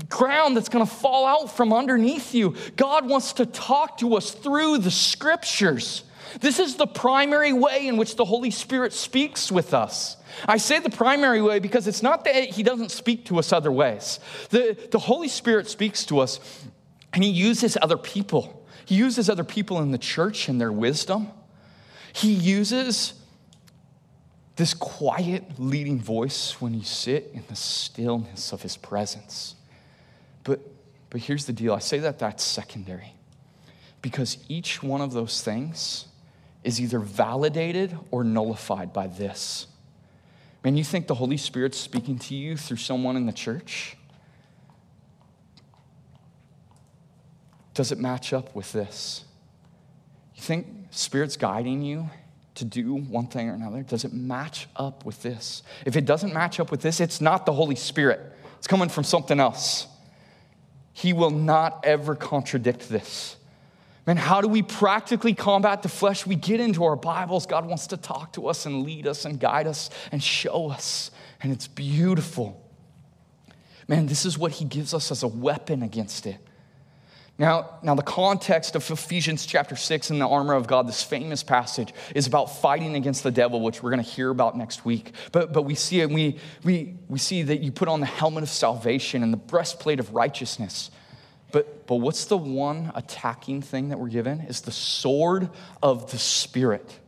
ground 0.10 0.56
that's 0.56 0.70
going 0.70 0.86
to 0.86 0.92
fall 0.92 1.26
out 1.26 1.56
from 1.56 1.74
underneath 1.74 2.34
you. 2.34 2.56
God 2.78 3.08
wants 3.08 3.34
to 3.34 3.46
talk 3.46 3.98
to 3.98 4.16
us 4.16 4.32
through 4.32 4.78
the 4.78 4.92
scriptures. 4.92 6.04
This 6.40 6.60
is 6.60 6.76
the 6.76 6.88
primary 6.88 7.54
way 7.54 7.88
in 7.88 7.98
which 7.98 8.16
the 8.16 8.26
Holy 8.26 8.52
Spirit 8.52 8.94
speaks 8.94 9.52
with 9.52 9.74
us. 9.74 10.18
I 10.46 10.58
say 10.58 10.80
the 10.80 10.90
primary 10.90 11.42
way 11.42 11.60
because 11.60 11.88
it's 11.88 12.02
not 12.02 12.24
that 12.26 12.36
He 12.36 12.64
doesn't 12.64 12.92
speak 12.92 13.26
to 13.26 13.40
us 13.40 13.52
other 13.52 13.72
ways. 13.72 14.20
The, 14.50 14.78
the 14.92 15.00
Holy 15.00 15.28
Spirit 15.28 15.68
speaks 15.68 16.06
to 16.06 16.20
us 16.20 16.40
and 17.14 17.24
He 17.24 17.30
uses 17.30 17.78
other 17.82 17.98
people. 17.98 18.66
He 18.86 18.96
uses 18.96 19.30
other 19.30 19.44
people 19.44 19.80
in 19.80 19.92
the 19.92 19.98
church 19.98 20.48
and 20.48 20.60
their 20.60 20.72
wisdom. 20.72 21.30
He 22.14 22.32
uses 22.32 23.14
this 24.56 24.74
quiet 24.74 25.44
leading 25.58 26.00
voice 26.00 26.62
when 26.62 26.74
you 26.74 26.84
sit 26.84 27.32
in 27.34 27.44
the 27.48 27.56
stillness 27.56 28.52
of 28.52 28.62
His 28.62 28.78
presence. 28.78 29.56
But, 30.44 30.60
but 31.10 31.22
here's 31.22 31.46
the 31.46 31.54
deal 31.54 31.74
I 31.74 31.80
say 31.80 32.00
that 32.00 32.20
that's 32.20 32.44
secondary 32.44 33.14
because 34.02 34.38
each 34.50 34.82
one 34.82 35.02
of 35.02 35.14
those 35.14 35.42
things 35.42 36.06
is 36.64 36.80
either 36.80 37.00
validated 37.00 37.98
or 38.12 38.24
nullified 38.24 38.94
by 38.94 39.08
this. 39.08 39.68
Man, 40.64 40.78
you 40.78 40.84
think 40.84 41.08
the 41.08 41.16
Holy 41.16 41.38
Spirit's 41.38 41.78
speaking 41.78 42.20
to 42.20 42.36
you 42.36 42.56
through 42.56 42.78
someone 42.78 43.16
in 43.16 43.26
the 43.26 43.34
church? 43.34 43.98
Does 47.74 47.92
it 47.92 47.98
match 47.98 48.32
up 48.32 48.54
with 48.56 48.72
this? 48.72 49.26
You 50.36 50.44
think 50.44 50.68
Spirit's 50.92 51.38
guiding 51.38 51.82
you 51.82 52.10
to 52.56 52.66
do 52.66 52.96
one 52.96 53.28
thing 53.28 53.50
or 53.50 53.54
another? 53.54 53.82
Does 53.82 54.06
it 54.06 54.14
match 54.14 54.68
up 54.76 55.06
with 55.06 55.24
this? 55.24 55.64
If 55.86 55.96
it 55.96 56.06
doesn't 56.06 56.34
match 56.34 56.60
up 56.60 56.70
with 56.70 56.82
this, 56.82 57.00
it's 57.00 57.22
not 57.22 57.46
the 57.46 57.54
Holy 57.54 57.76
Spirit. 57.76 58.20
It's 58.58 58.68
coming 58.68 58.90
from 58.90 59.04
something 59.04 59.40
else. 59.40 59.88
He 60.94 61.14
will 61.14 61.32
not 61.32 61.84
ever 61.86 62.14
contradict 62.14 62.90
this. 62.90 63.38
Man, 64.08 64.18
how 64.18 64.42
do 64.42 64.48
we 64.48 64.64
practically 64.64 65.34
combat 65.34 65.84
the 65.84 65.90
flesh? 65.90 66.26
We 66.26 66.36
get 66.36 66.60
into 66.60 66.84
our 66.84 66.96
Bibles. 66.96 67.46
God 67.46 67.68
wants 67.68 67.88
to 67.88 67.98
talk 67.98 68.34
to 68.34 68.48
us 68.48 68.66
and 68.66 68.84
lead 68.84 69.06
us 69.06 69.26
and 69.26 69.40
guide 69.40 69.68
us 69.68 69.92
and 70.12 70.24
show 70.24 70.72
us. 70.72 71.12
And 71.42 71.52
it's 71.52 71.68
beautiful. 71.68 72.60
Man, 73.88 74.08
this 74.08 74.26
is 74.26 74.38
what 74.38 74.54
He 74.54 74.66
gives 74.66 74.94
us 74.94 75.12
as 75.12 75.22
a 75.22 75.28
weapon 75.28 75.84
against 75.84 76.26
it. 76.26 76.38
Now, 77.38 77.80
now, 77.82 77.96
the 77.96 78.04
context 78.04 78.76
of 78.76 78.90
Ephesians 78.90 79.46
chapter 79.46 79.76
6 79.76 80.12
and 80.12 80.22
the 80.22 80.28
armor 80.28 80.54
of 80.54 80.68
God, 80.68 80.88
this 80.88 81.02
famous 81.02 81.42
passage, 81.42 81.92
is 82.14 82.28
about 82.28 82.46
fighting 82.60 82.96
against 82.96 83.24
the 83.24 83.32
devil, 83.32 83.62
which 83.62 83.82
we're 83.82 83.90
going 83.90 84.04
to 84.04 84.10
hear 84.10 84.30
about 84.30 84.56
next 84.56 84.86
week. 84.86 85.14
But, 85.32 85.52
but 85.52 85.64
we 85.64 85.74
see 85.74 86.02
it, 86.02 86.10
we, 86.10 86.38
we, 86.64 86.98
we 87.08 87.18
see 87.18 87.42
that 87.44 87.62
you 87.62 87.72
put 87.72 87.88
on 87.88 88.00
the 88.00 88.06
helmet 88.06 88.44
of 88.44 88.50
salvation 88.50 89.24
and 89.24 89.34
the 89.34 89.38
breastplate 89.38 90.00
of 90.00 90.14
righteousness. 90.14 90.92
But, 91.52 91.88
but 91.88 91.96
what's 91.98 92.26
the 92.26 92.38
one 92.38 92.92
attacking 92.96 93.62
thing 93.62 93.90
that 93.90 94.00
we're 94.00 94.10
given? 94.10 94.42
Is 94.42 94.62
the 94.62 94.72
sword 94.72 95.50
of 95.82 96.12
the 96.12 96.18
Spirit. 96.18 97.00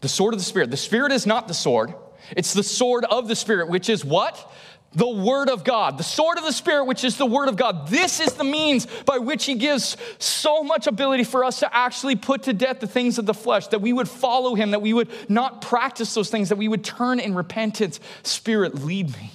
The 0.00 0.08
sword 0.08 0.34
of 0.34 0.40
the 0.40 0.44
Spirit. 0.44 0.70
The 0.70 0.76
Spirit 0.76 1.12
is 1.12 1.26
not 1.26 1.48
the 1.48 1.54
sword, 1.54 1.94
it's 2.36 2.52
the 2.52 2.62
sword 2.62 3.04
of 3.04 3.28
the 3.28 3.36
Spirit, 3.36 3.68
which 3.68 3.88
is 3.88 4.04
what? 4.04 4.52
The 4.94 5.08
Word 5.08 5.50
of 5.50 5.64
God. 5.64 5.98
The 5.98 6.04
sword 6.04 6.38
of 6.38 6.44
the 6.44 6.52
Spirit, 6.52 6.84
which 6.84 7.04
is 7.04 7.18
the 7.18 7.26
Word 7.26 7.48
of 7.48 7.56
God. 7.56 7.88
This 7.88 8.20
is 8.20 8.32
the 8.34 8.44
means 8.44 8.86
by 9.04 9.18
which 9.18 9.44
He 9.44 9.54
gives 9.54 9.96
so 10.18 10.62
much 10.62 10.86
ability 10.86 11.24
for 11.24 11.44
us 11.44 11.60
to 11.60 11.74
actually 11.74 12.16
put 12.16 12.44
to 12.44 12.54
death 12.54 12.80
the 12.80 12.86
things 12.86 13.18
of 13.18 13.26
the 13.26 13.34
flesh, 13.34 13.66
that 13.68 13.82
we 13.82 13.92
would 13.92 14.08
follow 14.08 14.54
Him, 14.54 14.70
that 14.70 14.80
we 14.80 14.94
would 14.94 15.10
not 15.28 15.60
practice 15.60 16.14
those 16.14 16.30
things, 16.30 16.48
that 16.48 16.56
we 16.56 16.68
would 16.68 16.84
turn 16.84 17.20
in 17.20 17.34
repentance. 17.34 18.00
Spirit, 18.22 18.76
lead 18.76 19.14
me. 19.14 19.30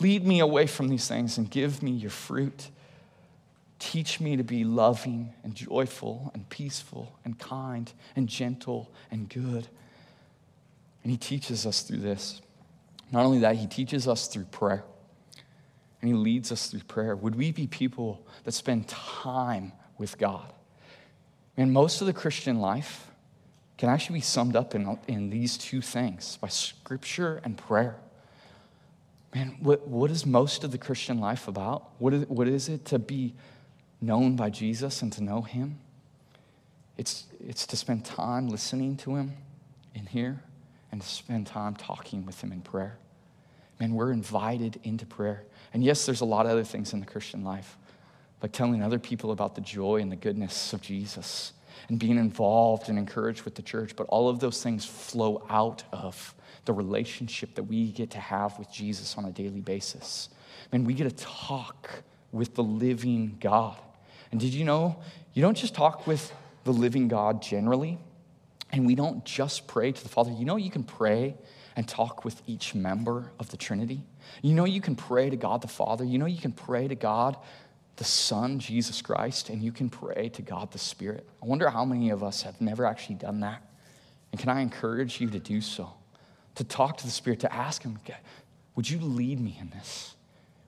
Lead 0.00 0.26
me 0.26 0.40
away 0.40 0.66
from 0.66 0.88
these 0.88 1.08
things 1.08 1.38
and 1.38 1.50
give 1.50 1.82
me 1.82 1.92
your 1.92 2.10
fruit. 2.10 2.68
Teach 3.84 4.18
me 4.18 4.34
to 4.36 4.42
be 4.42 4.64
loving 4.64 5.34
and 5.42 5.54
joyful 5.54 6.30
and 6.32 6.48
peaceful 6.48 7.18
and 7.22 7.38
kind 7.38 7.92
and 8.16 8.26
gentle 8.26 8.90
and 9.10 9.28
good. 9.28 9.68
And 11.02 11.10
he 11.10 11.18
teaches 11.18 11.66
us 11.66 11.82
through 11.82 11.98
this. 11.98 12.40
Not 13.12 13.26
only 13.26 13.40
that, 13.40 13.56
he 13.56 13.66
teaches 13.66 14.08
us 14.08 14.26
through 14.26 14.46
prayer. 14.46 14.84
And 16.00 16.08
he 16.08 16.14
leads 16.14 16.50
us 16.50 16.68
through 16.68 16.80
prayer. 16.80 17.14
Would 17.14 17.34
we 17.34 17.52
be 17.52 17.66
people 17.66 18.26
that 18.44 18.52
spend 18.52 18.88
time 18.88 19.72
with 19.98 20.16
God? 20.16 20.50
And 21.58 21.70
most 21.70 22.00
of 22.00 22.06
the 22.06 22.14
Christian 22.14 22.60
life 22.60 23.10
can 23.76 23.90
actually 23.90 24.14
be 24.14 24.22
summed 24.22 24.56
up 24.56 24.74
in, 24.74 24.98
in 25.08 25.28
these 25.28 25.58
two 25.58 25.82
things 25.82 26.38
by 26.40 26.48
scripture 26.48 27.38
and 27.44 27.58
prayer. 27.58 27.96
Man, 29.34 29.58
what, 29.60 29.86
what 29.86 30.10
is 30.10 30.24
most 30.24 30.64
of 30.64 30.72
the 30.72 30.78
Christian 30.78 31.20
life 31.20 31.48
about? 31.48 31.90
What 31.98 32.14
is, 32.14 32.26
what 32.28 32.48
is 32.48 32.70
it 32.70 32.86
to 32.86 32.98
be 32.98 33.34
known 34.04 34.36
by 34.36 34.50
Jesus 34.50 35.02
and 35.02 35.12
to 35.12 35.22
know 35.22 35.42
him. 35.42 35.78
It's, 36.96 37.24
it's 37.40 37.66
to 37.66 37.76
spend 37.76 38.04
time 38.04 38.48
listening 38.48 38.96
to 38.98 39.16
him 39.16 39.32
in 39.94 40.06
here 40.06 40.42
and 40.92 41.00
to 41.00 41.06
spend 41.06 41.46
time 41.46 41.74
talking 41.74 42.24
with 42.24 42.40
him 42.40 42.52
in 42.52 42.60
prayer. 42.60 42.98
Man, 43.80 43.94
we're 43.94 44.12
invited 44.12 44.78
into 44.84 45.04
prayer. 45.06 45.42
And 45.72 45.82
yes, 45.82 46.06
there's 46.06 46.20
a 46.20 46.26
lot 46.26 46.46
of 46.46 46.52
other 46.52 46.64
things 46.64 46.92
in 46.92 47.00
the 47.00 47.06
Christian 47.06 47.42
life, 47.42 47.76
like 48.42 48.52
telling 48.52 48.82
other 48.82 49.00
people 49.00 49.32
about 49.32 49.56
the 49.56 49.60
joy 49.60 50.00
and 50.00 50.12
the 50.12 50.16
goodness 50.16 50.72
of 50.72 50.80
Jesus 50.80 51.52
and 51.88 51.98
being 51.98 52.16
involved 52.16 52.88
and 52.88 52.98
encouraged 52.98 53.42
with 53.42 53.54
the 53.56 53.62
church. 53.62 53.96
But 53.96 54.06
all 54.08 54.28
of 54.28 54.38
those 54.38 54.62
things 54.62 54.84
flow 54.84 55.44
out 55.50 55.82
of 55.92 56.34
the 56.64 56.72
relationship 56.72 57.54
that 57.56 57.64
we 57.64 57.90
get 57.90 58.10
to 58.12 58.18
have 58.18 58.58
with 58.58 58.70
Jesus 58.70 59.18
on 59.18 59.24
a 59.24 59.30
daily 59.30 59.60
basis. 59.60 60.28
Man, 60.72 60.84
we 60.84 60.94
get 60.94 61.04
to 61.04 61.24
talk 61.24 61.90
with 62.32 62.54
the 62.54 62.62
living 62.62 63.36
God. 63.40 63.76
And 64.34 64.40
did 64.40 64.52
you 64.52 64.64
know 64.64 64.96
you 65.32 65.42
don't 65.42 65.56
just 65.56 65.76
talk 65.76 66.08
with 66.08 66.32
the 66.64 66.72
living 66.72 67.06
God 67.06 67.40
generally, 67.40 68.00
and 68.72 68.84
we 68.84 68.96
don't 68.96 69.24
just 69.24 69.68
pray 69.68 69.92
to 69.92 70.02
the 70.02 70.08
Father. 70.08 70.32
You 70.32 70.44
know, 70.44 70.56
you 70.56 70.72
can 70.72 70.82
pray 70.82 71.36
and 71.76 71.86
talk 71.86 72.24
with 72.24 72.42
each 72.44 72.74
member 72.74 73.30
of 73.38 73.48
the 73.50 73.56
Trinity. 73.56 74.02
You 74.42 74.54
know, 74.54 74.64
you 74.64 74.80
can 74.80 74.96
pray 74.96 75.30
to 75.30 75.36
God 75.36 75.62
the 75.62 75.68
Father. 75.68 76.02
You 76.02 76.18
know, 76.18 76.26
you 76.26 76.40
can 76.40 76.50
pray 76.50 76.88
to 76.88 76.96
God 76.96 77.36
the 77.94 78.02
Son, 78.02 78.58
Jesus 78.58 79.00
Christ, 79.00 79.50
and 79.50 79.62
you 79.62 79.70
can 79.70 79.88
pray 79.88 80.30
to 80.30 80.42
God 80.42 80.72
the 80.72 80.80
Spirit. 80.80 81.28
I 81.40 81.46
wonder 81.46 81.70
how 81.70 81.84
many 81.84 82.10
of 82.10 82.24
us 82.24 82.42
have 82.42 82.60
never 82.60 82.84
actually 82.84 83.14
done 83.14 83.38
that. 83.38 83.62
And 84.32 84.40
can 84.40 84.48
I 84.48 84.62
encourage 84.62 85.20
you 85.20 85.30
to 85.30 85.38
do 85.38 85.60
so? 85.60 85.92
To 86.56 86.64
talk 86.64 86.96
to 86.96 87.04
the 87.04 87.12
Spirit, 87.12 87.38
to 87.38 87.54
ask 87.54 87.84
Him, 87.84 88.00
would 88.74 88.90
you 88.90 88.98
lead 88.98 89.38
me 89.38 89.56
in 89.60 89.70
this? 89.70 90.16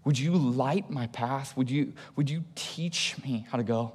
Would 0.06 0.20
you 0.20 0.30
light 0.34 0.88
my 0.88 1.08
path? 1.08 1.56
Would 1.56 1.68
you, 1.68 1.92
would 2.14 2.30
you 2.30 2.44
teach 2.54 3.16
me 3.24 3.44
how 3.50 3.58
to 3.58 3.64
go? 3.64 3.92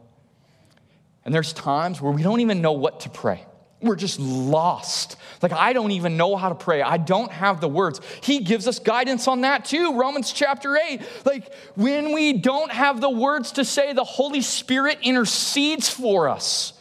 And 1.24 1.34
there's 1.34 1.53
times 1.53 2.01
where 2.01 2.12
we 2.12 2.22
don't 2.22 2.41
even 2.41 2.62
know 2.62 2.74
what 2.74 2.99
to 3.01 3.09
pray. 3.09 3.45
We're 3.82 3.95
just 3.95 4.20
lost. 4.20 5.16
Like, 5.41 5.53
I 5.53 5.72
don't 5.72 5.91
even 5.91 6.18
know 6.18 6.36
how 6.36 6.49
to 6.49 6.55
pray. 6.55 6.82
I 6.82 6.97
don't 6.97 7.32
have 7.32 7.62
the 7.62 7.70
words. 7.70 8.01
He 8.22 8.39
gives 8.39 8.68
us 8.68 8.78
guidance 8.78 9.30
on 9.30 9.41
that 9.41 9.64
too. 9.64 9.97
Romans 9.97 10.34
chapter 10.34 10.76
8. 10.76 11.01
Like, 11.24 11.53
when 11.76 12.12
we 12.12 12.34
don't 12.34 12.74
have 12.74 12.99
the 12.99 13.09
words 13.09 13.53
to 13.53 13.64
say, 13.64 13.93
the 13.93 14.03
Holy 14.03 14.41
Spirit 14.41 14.99
intercedes 15.03 15.89
for 15.89 16.28
us 16.28 16.74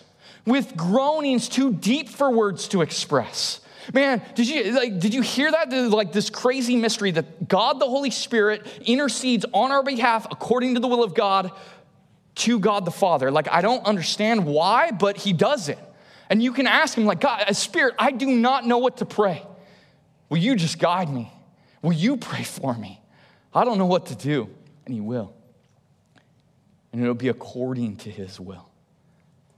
with 0.44 0.76
groanings 0.76 1.48
too 1.48 1.72
deep 1.72 2.08
for 2.08 2.32
words 2.32 2.66
to 2.68 2.82
express. 2.82 3.60
Man, 3.92 4.22
did 4.34 4.48
you 4.48 4.72
like 4.72 4.98
did 5.00 5.14
you 5.14 5.22
hear 5.22 5.50
that? 5.50 5.72
Like 5.72 6.12
this 6.12 6.30
crazy 6.30 6.76
mystery 6.76 7.10
that 7.12 7.48
God 7.48 7.80
the 7.80 7.86
Holy 7.86 8.10
Spirit 8.10 8.66
intercedes 8.82 9.44
on 9.52 9.72
our 9.72 9.82
behalf 9.82 10.26
according 10.30 10.74
to 10.74 10.80
the 10.80 10.88
will 10.88 11.02
of 11.02 11.14
God 11.14 11.50
to 12.36 12.58
God 12.58 12.84
the 12.84 12.90
Father. 12.90 13.30
Like 13.30 13.48
I 13.50 13.60
don't 13.60 13.84
understand 13.86 14.46
why, 14.46 14.90
but 14.92 15.16
he 15.16 15.32
does 15.32 15.68
it. 15.68 15.78
And 16.30 16.40
you 16.40 16.52
can 16.52 16.68
ask 16.68 16.96
him, 16.96 17.06
like, 17.06 17.20
God, 17.20 17.44
uh, 17.48 17.52
Spirit, 17.52 17.96
I 17.98 18.12
do 18.12 18.26
not 18.26 18.64
know 18.64 18.78
what 18.78 18.98
to 18.98 19.04
pray. 19.04 19.44
Will 20.28 20.38
you 20.38 20.54
just 20.54 20.78
guide 20.78 21.10
me? 21.10 21.30
Will 21.82 21.92
you 21.92 22.16
pray 22.16 22.44
for 22.44 22.72
me? 22.72 23.02
I 23.52 23.64
don't 23.64 23.78
know 23.78 23.86
what 23.86 24.06
to 24.06 24.14
do. 24.14 24.48
And 24.86 24.94
he 24.94 25.00
will. 25.00 25.34
And 26.92 27.02
it'll 27.02 27.14
be 27.14 27.28
according 27.28 27.96
to 27.98 28.10
his 28.10 28.38
will, 28.38 28.68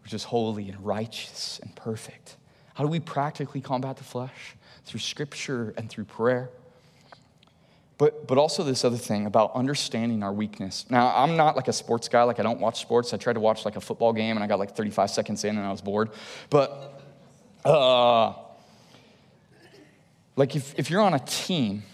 which 0.03 0.15
is 0.15 0.25
holy 0.25 0.71
and 0.71 0.83
righteous 0.85 1.61
and 1.63 1.77
perfect. 1.77 2.37
How 2.75 2.85
do 2.85 2.89
we 2.89 3.01
practically 3.01 3.61
combat 3.61 3.97
the 3.97 4.05
flesh? 4.05 4.57
Through 4.85 5.01
scripture 5.01 5.75
and 5.77 5.89
through 5.89 6.05
prayer. 6.05 6.51
But, 7.99 8.27
but 8.27 8.37
also 8.37 8.65
this 8.65 8.85
other 8.85 8.97
thing 8.97 9.27
about 9.27 9.55
understanding 9.55 10.25
our 10.25 10.33
weakness. 10.33 10.87
Now, 10.91 11.15
I'm 11.15 11.37
not 11.37 11.55
like 11.55 11.69
a 11.69 11.73
sports 11.73 12.09
guy, 12.09 12.25
like 12.25 12.41
I 12.41 12.43
don't 12.43 12.59
watch 12.59 12.81
sports. 12.81 13.15
I 13.15 13.17
tried 13.17 13.35
to 13.35 13.41
watch 13.41 13.65
like 13.65 13.77
a 13.77 13.81
football 13.81 14.13
game 14.13 14.37
and 14.37 14.43
I 14.43 14.49
got 14.49 14.59
like 14.59 14.75
35 14.75 15.11
seconds 15.11 15.45
in 15.45 15.57
and 15.57 15.65
I 15.65 15.71
was 15.71 15.83
bored. 15.83 16.11
But 16.51 17.01
uh, 17.65 18.33
like 20.35 20.57
if, 20.57 20.75
if 20.77 20.91
you're 20.91 21.01
on 21.01 21.15
a 21.15 21.21
team 21.21 21.85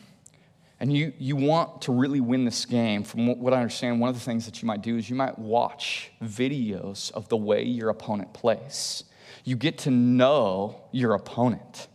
and 0.81 0.91
you, 0.91 1.12
you 1.18 1.37
want 1.37 1.83
to 1.83 1.93
really 1.93 2.20
win 2.20 2.45
this 2.45 2.64
game, 2.64 3.03
from 3.03 3.39
what 3.41 3.53
I 3.53 3.59
understand, 3.59 4.01
one 4.01 4.09
of 4.09 4.14
the 4.14 4.22
things 4.22 4.47
that 4.47 4.62
you 4.62 4.66
might 4.66 4.81
do 4.81 4.97
is 4.97 5.11
you 5.11 5.16
might 5.16 5.39
watch 5.39 6.11
videos 6.22 7.11
of 7.12 7.29
the 7.29 7.37
way 7.37 7.64
your 7.64 7.91
opponent 7.91 8.33
plays. 8.33 9.05
You 9.45 9.57
get 9.57 9.79
to 9.79 9.91
know 9.91 10.81
your 10.93 11.14
opponent 11.14 11.89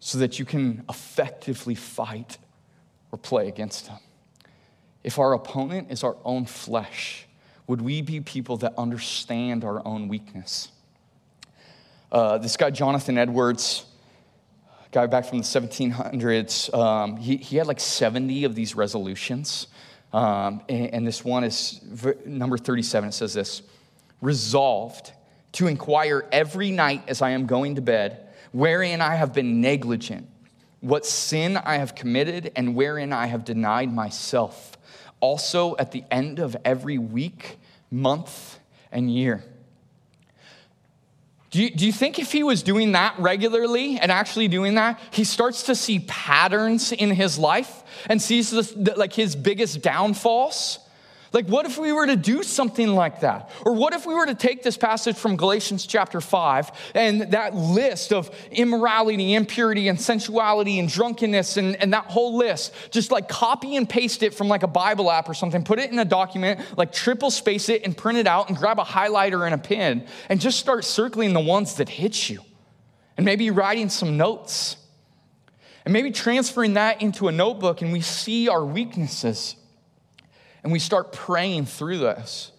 so 0.00 0.18
that 0.18 0.38
you 0.38 0.44
can 0.44 0.84
effectively 0.88 1.74
fight 1.74 2.38
or 3.10 3.18
play 3.18 3.48
against 3.48 3.86
him. 3.86 3.98
If 5.02 5.18
our 5.18 5.32
opponent 5.34 5.90
is 5.90 6.02
our 6.04 6.16
own 6.24 6.46
flesh, 6.46 7.26
would 7.66 7.80
we 7.80 8.02
be 8.02 8.20
people 8.20 8.58
that 8.58 8.74
understand 8.76 9.64
our 9.64 9.86
own 9.86 10.08
weakness? 10.08 10.70
Uh, 12.12 12.38
this 12.38 12.56
guy, 12.56 12.70
Jonathan 12.70 13.18
Edwards, 13.18 13.86
guy 14.92 15.06
back 15.06 15.24
from 15.24 15.38
the 15.38 15.44
1700s, 15.44 16.72
um, 16.74 17.16
he, 17.16 17.36
he 17.36 17.56
had 17.56 17.66
like 17.66 17.80
70 17.80 18.44
of 18.44 18.54
these 18.54 18.76
resolutions. 18.76 19.66
Um, 20.12 20.62
and, 20.68 20.94
and 20.94 21.06
this 21.06 21.24
one 21.24 21.44
is 21.44 21.80
number 22.24 22.56
37. 22.56 23.08
It 23.08 23.12
says 23.12 23.34
this 23.34 23.62
Resolved 24.20 25.12
to 25.54 25.66
inquire 25.66 26.26
every 26.30 26.70
night 26.70 27.02
as 27.08 27.22
I 27.22 27.30
am 27.30 27.46
going 27.46 27.76
to 27.76 27.80
bed 27.80 28.20
wherein 28.54 29.00
I 29.00 29.16
have 29.16 29.32
been 29.32 29.60
negligent, 29.60 30.28
what 30.80 31.04
sin 31.04 31.56
I 31.56 31.78
have 31.78 31.96
committed, 31.96 32.52
and 32.54 32.76
wherein 32.76 33.12
I 33.12 33.26
have 33.26 33.44
denied 33.44 33.92
myself. 33.92 34.78
Also, 35.18 35.76
at 35.76 35.90
the 35.90 36.04
end 36.08 36.38
of 36.38 36.56
every 36.64 36.96
week, 36.96 37.58
month, 37.90 38.60
and 38.92 39.12
year. 39.12 39.42
Do 41.50 41.62
you, 41.62 41.70
do 41.70 41.84
you 41.84 41.92
think 41.92 42.20
if 42.20 42.30
he 42.30 42.44
was 42.44 42.62
doing 42.62 42.92
that 42.92 43.18
regularly 43.18 43.98
and 43.98 44.12
actually 44.12 44.46
doing 44.46 44.76
that, 44.76 45.00
he 45.10 45.24
starts 45.24 45.64
to 45.64 45.74
see 45.74 45.98
patterns 46.00 46.92
in 46.92 47.10
his 47.10 47.38
life 47.38 47.82
and 48.08 48.22
sees 48.22 48.50
the, 48.50 48.94
like 48.96 49.12
his 49.12 49.34
biggest 49.34 49.82
downfalls? 49.82 50.78
Like, 51.34 51.48
what 51.48 51.66
if 51.66 51.78
we 51.78 51.90
were 51.90 52.06
to 52.06 52.14
do 52.14 52.44
something 52.44 52.94
like 52.94 53.20
that? 53.20 53.50
Or 53.66 53.74
what 53.74 53.92
if 53.92 54.06
we 54.06 54.14
were 54.14 54.24
to 54.24 54.36
take 54.36 54.62
this 54.62 54.76
passage 54.76 55.16
from 55.16 55.36
Galatians 55.36 55.84
chapter 55.84 56.20
5 56.20 56.92
and 56.94 57.22
that 57.32 57.56
list 57.56 58.12
of 58.12 58.30
immorality, 58.52 59.34
impurity, 59.34 59.88
and 59.88 60.00
sensuality 60.00 60.78
and 60.78 60.88
drunkenness 60.88 61.56
and, 61.56 61.74
and 61.82 61.92
that 61.92 62.04
whole 62.04 62.36
list, 62.36 62.72
just 62.92 63.10
like 63.10 63.28
copy 63.28 63.74
and 63.74 63.88
paste 63.88 64.22
it 64.22 64.32
from 64.32 64.46
like 64.46 64.62
a 64.62 64.68
Bible 64.68 65.10
app 65.10 65.28
or 65.28 65.34
something, 65.34 65.64
put 65.64 65.80
it 65.80 65.90
in 65.90 65.98
a 65.98 66.04
document, 66.04 66.60
like 66.78 66.92
triple 66.92 67.32
space 67.32 67.68
it 67.68 67.84
and 67.84 67.96
print 67.96 68.16
it 68.16 68.28
out 68.28 68.48
and 68.48 68.56
grab 68.56 68.78
a 68.78 68.84
highlighter 68.84 69.44
and 69.44 69.56
a 69.56 69.58
pen 69.58 70.06
and 70.28 70.40
just 70.40 70.60
start 70.60 70.84
circling 70.84 71.32
the 71.32 71.40
ones 71.40 71.74
that 71.74 71.88
hit 71.88 72.30
you. 72.30 72.42
And 73.16 73.26
maybe 73.26 73.50
writing 73.50 73.88
some 73.88 74.16
notes. 74.16 74.76
And 75.84 75.92
maybe 75.92 76.12
transferring 76.12 76.74
that 76.74 77.02
into 77.02 77.26
a 77.26 77.32
notebook 77.32 77.82
and 77.82 77.92
we 77.92 78.02
see 78.02 78.48
our 78.48 78.64
weaknesses 78.64 79.56
and 80.64 80.72
we 80.72 80.78
start 80.78 81.12
praying 81.12 81.66
through 81.66 81.98
this. 81.98 82.50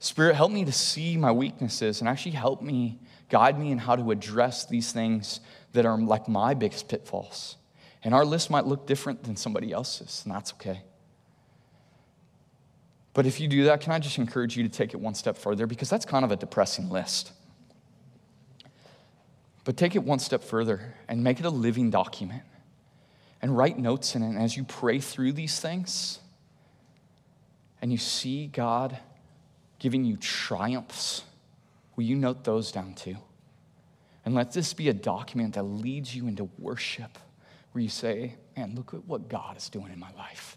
Spirit, 0.00 0.34
help 0.34 0.50
me 0.50 0.64
to 0.64 0.72
see 0.72 1.16
my 1.16 1.30
weaknesses 1.30 2.00
and 2.00 2.08
actually 2.08 2.32
help 2.32 2.62
me, 2.62 2.98
guide 3.28 3.58
me 3.58 3.70
in 3.70 3.78
how 3.78 3.94
to 3.94 4.10
address 4.10 4.64
these 4.64 4.90
things 4.92 5.40
that 5.72 5.84
are 5.84 5.98
like 5.98 6.26
my 6.26 6.54
biggest 6.54 6.88
pitfalls. 6.88 7.56
And 8.02 8.14
our 8.14 8.24
list 8.24 8.50
might 8.50 8.64
look 8.64 8.86
different 8.86 9.24
than 9.24 9.36
somebody 9.36 9.72
else's, 9.72 10.22
and 10.24 10.34
that's 10.34 10.52
okay. 10.54 10.82
But 13.12 13.26
if 13.26 13.40
you 13.40 13.48
do 13.48 13.64
that, 13.64 13.80
can 13.80 13.92
I 13.92 13.98
just 13.98 14.16
encourage 14.16 14.56
you 14.56 14.62
to 14.62 14.68
take 14.68 14.94
it 14.94 14.96
one 15.00 15.14
step 15.14 15.36
further? 15.36 15.66
Because 15.66 15.90
that's 15.90 16.04
kind 16.04 16.24
of 16.24 16.30
a 16.30 16.36
depressing 16.36 16.88
list. 16.88 17.32
But 19.64 19.76
take 19.76 19.96
it 19.96 20.02
one 20.04 20.20
step 20.20 20.44
further 20.44 20.94
and 21.08 21.22
make 21.22 21.40
it 21.40 21.44
a 21.44 21.50
living 21.50 21.90
document 21.90 22.44
and 23.42 23.54
write 23.54 23.78
notes 23.78 24.14
in 24.14 24.22
it. 24.22 24.28
And 24.28 24.38
as 24.38 24.56
you 24.56 24.64
pray 24.64 25.00
through 25.00 25.32
these 25.32 25.60
things, 25.60 26.20
and 27.80 27.92
you 27.92 27.98
see 27.98 28.46
God 28.46 28.98
giving 29.78 30.04
you 30.04 30.16
triumphs, 30.16 31.22
will 31.96 32.04
you 32.04 32.16
note 32.16 32.44
those 32.44 32.72
down 32.72 32.94
too? 32.94 33.16
And 34.24 34.34
let 34.34 34.52
this 34.52 34.74
be 34.74 34.88
a 34.88 34.92
document 34.92 35.54
that 35.54 35.62
leads 35.62 36.14
you 36.14 36.26
into 36.26 36.50
worship 36.58 37.18
where 37.72 37.82
you 37.82 37.88
say, 37.88 38.34
Man, 38.56 38.74
look 38.74 38.92
at 38.92 39.04
what 39.04 39.28
God 39.28 39.56
is 39.56 39.68
doing 39.68 39.92
in 39.92 39.98
my 40.00 40.10
life. 40.16 40.56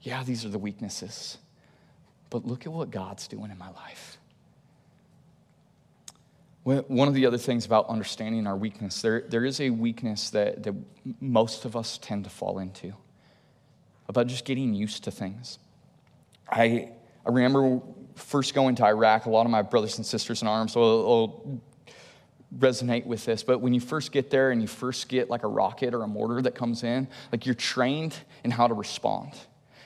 Yeah, 0.00 0.24
these 0.24 0.44
are 0.44 0.48
the 0.48 0.58
weaknesses, 0.58 1.38
but 2.30 2.46
look 2.46 2.64
at 2.66 2.72
what 2.72 2.90
God's 2.90 3.28
doing 3.28 3.50
in 3.50 3.58
my 3.58 3.70
life. 3.70 4.18
One 6.64 7.08
of 7.08 7.14
the 7.14 7.24
other 7.24 7.38
things 7.38 7.64
about 7.64 7.88
understanding 7.88 8.46
our 8.46 8.56
weakness, 8.56 9.00
there, 9.00 9.22
there 9.22 9.44
is 9.44 9.60
a 9.60 9.70
weakness 9.70 10.28
that, 10.30 10.62
that 10.64 10.74
most 11.20 11.64
of 11.64 11.76
us 11.76 11.96
tend 11.96 12.24
to 12.24 12.30
fall 12.30 12.58
into 12.58 12.92
about 14.06 14.26
just 14.26 14.44
getting 14.44 14.74
used 14.74 15.04
to 15.04 15.10
things. 15.10 15.58
I, 16.50 16.90
I 17.26 17.30
remember 17.30 17.80
first 18.14 18.54
going 18.54 18.74
to 18.76 18.84
Iraq, 18.84 19.26
a 19.26 19.30
lot 19.30 19.46
of 19.46 19.50
my 19.50 19.62
brothers 19.62 19.96
and 19.98 20.06
sisters 20.06 20.42
in 20.42 20.48
arms 20.48 20.74
will, 20.74 21.04
will 21.04 21.62
resonate 22.56 23.06
with 23.06 23.24
this, 23.24 23.42
but 23.42 23.60
when 23.60 23.74
you 23.74 23.80
first 23.80 24.12
get 24.12 24.30
there 24.30 24.50
and 24.50 24.60
you 24.60 24.68
first 24.68 25.08
get 25.08 25.28
like 25.30 25.44
a 25.44 25.48
rocket 25.48 25.94
or 25.94 26.02
a 26.02 26.06
mortar 26.06 26.42
that 26.42 26.54
comes 26.54 26.82
in, 26.82 27.08
like 27.30 27.46
you're 27.46 27.54
trained 27.54 28.16
in 28.44 28.50
how 28.50 28.66
to 28.66 28.74
respond. 28.74 29.32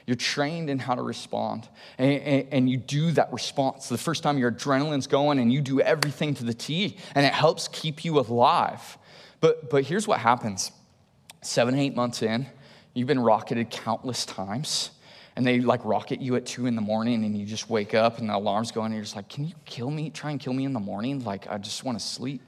You're 0.06 0.16
trained 0.16 0.68
in 0.68 0.78
how 0.78 0.96
to 0.96 1.02
respond, 1.02 1.68
and, 1.96 2.10
and, 2.22 2.48
and, 2.50 2.70
you 2.70 2.76
do 2.76 3.12
that 3.12 3.32
response. 3.32 3.88
The 3.88 3.96
first 3.96 4.24
time 4.24 4.36
your 4.36 4.50
adrenaline's 4.50 5.06
going, 5.06 5.38
and 5.38 5.52
you 5.52 5.60
do 5.60 5.80
everything 5.80 6.34
to 6.34 6.44
the 6.44 6.52
T, 6.52 6.96
and 7.14 7.24
it 7.24 7.32
helps 7.32 7.68
keep 7.68 8.04
you 8.04 8.18
alive. 8.18 8.98
But, 9.38 9.70
but 9.70 9.84
here's 9.84 10.08
what 10.08 10.18
happens 10.18 10.72
seven, 11.40 11.76
eight 11.76 11.94
months 11.94 12.20
in, 12.20 12.46
you've 12.94 13.06
been 13.06 13.20
rocketed 13.20 13.70
countless 13.70 14.26
times 14.26 14.90
and 15.36 15.46
they 15.46 15.60
like 15.60 15.84
rocket 15.84 16.20
you 16.20 16.36
at 16.36 16.44
two 16.44 16.66
in 16.66 16.74
the 16.74 16.82
morning 16.82 17.24
and 17.24 17.36
you 17.36 17.46
just 17.46 17.70
wake 17.70 17.94
up 17.94 18.18
and 18.18 18.28
the 18.28 18.36
alarm's 18.36 18.70
going 18.70 18.86
and 18.86 18.94
you're 18.94 19.04
just 19.04 19.16
like, 19.16 19.28
can 19.28 19.44
you 19.44 19.54
kill 19.64 19.90
me? 19.90 20.10
Try 20.10 20.30
and 20.30 20.40
kill 20.40 20.52
me 20.52 20.64
in 20.64 20.72
the 20.72 20.80
morning? 20.80 21.24
Like, 21.24 21.46
I 21.48 21.58
just 21.58 21.84
want 21.84 21.98
to 21.98 22.04
sleep. 22.04 22.42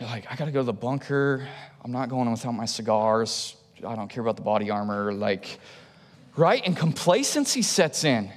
You're 0.00 0.08
like, 0.08 0.26
I 0.30 0.36
got 0.36 0.46
to 0.46 0.50
go 0.50 0.60
to 0.60 0.64
the 0.64 0.72
bunker. 0.72 1.46
I'm 1.82 1.92
not 1.92 2.08
going 2.08 2.30
without 2.30 2.52
my 2.52 2.66
cigars. 2.66 3.56
I 3.86 3.94
don't 3.94 4.08
care 4.08 4.22
about 4.22 4.36
the 4.36 4.42
body 4.42 4.70
armor. 4.70 5.12
Like, 5.12 5.58
right? 6.36 6.62
And 6.66 6.76
complacency 6.76 7.62
sets 7.62 8.04
in. 8.04 8.30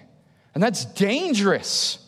And 0.53 0.63
that's 0.63 0.85
dangerous. 0.85 2.05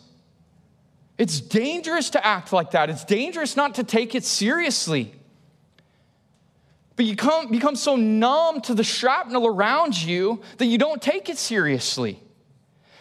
It's 1.18 1.40
dangerous 1.40 2.10
to 2.10 2.24
act 2.26 2.52
like 2.52 2.70
that. 2.70 2.88
It's 2.88 3.04
dangerous 3.04 3.56
not 3.56 3.74
to 3.76 3.84
take 3.84 4.14
it 4.14 4.24
seriously. 4.24 5.12
But 6.96 7.06
you 7.06 7.16
come, 7.16 7.48
become 7.48 7.76
so 7.76 7.96
numb 7.96 8.60
to 8.62 8.74
the 8.74 8.84
shrapnel 8.84 9.46
around 9.46 10.00
you 10.00 10.42
that 10.58 10.66
you 10.66 10.78
don't 10.78 11.00
take 11.00 11.28
it 11.28 11.38
seriously. 11.38 12.20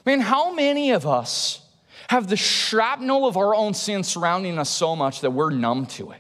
Man, 0.05 0.21
how 0.21 0.53
many 0.53 0.91
of 0.91 1.05
us 1.05 1.67
have 2.07 2.27
the 2.27 2.37
shrapnel 2.37 3.27
of 3.27 3.37
our 3.37 3.53
own 3.53 3.73
sin 3.73 4.03
surrounding 4.03 4.57
us 4.57 4.69
so 4.69 4.95
much 4.95 5.21
that 5.21 5.31
we're 5.31 5.49
numb 5.49 5.85
to 5.87 6.11
it? 6.11 6.19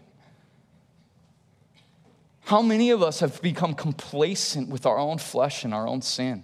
How 2.41 2.61
many 2.61 2.89
of 2.91 3.01
us 3.01 3.21
have 3.21 3.41
become 3.41 3.73
complacent 3.73 4.67
with 4.67 4.85
our 4.85 4.97
own 4.97 5.17
flesh 5.17 5.63
and 5.63 5.73
our 5.73 5.87
own 5.87 6.01
sin? 6.01 6.43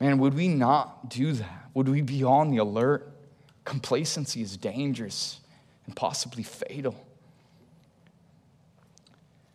Man, 0.00 0.18
would 0.18 0.34
we 0.34 0.48
not 0.48 1.08
do 1.08 1.32
that? 1.32 1.70
Would 1.72 1.88
we 1.88 2.02
be 2.02 2.22
on 2.24 2.50
the 2.50 2.58
alert? 2.58 3.10
Complacency 3.64 4.42
is 4.42 4.56
dangerous 4.56 5.40
and 5.86 5.96
possibly 5.96 6.42
fatal. 6.42 6.94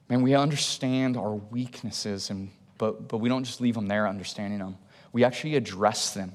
Man, 0.09 0.23
we 0.23 0.33
understand 0.33 1.15
our 1.15 1.35
weaknesses, 1.35 2.31
and, 2.31 2.49
but, 2.79 3.07
but 3.07 3.19
we 3.19 3.29
don't 3.29 3.43
just 3.43 3.61
leave 3.61 3.75
them 3.75 3.87
there 3.87 4.07
understanding 4.07 4.59
them. 4.59 4.77
We 5.11 5.23
actually 5.23 5.55
address 5.55 6.13
them. 6.13 6.33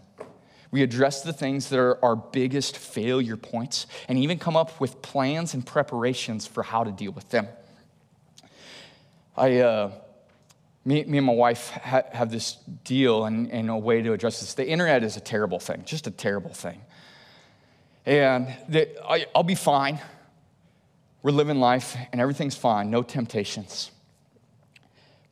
We 0.70 0.82
address 0.82 1.22
the 1.22 1.32
things 1.32 1.68
that 1.68 1.78
are 1.78 2.04
our 2.04 2.16
biggest 2.16 2.78
failure 2.78 3.36
points 3.36 3.86
and 4.08 4.18
even 4.18 4.38
come 4.38 4.56
up 4.56 4.80
with 4.80 5.02
plans 5.02 5.54
and 5.54 5.64
preparations 5.64 6.46
for 6.46 6.62
how 6.62 6.84
to 6.84 6.90
deal 6.90 7.12
with 7.12 7.28
them. 7.30 7.48
I, 9.36 9.58
uh, 9.58 9.92
me, 10.84 11.04
me 11.04 11.18
and 11.18 11.26
my 11.26 11.32
wife 11.32 11.70
ha- 11.70 12.02
have 12.12 12.30
this 12.30 12.54
deal 12.84 13.24
and, 13.24 13.50
and 13.50 13.70
a 13.70 13.76
way 13.76 14.02
to 14.02 14.12
address 14.12 14.40
this. 14.40 14.54
The 14.54 14.66
internet 14.66 15.02
is 15.02 15.16
a 15.16 15.20
terrible 15.20 15.58
thing, 15.58 15.82
just 15.84 16.06
a 16.06 16.10
terrible 16.10 16.52
thing. 16.52 16.80
And 18.06 18.54
the, 18.68 18.88
I, 19.08 19.26
I'll 19.34 19.42
be 19.42 19.54
fine. 19.54 20.00
We're 21.24 21.32
living 21.32 21.58
life 21.58 21.96
and 22.12 22.20
everything's 22.20 22.54
fine, 22.54 22.90
no 22.90 23.02
temptations. 23.02 23.90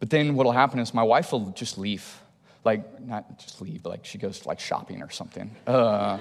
But 0.00 0.08
then 0.08 0.34
what'll 0.36 0.52
happen 0.52 0.78
is 0.78 0.94
my 0.94 1.02
wife 1.02 1.32
will 1.32 1.50
just 1.50 1.76
leave. 1.76 2.18
Like, 2.64 2.98
not 3.02 3.38
just 3.38 3.60
leave, 3.60 3.82
but 3.82 3.90
like 3.90 4.06
she 4.06 4.16
goes 4.16 4.46
like 4.46 4.58
shopping 4.58 5.02
or 5.02 5.10
something. 5.10 5.54
Uh, 5.66 6.16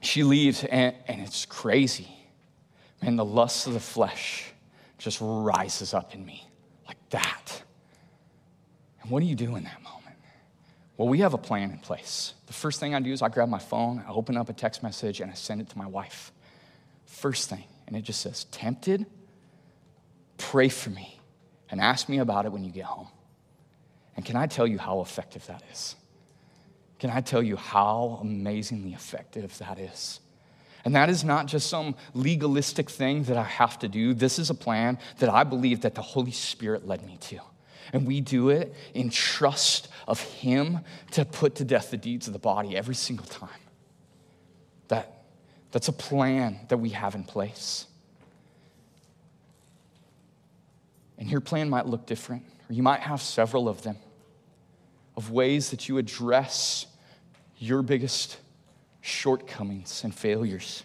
she 0.00 0.22
leaves 0.22 0.62
and, 0.62 0.94
and 1.08 1.20
it's 1.20 1.44
crazy. 1.44 2.08
Man, 3.02 3.16
the 3.16 3.24
lust 3.24 3.66
of 3.66 3.72
the 3.72 3.80
flesh 3.80 4.52
just 4.98 5.18
rises 5.20 5.92
up 5.92 6.14
in 6.14 6.24
me 6.24 6.46
like 6.86 6.98
that. 7.10 7.64
And 9.02 9.10
what 9.10 9.18
do 9.18 9.26
you 9.26 9.34
do 9.34 9.56
in 9.56 9.64
that 9.64 9.82
moment? 9.82 10.03
Well, 10.96 11.08
we 11.08 11.18
have 11.20 11.34
a 11.34 11.38
plan 11.38 11.70
in 11.70 11.78
place. 11.78 12.34
The 12.46 12.52
first 12.52 12.78
thing 12.78 12.94
I 12.94 13.00
do 13.00 13.12
is 13.12 13.20
I 13.20 13.28
grab 13.28 13.48
my 13.48 13.58
phone, 13.58 14.04
I 14.06 14.12
open 14.12 14.36
up 14.36 14.48
a 14.48 14.52
text 14.52 14.82
message, 14.82 15.20
and 15.20 15.30
I 15.30 15.34
send 15.34 15.60
it 15.60 15.68
to 15.70 15.78
my 15.78 15.86
wife. 15.86 16.32
First 17.06 17.50
thing, 17.50 17.64
and 17.86 17.96
it 17.96 18.02
just 18.02 18.20
says, 18.20 18.44
Tempted, 18.44 19.06
pray 20.38 20.68
for 20.68 20.90
me, 20.90 21.18
and 21.70 21.80
ask 21.80 22.08
me 22.08 22.18
about 22.18 22.46
it 22.46 22.52
when 22.52 22.64
you 22.64 22.70
get 22.70 22.84
home. 22.84 23.08
And 24.16 24.24
can 24.24 24.36
I 24.36 24.46
tell 24.46 24.66
you 24.66 24.78
how 24.78 25.00
effective 25.00 25.44
that 25.46 25.62
is? 25.72 25.96
Can 27.00 27.10
I 27.10 27.20
tell 27.20 27.42
you 27.42 27.56
how 27.56 28.18
amazingly 28.22 28.94
effective 28.94 29.58
that 29.58 29.80
is? 29.80 30.20
And 30.84 30.94
that 30.94 31.08
is 31.08 31.24
not 31.24 31.46
just 31.46 31.68
some 31.68 31.96
legalistic 32.12 32.88
thing 32.88 33.24
that 33.24 33.36
I 33.36 33.44
have 33.44 33.78
to 33.80 33.88
do. 33.88 34.14
This 34.14 34.38
is 34.38 34.50
a 34.50 34.54
plan 34.54 34.98
that 35.18 35.30
I 35.30 35.42
believe 35.42 35.80
that 35.80 35.94
the 35.94 36.02
Holy 36.02 36.30
Spirit 36.30 36.86
led 36.86 37.04
me 37.04 37.16
to. 37.22 37.40
And 37.92 38.06
we 38.06 38.20
do 38.20 38.48
it 38.48 38.74
in 38.94 39.10
trust 39.10 39.88
of 40.06 40.20
Him 40.20 40.80
to 41.12 41.24
put 41.24 41.56
to 41.56 41.64
death 41.64 41.90
the 41.90 41.96
deeds 41.96 42.26
of 42.26 42.32
the 42.32 42.38
body 42.38 42.76
every 42.76 42.94
single 42.94 43.26
time. 43.26 43.48
That, 44.88 45.24
that's 45.70 45.88
a 45.88 45.92
plan 45.92 46.60
that 46.68 46.78
we 46.78 46.90
have 46.90 47.14
in 47.14 47.24
place. 47.24 47.86
And 51.18 51.30
your 51.30 51.40
plan 51.40 51.70
might 51.70 51.86
look 51.86 52.06
different, 52.06 52.42
or 52.68 52.74
you 52.74 52.82
might 52.82 53.00
have 53.00 53.22
several 53.22 53.68
of 53.68 53.82
them, 53.82 53.96
of 55.16 55.30
ways 55.30 55.70
that 55.70 55.88
you 55.88 55.98
address 55.98 56.86
your 57.58 57.82
biggest 57.82 58.38
shortcomings 59.00 60.02
and 60.02 60.14
failures. 60.14 60.82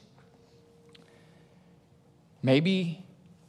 Maybe 2.41 3.03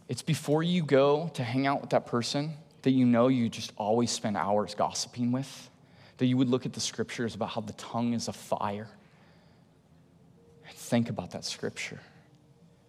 it's 0.09 0.23
before 0.23 0.63
you 0.63 0.83
go 0.83 1.31
to 1.35 1.45
hang 1.45 1.67
out 1.67 1.81
with 1.81 1.91
that 1.91 2.07
person 2.07 2.55
that 2.83 2.91
you 2.91 3.07
know 3.07 3.29
you 3.29 3.49
just 3.49 3.73
always 3.77 4.11
spend 4.11 4.37
hours 4.37 4.75
gossiping 4.75 5.33
with, 5.33 5.71
that 6.19 6.27
you 6.27 6.37
would 6.37 6.49
look 6.49 6.67
at 6.67 6.73
the 6.73 6.81
scriptures 6.81 7.35
about 7.35 7.51
how 7.51 7.61
the 7.61 7.73
tongue 7.75 8.15
is 8.15 8.29
a 8.29 8.33
fire. 8.33 8.89
And 10.67 10.75
think 10.77 11.09
about 11.09 11.33
that 11.33 11.45
scripture 11.45 12.01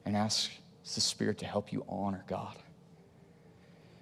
and 0.05 0.15
ask 0.15 0.51
the 0.95 1.01
Spirit 1.01 1.37
to 1.39 1.45
help 1.45 1.71
you 1.71 1.85
honor 1.87 2.23
God. 2.27 2.55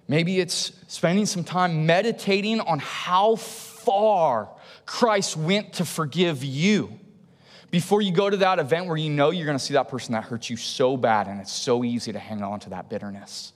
Maybe 0.08 0.40
it's 0.40 0.72
spending 0.88 1.26
some 1.26 1.44
time 1.44 1.86
meditating 1.86 2.60
on 2.60 2.80
how 2.80 3.36
far 3.36 4.48
Christ 4.84 5.36
went 5.36 5.74
to 5.74 5.84
forgive 5.84 6.42
you 6.42 6.98
before 7.70 8.02
you 8.02 8.10
go 8.10 8.28
to 8.28 8.38
that 8.38 8.58
event 8.58 8.86
where 8.86 8.96
you 8.96 9.10
know 9.10 9.30
you're 9.30 9.46
going 9.46 9.58
to 9.58 9.64
see 9.64 9.74
that 9.74 9.88
person 9.88 10.12
that 10.12 10.24
hurts 10.24 10.50
you 10.50 10.56
so 10.56 10.96
bad 10.96 11.28
and 11.28 11.40
it's 11.40 11.52
so 11.52 11.84
easy 11.84 12.12
to 12.12 12.18
hang 12.18 12.42
on 12.42 12.58
to 12.60 12.70
that 12.70 12.88
bitterness. 12.90 13.52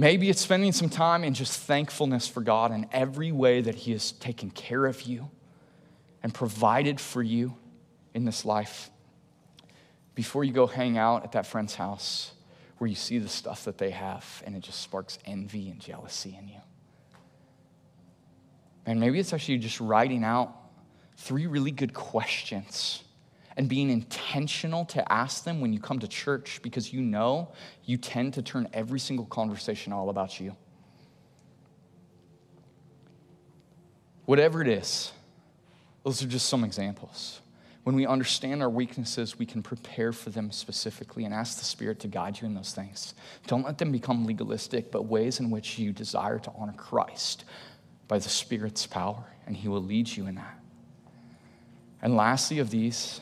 Maybe 0.00 0.30
it's 0.30 0.40
spending 0.40 0.72
some 0.72 0.88
time 0.88 1.24
in 1.24 1.34
just 1.34 1.60
thankfulness 1.60 2.26
for 2.26 2.40
God 2.40 2.72
in 2.72 2.86
every 2.90 3.32
way 3.32 3.60
that 3.60 3.74
He 3.74 3.92
has 3.92 4.12
taken 4.12 4.50
care 4.50 4.86
of 4.86 5.02
you 5.02 5.30
and 6.22 6.32
provided 6.32 6.98
for 6.98 7.22
you 7.22 7.54
in 8.14 8.24
this 8.24 8.46
life. 8.46 8.88
Before 10.14 10.42
you 10.42 10.54
go 10.54 10.66
hang 10.66 10.96
out 10.96 11.24
at 11.24 11.32
that 11.32 11.46
friend's 11.46 11.74
house 11.74 12.32
where 12.78 12.88
you 12.88 12.96
see 12.96 13.18
the 13.18 13.28
stuff 13.28 13.64
that 13.64 13.76
they 13.76 13.90
have 13.90 14.42
and 14.46 14.56
it 14.56 14.60
just 14.60 14.80
sparks 14.80 15.18
envy 15.26 15.68
and 15.68 15.78
jealousy 15.78 16.34
in 16.40 16.48
you. 16.48 16.62
And 18.86 19.00
maybe 19.00 19.18
it's 19.18 19.34
actually 19.34 19.58
just 19.58 19.80
writing 19.80 20.24
out 20.24 20.56
three 21.18 21.46
really 21.46 21.72
good 21.72 21.92
questions 21.92 23.04
and 23.56 23.68
being 23.68 23.90
intentional 23.90 24.84
to 24.86 25.12
ask 25.12 25.44
them 25.44 25.60
when 25.60 25.72
you 25.72 25.80
come 25.80 25.98
to 25.98 26.08
church 26.08 26.60
because 26.62 26.92
you 26.92 27.00
know 27.00 27.52
you 27.84 27.96
tend 27.96 28.34
to 28.34 28.42
turn 28.42 28.68
every 28.72 29.00
single 29.00 29.26
conversation 29.26 29.92
all 29.92 30.08
about 30.08 30.40
you. 30.40 30.56
Whatever 34.24 34.62
it 34.62 34.68
is, 34.68 35.12
those 36.04 36.22
are 36.22 36.26
just 36.26 36.48
some 36.48 36.64
examples. 36.64 37.40
When 37.82 37.96
we 37.96 38.06
understand 38.06 38.62
our 38.62 38.70
weaknesses, 38.70 39.38
we 39.38 39.46
can 39.46 39.62
prepare 39.62 40.12
for 40.12 40.30
them 40.30 40.52
specifically 40.52 41.24
and 41.24 41.32
ask 41.32 41.58
the 41.58 41.64
Spirit 41.64 41.98
to 42.00 42.08
guide 42.08 42.40
you 42.40 42.46
in 42.46 42.54
those 42.54 42.72
things. 42.72 43.14
Don't 43.46 43.64
let 43.64 43.78
them 43.78 43.90
become 43.90 44.26
legalistic, 44.26 44.90
but 44.90 45.06
ways 45.06 45.40
in 45.40 45.50
which 45.50 45.78
you 45.78 45.92
desire 45.92 46.38
to 46.38 46.52
honor 46.56 46.74
Christ 46.74 47.44
by 48.06 48.18
the 48.18 48.28
Spirit's 48.28 48.86
power, 48.86 49.24
and 49.46 49.56
He 49.56 49.66
will 49.66 49.82
lead 49.82 50.08
you 50.08 50.26
in 50.26 50.34
that. 50.34 50.60
And 52.02 52.16
lastly, 52.16 52.58
of 52.58 52.70
these, 52.70 53.20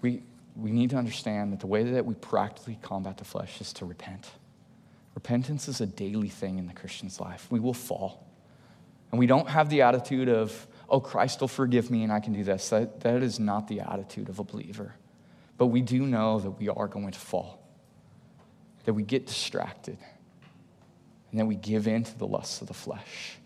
we, 0.00 0.22
we 0.56 0.72
need 0.72 0.90
to 0.90 0.96
understand 0.96 1.52
that 1.52 1.60
the 1.60 1.66
way 1.66 1.84
that 1.84 2.04
we 2.04 2.14
practically 2.14 2.78
combat 2.82 3.18
the 3.18 3.24
flesh 3.24 3.60
is 3.60 3.72
to 3.74 3.84
repent. 3.84 4.30
Repentance 5.14 5.68
is 5.68 5.80
a 5.80 5.86
daily 5.86 6.28
thing 6.28 6.58
in 6.58 6.66
the 6.66 6.72
Christian's 6.72 7.20
life. 7.20 7.46
We 7.50 7.60
will 7.60 7.74
fall. 7.74 8.26
And 9.10 9.18
we 9.18 9.26
don't 9.26 9.48
have 9.48 9.68
the 9.68 9.82
attitude 9.82 10.28
of, 10.28 10.66
oh, 10.88 11.00
Christ 11.00 11.40
will 11.40 11.48
forgive 11.48 11.90
me 11.90 12.04
and 12.04 12.12
I 12.12 12.20
can 12.20 12.32
do 12.32 12.44
this. 12.44 12.68
That, 12.70 13.00
that 13.00 13.22
is 13.22 13.40
not 13.40 13.68
the 13.68 13.80
attitude 13.80 14.28
of 14.28 14.38
a 14.38 14.44
believer. 14.44 14.94
But 15.58 15.66
we 15.66 15.82
do 15.82 16.06
know 16.06 16.38
that 16.40 16.52
we 16.52 16.68
are 16.68 16.86
going 16.86 17.10
to 17.10 17.18
fall, 17.18 17.62
that 18.84 18.94
we 18.94 19.02
get 19.02 19.26
distracted, 19.26 19.98
and 21.30 21.40
that 21.40 21.44
we 21.44 21.54
give 21.54 21.86
in 21.86 22.04
to 22.04 22.18
the 22.18 22.26
lusts 22.26 22.60
of 22.60 22.68
the 22.68 22.74
flesh. 22.74 23.36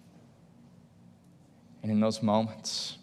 And 1.82 1.90
in 1.90 2.00
those 2.00 2.22
moments, 2.22 2.98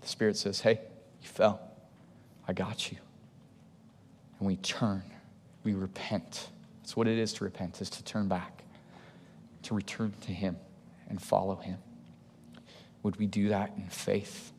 the 0.00 0.08
Spirit 0.08 0.36
says, 0.36 0.60
Hey, 0.60 0.80
you 1.22 1.28
fell. 1.28 1.69
I 2.50 2.52
got 2.52 2.90
you. 2.90 2.98
And 4.40 4.48
we 4.48 4.56
turn, 4.56 5.04
we 5.62 5.74
repent. 5.74 6.48
That's 6.82 6.96
what 6.96 7.06
it 7.06 7.16
is 7.16 7.32
to 7.34 7.44
repent, 7.44 7.80
is 7.80 7.88
to 7.90 8.02
turn 8.02 8.26
back, 8.26 8.64
to 9.62 9.74
return 9.76 10.12
to 10.22 10.32
Him 10.32 10.56
and 11.08 11.22
follow 11.22 11.54
Him. 11.54 11.78
Would 13.04 13.20
we 13.20 13.26
do 13.26 13.50
that 13.50 13.74
in 13.76 13.84
faith? 13.84 14.50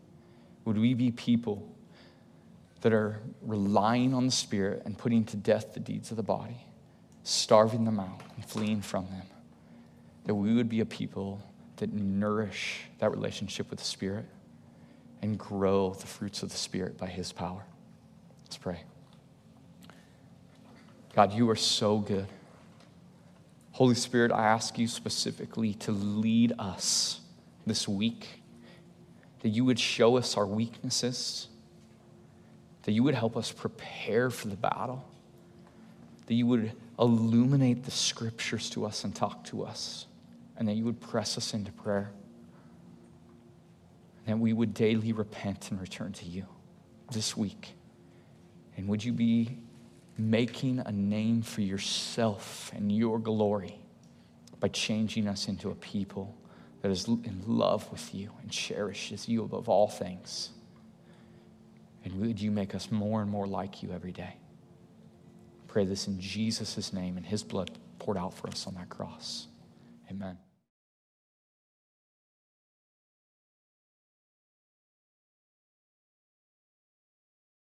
Would 0.63 0.77
we 0.77 0.93
be 0.93 1.11
people 1.11 1.67
that 2.79 2.93
are 2.93 3.19
relying 3.41 4.13
on 4.13 4.25
the 4.25 4.31
Spirit 4.31 4.83
and 4.85 4.97
putting 4.97 5.25
to 5.25 5.35
death 5.35 5.73
the 5.73 5.81
deeds 5.81 6.11
of 6.11 6.17
the 6.17 6.23
body, 6.23 6.65
starving 7.23 7.83
them 7.83 7.99
out 7.99 8.21
and 8.37 8.45
fleeing 8.45 8.81
from 8.81 9.07
them? 9.07 9.27
That 10.27 10.35
we 10.35 10.53
would 10.53 10.69
be 10.69 10.79
a 10.79 10.85
people 10.85 11.41
that 11.75 11.91
nourish 11.91 12.83
that 12.99 13.11
relationship 13.11 13.69
with 13.69 13.79
the 13.79 13.85
Spirit 13.85 14.27
and 15.21 15.37
grow 15.37 15.93
the 15.93 16.07
fruits 16.07 16.41
of 16.41 16.51
the 16.51 16.57
Spirit 16.57 16.97
by 16.97 17.07
His 17.07 17.33
power. 17.33 17.65
Let's 18.51 18.57
pray. 18.57 18.83
God, 21.15 21.31
you 21.31 21.49
are 21.49 21.55
so 21.55 21.99
good. 21.99 22.27
Holy 23.71 23.95
Spirit, 23.95 24.29
I 24.29 24.43
ask 24.43 24.77
you 24.77 24.89
specifically 24.89 25.75
to 25.75 25.93
lead 25.93 26.51
us 26.59 27.21
this 27.65 27.87
week, 27.87 28.27
that 29.39 29.47
you 29.47 29.63
would 29.63 29.79
show 29.79 30.17
us 30.17 30.35
our 30.35 30.45
weaknesses, 30.45 31.47
that 32.83 32.91
you 32.91 33.03
would 33.03 33.15
help 33.15 33.37
us 33.37 33.53
prepare 33.53 34.29
for 34.29 34.49
the 34.49 34.57
battle, 34.57 35.05
that 36.25 36.33
you 36.33 36.45
would 36.45 36.73
illuminate 36.99 37.85
the 37.85 37.91
scriptures 37.91 38.69
to 38.71 38.85
us 38.85 39.05
and 39.05 39.15
talk 39.15 39.45
to 39.45 39.63
us, 39.63 40.07
and 40.57 40.67
that 40.67 40.73
you 40.73 40.83
would 40.83 40.99
press 40.99 41.37
us 41.37 41.53
into 41.53 41.71
prayer, 41.71 42.11
and 44.27 44.35
that 44.35 44.43
we 44.43 44.51
would 44.51 44.73
daily 44.73 45.13
repent 45.13 45.71
and 45.71 45.79
return 45.79 46.11
to 46.11 46.25
you 46.25 46.45
this 47.13 47.37
week. 47.37 47.75
And 48.77 48.87
would 48.87 49.03
you 49.03 49.13
be 49.13 49.57
making 50.17 50.79
a 50.79 50.91
name 50.91 51.41
for 51.41 51.61
yourself 51.61 52.71
and 52.75 52.91
your 52.91 53.19
glory 53.19 53.79
by 54.59 54.67
changing 54.69 55.27
us 55.27 55.47
into 55.47 55.69
a 55.71 55.75
people 55.75 56.35
that 56.81 56.91
is 56.91 57.07
in 57.07 57.43
love 57.45 57.89
with 57.91 58.13
you 58.13 58.31
and 58.41 58.51
cherishes 58.51 59.27
you 59.27 59.43
above 59.43 59.69
all 59.69 59.87
things? 59.87 60.51
And 62.03 62.19
would 62.19 62.41
you 62.41 62.51
make 62.51 62.73
us 62.73 62.91
more 62.91 63.21
and 63.21 63.29
more 63.29 63.47
like 63.47 63.83
you 63.83 63.91
every 63.91 64.11
day? 64.11 64.35
Pray 65.67 65.85
this 65.85 66.07
in 66.07 66.19
Jesus' 66.19 66.91
name 66.91 67.17
and 67.17 67.25
his 67.25 67.43
blood 67.43 67.71
poured 67.99 68.17
out 68.17 68.33
for 68.33 68.47
us 68.47 68.67
on 68.67 68.73
that 68.75 68.89
cross. 68.89 69.47
Amen. 70.09 70.37